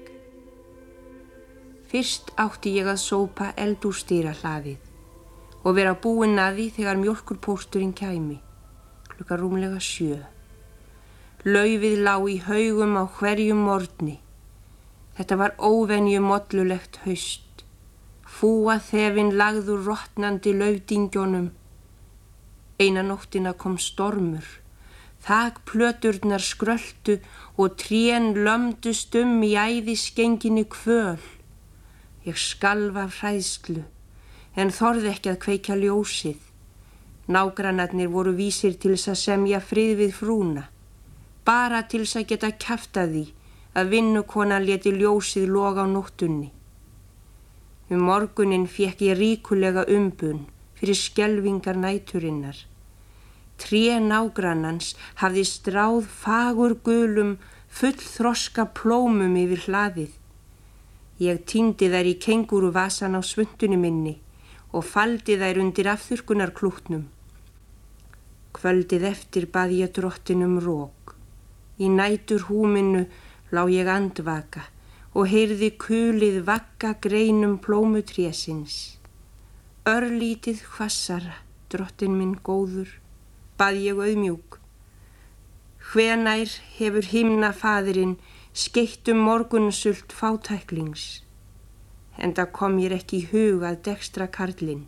Fyrst 1.87 2.33
átti 2.35 2.73
ég 2.81 2.89
að 2.91 2.99
sópa 2.99 3.53
eldúrstýra 3.63 4.33
hlaðið 4.41 4.87
og 5.67 5.75
vera 5.75 5.93
búinn 5.99 6.39
að 6.39 6.59
því 6.59 6.67
þegar 6.79 6.99
mjölkurpósturinn 7.03 7.93
kæmi, 7.95 8.39
klukka 9.11 9.39
rúmlega 9.39 9.79
sjö. 9.83 10.19
Laufið 11.47 12.01
lá 12.07 12.15
í 12.27 12.37
haugum 12.43 12.95
á 12.99 13.05
hverjum 13.19 13.63
morgni. 13.67 14.17
Þetta 15.19 15.39
var 15.41 15.55
óvenju 15.59 16.23
mollulegt 16.23 17.01
haust. 17.05 17.65
Fúa 18.27 18.81
þefin 18.83 19.35
lagður 19.39 19.87
rottnandi 19.87 20.55
laufdingjónum. 20.59 21.53
Eina 22.83 23.07
nóttina 23.07 23.55
kom 23.55 23.79
stormur. 23.79 24.47
Þak 25.27 25.63
plöturnar 25.71 26.43
skröldu 26.43 27.21
og 27.57 27.79
trén 27.81 28.35
lömdust 28.47 29.15
um 29.19 29.39
í 29.43 29.55
æðisgenginni 29.55 30.67
kvöl. 30.71 31.23
Ég 32.27 32.39
skalf 32.43 32.97
af 32.99 33.21
hræðslu, 33.21 33.85
en 34.59 34.73
þorði 34.75 35.13
ekki 35.13 35.31
að 35.31 35.43
kveikja 35.45 35.77
ljósið. 35.79 36.41
Nágrannarnir 37.31 38.11
voru 38.11 38.33
vísir 38.35 38.75
til 38.75 38.97
þess 38.97 39.13
að 39.13 39.21
semja 39.21 39.61
frið 39.63 39.93
við 40.01 40.13
frúna. 40.19 40.65
Bara 41.47 41.85
til 41.87 42.03
þess 42.03 42.19
að 42.21 42.29
geta 42.33 42.51
kæfta 42.67 43.07
því 43.07 43.25
að 43.79 43.91
vinnukona 43.95 44.59
leti 44.63 44.91
ljósið 44.95 45.47
loga 45.55 45.85
á 45.85 45.87
nóttunni. 45.87 46.51
Um 47.91 48.03
morgunin 48.09 48.67
fekk 48.67 49.07
ég 49.07 49.19
ríkulega 49.21 49.87
umbun 49.87 50.47
fyrir 50.79 50.99
skelvingar 50.99 51.79
næturinnar. 51.79 52.59
Tré 53.57 54.01
nágrannans 54.03 54.95
hafði 55.23 55.45
stráð 55.47 56.09
fagur 56.23 56.75
gulum 56.83 57.37
full 57.71 57.95
þroska 57.95 58.67
plómum 58.75 59.39
yfir 59.39 59.63
hlaðið. 59.69 60.11
Ég 61.17 61.47
týndi 61.49 61.89
þær 61.89 62.09
í 62.11 62.19
kenguru 62.21 62.69
vasan 62.77 63.17
á 63.17 63.25
svundunni 63.25 63.79
minni 63.81 64.19
og 64.77 64.85
faldi 64.85 65.39
þær 65.41 65.63
undir 65.63 65.89
afþurkunar 65.89 66.53
klútnum. 66.53 67.07
Kvöldið 68.53 69.07
eftir 69.09 69.47
bað 69.53 69.73
ég 69.79 69.95
drottinum 69.97 70.59
rók. 70.61 71.15
Í 71.81 71.89
nætur 71.89 72.45
húminu 72.51 73.07
lá 73.53 73.65
ég 73.73 73.89
andvaka 73.89 74.67
og 75.17 75.31
heyrði 75.33 75.73
kulið 75.81 76.43
vakka 76.45 76.93
greinum 77.01 77.57
plómutrésins. 77.65 78.99
Örlítið 79.89 80.61
hvassara, 80.75 81.41
drottin 81.73 82.17
minn 82.19 82.37
góður, 82.45 82.91
bað 83.57 83.81
ég 83.89 84.01
auðmjúk. 84.05 84.59
Hvenær 85.87 86.51
hefur 86.77 87.09
himna 87.09 87.55
fadirinn 87.57 88.19
skeitt 88.57 89.09
um 89.13 89.19
morgunsult 89.21 90.15
fátæklings? 90.17 91.21
En 92.17 92.33
það 92.33 92.53
kom 92.57 92.79
ég 92.81 92.95
ekki 92.97 93.19
í 93.19 93.27
hug 93.29 93.65
að 93.69 93.83
dekstra 93.91 94.27
karlinn. 94.33 94.87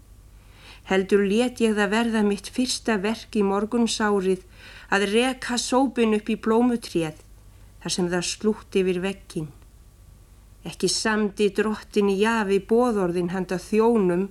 Heldur 0.89 1.21
let 1.29 1.61
ég 1.61 1.75
það 1.77 1.91
verða 1.93 2.23
mitt 2.25 2.47
fyrsta 2.49 2.97
verk 3.03 3.37
í 3.37 3.43
morgunsárið 3.45 4.47
að 4.89 5.05
reka 5.13 5.59
sópin 5.61 6.17
upp 6.17 6.31
í 6.33 6.37
blómutréð 6.47 7.19
þar 7.83 7.95
sem 7.95 8.09
það 8.09 8.25
slútt 8.31 8.79
yfir 8.81 9.01
vekkin. 9.05 9.51
Ekki 10.65 10.89
samdi 10.89 11.51
drottin 11.59 12.09
í 12.09 12.17
jafi 12.23 12.63
bóðorðin 12.71 13.35
handa 13.35 13.59
þjónum, 13.61 14.31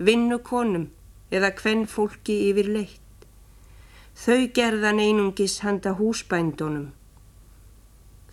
vinnukonum 0.00 0.88
eða 1.28 1.52
hvenn 1.60 1.84
fólki 1.84 2.38
yfir 2.48 2.72
leitt. 2.78 3.28
Þau 4.16 4.48
gerðan 4.56 5.04
einungis 5.04 5.58
handa 5.66 5.92
húsbændunum. 6.00 6.88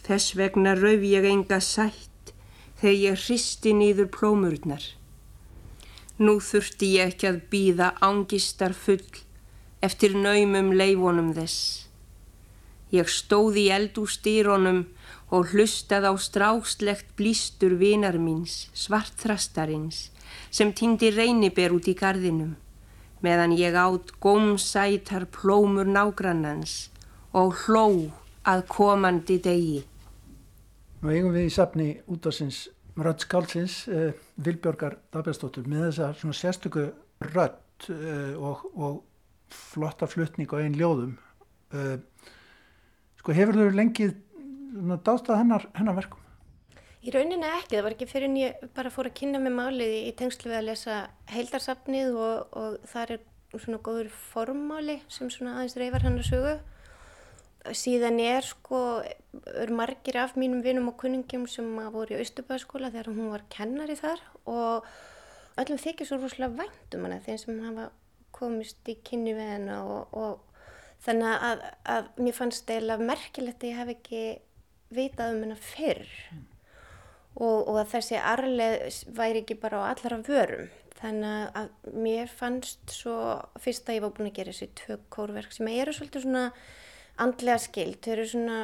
Þess 0.08 0.38
vegna 0.40 0.72
rauf 0.78 1.02
ég 1.04 1.26
enga 1.28 1.58
sætt 1.60 2.32
þegar 2.80 3.00
ég 3.02 3.24
hristi 3.26 3.74
nýður 3.76 4.08
plómurnar. 4.16 4.84
Nú 6.24 6.38
þurfti 6.40 6.94
ég 6.96 7.12
ekki 7.12 7.28
að 7.28 7.42
býða 7.52 7.90
ángistar 8.00 8.72
full 8.72 9.04
eftir 9.84 10.16
naumum 10.16 10.70
leifonum 10.80 11.34
þess. 11.36 11.90
Ég 12.96 13.12
stóð 13.12 13.60
í 13.60 13.66
eldústýronum 13.76 14.86
og 15.28 15.52
hlustað 15.52 16.08
á 16.08 16.14
strákslegt 16.16 17.12
blístur 17.20 17.76
vinar 17.76 18.16
míns, 18.16 18.70
svartþrastarins, 18.72 20.08
sem 20.50 20.72
týndi 20.72 21.12
reyniber 21.12 21.76
út 21.76 21.92
í 21.92 21.98
gardinum, 22.00 22.56
meðan 23.20 23.58
ég 23.60 23.76
átt 23.76 24.16
gómsætar 24.24 25.28
plómur 25.36 25.92
nágrannans 25.92 26.88
og 27.36 27.60
hló 27.66 27.88
að 28.48 28.66
komandi 28.72 29.42
degi. 29.44 29.84
Nú 31.08 31.14
eigum 31.16 31.32
við 31.32 31.46
í 31.48 31.52
safni 31.56 31.84
útvarsins 32.12 32.66
Rödd 33.00 33.22
Skálsins, 33.24 33.86
uh, 33.88 34.10
Vilbjörgar 34.44 34.98
Dabjastóttur, 35.16 35.64
með 35.72 35.86
þessa 35.86 36.10
svona 36.20 36.36
sérstöku 36.36 36.84
rödd 37.30 37.86
uh, 37.94 38.34
og, 38.36 38.66
og 38.76 38.98
flotta 39.48 40.10
flutning 40.12 40.52
á 40.52 40.60
einn 40.60 40.76
ljóðum. 40.76 41.14
Uh, 41.72 41.96
sko 43.22 43.38
hefur 43.38 43.56
þau 43.56 43.78
lengið 43.78 44.18
dástað 45.08 45.40
hennar, 45.46 45.70
hennar 45.80 45.96
verkum? 45.96 46.28
Í 47.00 47.16
rauninni 47.16 47.54
ekki, 47.54 47.78
það 47.78 47.88
var 47.88 47.96
ekki 47.96 48.12
fyrir 48.12 48.28
en 48.28 48.40
ég 48.42 48.70
bara 48.76 48.92
fór 48.92 49.08
að 49.08 49.16
kynna 49.22 49.40
með 49.40 49.60
málið 49.62 49.98
í 50.02 50.14
tengslu 50.20 50.52
við 50.52 50.60
að 50.60 50.70
lesa 50.74 51.02
heildarsafnið 51.32 52.20
og, 52.20 52.52
og 52.52 52.80
þar 52.92 53.16
er 53.16 53.28
svona 53.56 53.80
góður 53.80 54.12
formáli 54.12 55.00
sem 55.08 55.32
svona 55.32 55.56
aðeins 55.62 55.80
reyfar 55.80 56.04
hennar 56.10 56.28
sögu. 56.28 56.58
Síðan 57.76 58.20
er 58.24 58.46
sko, 58.46 59.02
er 59.52 59.72
margir 59.76 60.20
af 60.22 60.36
mínum 60.40 60.64
vinum 60.66 60.90
og 60.92 60.98
kunningjum 61.02 61.48
sem 61.52 61.68
voru 61.94 62.16
í 62.16 62.22
Östubæðaskóla 62.24 62.92
þegar 62.94 63.12
hún 63.14 63.32
var 63.34 63.46
kennari 63.54 63.98
þar 64.00 64.22
og 64.48 64.88
öllum 65.58 65.80
þykir 65.82 66.10
svo 66.10 66.20
rúslega 66.22 66.54
væntum 66.60 67.08
hana 67.08 67.22
þeim 67.26 67.40
sem 67.42 67.64
hafa 67.66 67.88
komist 68.36 68.90
í 68.90 68.98
kynni 69.06 69.34
við 69.38 69.54
hennar 69.56 69.88
og, 69.88 70.14
og 70.14 71.04
þannig 71.06 71.48
að, 71.50 71.64
að 71.96 72.12
mér 72.22 72.38
fannst 72.38 72.74
eða 72.74 73.00
merkilegt 73.02 73.64
að 73.64 73.72
ég 73.72 73.82
hef 73.82 73.94
ekki 73.96 74.24
vitað 74.94 75.34
um 75.36 75.44
hennar 75.46 75.62
fyrr 75.62 76.12
og, 77.38 77.68
og 77.70 77.78
að 77.82 77.94
þessi 77.96 78.20
arleð 78.22 79.00
væri 79.18 79.44
ekki 79.44 79.58
bara 79.62 79.84
á 79.84 79.90
allara 79.92 80.20
vörum. 80.26 80.70
Þannig 80.98 81.58
að 81.60 81.94
mér 81.94 82.32
fannst 82.34 82.90
svo, 82.90 83.18
fyrst 83.62 83.90
að 83.90 84.00
ég 84.00 84.06
var 84.08 84.14
búin 84.18 84.32
að 84.32 84.38
gera 84.40 84.54
þessi 84.56 84.70
tvö 84.80 84.98
kórverk 85.14 85.54
sem 85.54 85.70
eru 85.70 85.94
svolítið 85.94 86.26
svona 86.26 86.46
andlega 87.22 87.58
skild, 87.62 88.00
þau 88.04 88.14
eru 88.14 88.26
svona 88.30 88.58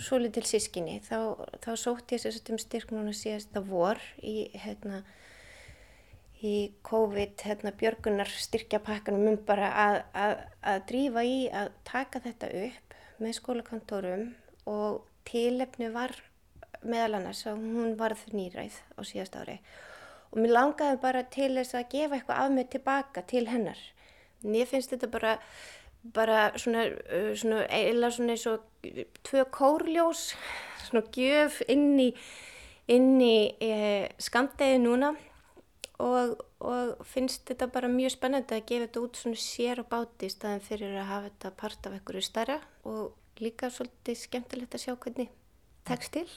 svolítil 0.00 0.44
sískinni, 0.48 0.98
þá, 1.04 1.36
þá 1.64 1.70
sótt 1.76 2.14
ég 2.14 2.22
þess 2.24 2.52
um 2.52 2.60
styrk 2.60 2.92
núna 2.94 3.14
síðasta 3.16 3.62
vor 3.64 4.00
í, 4.24 4.48
hérna, 4.56 5.02
í 6.40 6.70
COVID, 6.88 7.36
hérna, 7.44 7.74
björgunar 7.76 8.30
styrkjapakkanum 8.32 9.34
um 9.34 9.40
bara 9.48 9.72
að, 9.84 10.00
að, 10.24 10.36
að 10.72 10.80
drífa 10.92 11.26
í 11.26 11.38
að 11.52 11.74
taka 11.88 12.22
þetta 12.24 12.52
upp 12.64 12.96
með 13.18 13.36
skólakantórum 13.40 14.26
og 14.70 15.04
tilefni 15.28 15.90
var 15.92 16.14
meðal 16.86 17.18
annars 17.18 17.44
að 17.50 17.60
hún 17.60 17.96
varð 17.98 18.22
nýræð 18.32 18.76
á 18.94 19.00
síðast 19.02 19.36
ári 19.36 19.58
og 20.30 20.40
mér 20.40 20.54
langaði 20.54 21.00
bara 21.02 21.24
til 21.32 21.54
þess 21.56 21.76
að 21.76 21.88
gefa 21.94 22.18
eitthvað 22.18 22.42
af 22.42 22.52
mig 22.52 22.68
tilbaka 22.72 23.22
til 23.28 23.46
hennar. 23.48 23.78
Mér 24.44 24.68
finnst 24.70 24.92
þetta 24.92 25.08
bara 25.10 25.38
bara 26.02 26.52
svona, 26.58 26.88
svona 27.36 27.64
eila 27.74 28.10
svona 28.14 28.36
eins 28.36 28.46
og 28.50 28.64
tvö 29.26 29.44
kórljós 29.52 30.32
svona 30.86 31.04
gjöf 31.14 31.62
inn 31.68 31.98
í 32.00 32.12
í 32.88 33.32
e, 33.60 34.08
skamdegi 34.16 34.78
núna 34.80 35.12
og, 36.00 36.38
og 36.64 37.04
finnst 37.04 37.44
þetta 37.50 37.68
bara 37.74 37.90
mjög 37.92 38.14
spennandi 38.16 38.56
að 38.56 38.66
gefa 38.70 38.86
þetta 38.86 39.02
út 39.04 39.20
svona 39.20 39.42
sér 39.42 39.82
og 39.82 39.90
báti 39.92 40.28
í 40.28 40.32
staðin 40.32 40.64
fyrir 40.64 40.96
að 40.96 41.10
hafa 41.10 41.28
þetta 41.28 41.56
part 41.60 41.88
af 41.88 41.96
einhverju 41.98 42.24
starra 42.24 42.60
og 42.88 43.42
líka 43.42 43.70
svolítið 43.70 44.22
skemmtilegt 44.24 44.78
að 44.78 44.84
sjá 44.86 44.94
hvernig 44.96 45.34
tekst 45.88 46.16
til. 46.16 46.28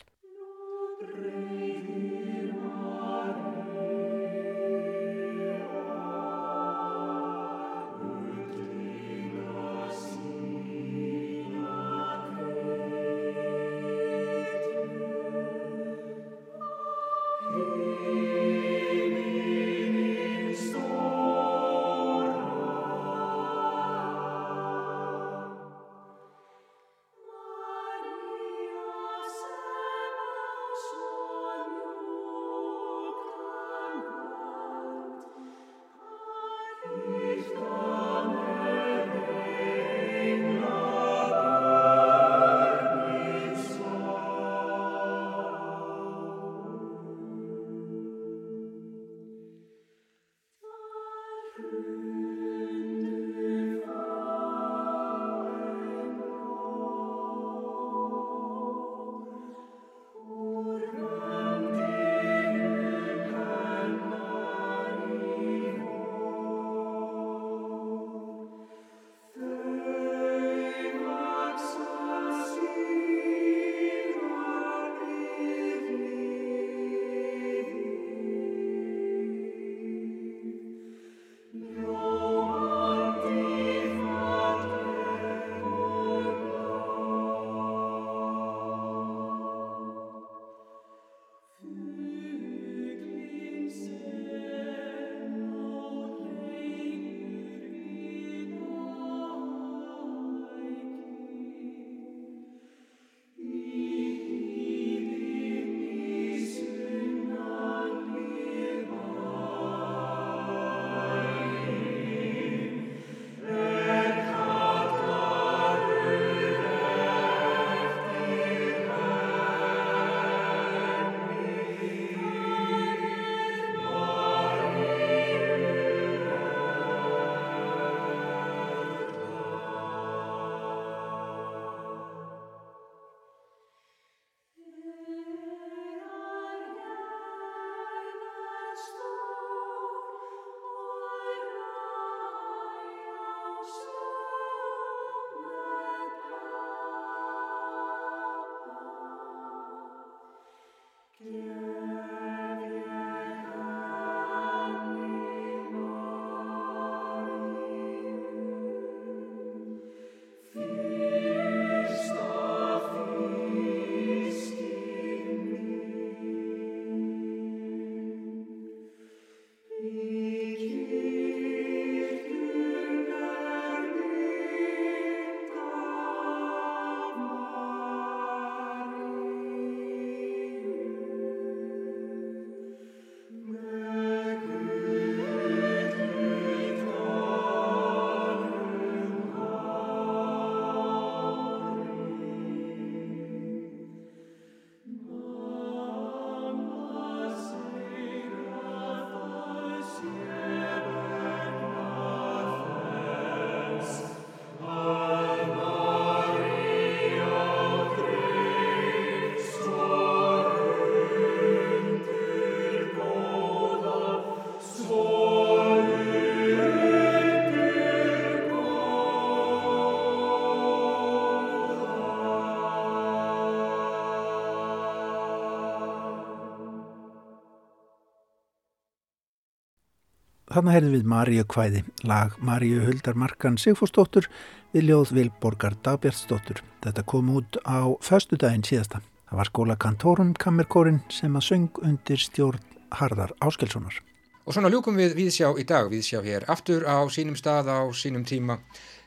Þannig 230.52 230.74
heyrðum 230.76 230.95
við 230.97 231.06
Maríu 231.08 231.43
kvæði, 231.47 231.82
lag 232.04 232.34
Maríu 232.43 232.82
Huldar 232.84 233.16
Markan 233.16 233.56
Sigfúsdóttur 233.62 234.26
við 234.74 234.89
ljóð 234.89 235.14
Vilborgar 235.16 235.78
Dagbjörnsdóttur. 235.86 236.60
Þetta 236.84 237.06
kom 237.08 237.30
út 237.32 237.56
á 237.64 237.88
föstudaginn 238.04 238.66
síðasta. 238.68 238.99
Það 239.30 239.39
var 239.39 239.47
skóla 239.47 239.78
kantórum 239.80 240.34
kammerkórin 240.36 240.99
sem 241.08 241.38
að 241.39 241.45
söng 241.47 241.80
undir 241.88 242.20
stjórn 242.20 242.60
Harðar 242.99 243.32
Áskelssonar. 243.39 244.02
Og 244.43 244.58
svona 244.58 244.74
ljúkum 244.74 244.99
við 244.99 245.16
viðsjá 245.22 245.54
í 245.56 245.64
dag, 245.64 245.88
viðsjá 245.88 246.20
hér 246.26 246.49
aftur 246.52 246.84
á 246.84 246.99
sínum 247.08 247.39
stað 247.39 247.72
á 247.72 247.88
sínum 247.95 248.28
tíma. 248.28 248.60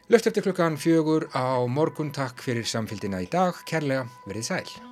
Löft 0.09 0.32
eftir 0.32 0.49
klukkan 0.49 0.80
fjögur 0.80 1.28
á 1.36 1.61
morgun 1.68 2.09
takk 2.09 2.40
fyrir 2.40 2.64
samfélgina 2.64 3.20
í 3.20 3.28
dag, 3.28 3.61
kærlega 3.68 4.09
verið 4.24 4.49
sæl. 4.49 4.84